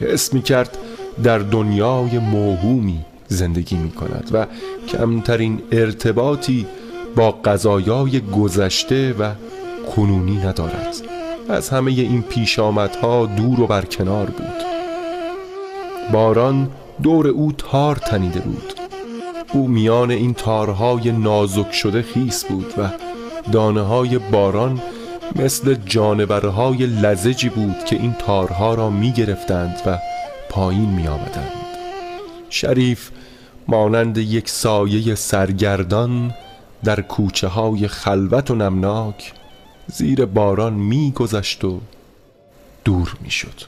حس 0.00 0.34
می 0.34 0.42
کرد 0.42 0.78
در 1.22 1.38
دنیای 1.38 2.18
موهومی 2.18 3.04
زندگی 3.28 3.76
می 3.76 3.90
کند 3.90 4.30
و 4.32 4.46
کمترین 4.88 5.62
ارتباطی 5.72 6.66
با 7.16 7.30
قضایای 7.30 8.20
گذشته 8.20 9.12
و 9.12 9.32
کنونی 9.96 10.36
ندارد. 10.36 10.94
از 11.48 11.68
همه 11.68 11.90
این 11.90 12.22
پیشامدها 12.22 13.26
دور 13.26 13.60
و 13.60 13.66
برکنار 13.66 14.26
بود. 14.26 14.64
باران 16.12 16.70
دور 17.02 17.28
او 17.28 17.52
تار 17.52 17.96
تنیده 17.96 18.40
بود. 18.40 18.79
او 19.52 19.68
میان 19.68 20.10
این 20.10 20.34
تارهای 20.34 21.12
نازک 21.12 21.72
شده 21.72 22.02
خیس 22.02 22.44
بود 22.44 22.74
و 22.78 22.90
دانه 23.52 23.80
های 23.80 24.18
باران 24.18 24.82
مثل 25.36 25.74
جانورهای 25.74 26.86
لزجی 26.86 27.48
بود 27.48 27.84
که 27.84 27.96
این 27.96 28.12
تارها 28.12 28.74
را 28.74 28.90
می 28.90 29.12
گرفتند 29.12 29.80
و 29.86 29.98
پایین 30.50 30.90
می 30.90 31.08
آمدند 31.08 31.52
شریف 32.50 33.10
مانند 33.68 34.18
یک 34.18 34.48
سایه 34.48 35.14
سرگردان 35.14 36.34
در 36.84 37.00
کوچه 37.00 37.48
های 37.48 37.88
خلوت 37.88 38.50
و 38.50 38.54
نمناک 38.54 39.32
زیر 39.86 40.24
باران 40.24 40.72
می 40.72 41.12
گذشت 41.12 41.64
و 41.64 41.80
دور 42.84 43.16
می 43.20 43.30
شد 43.30 43.60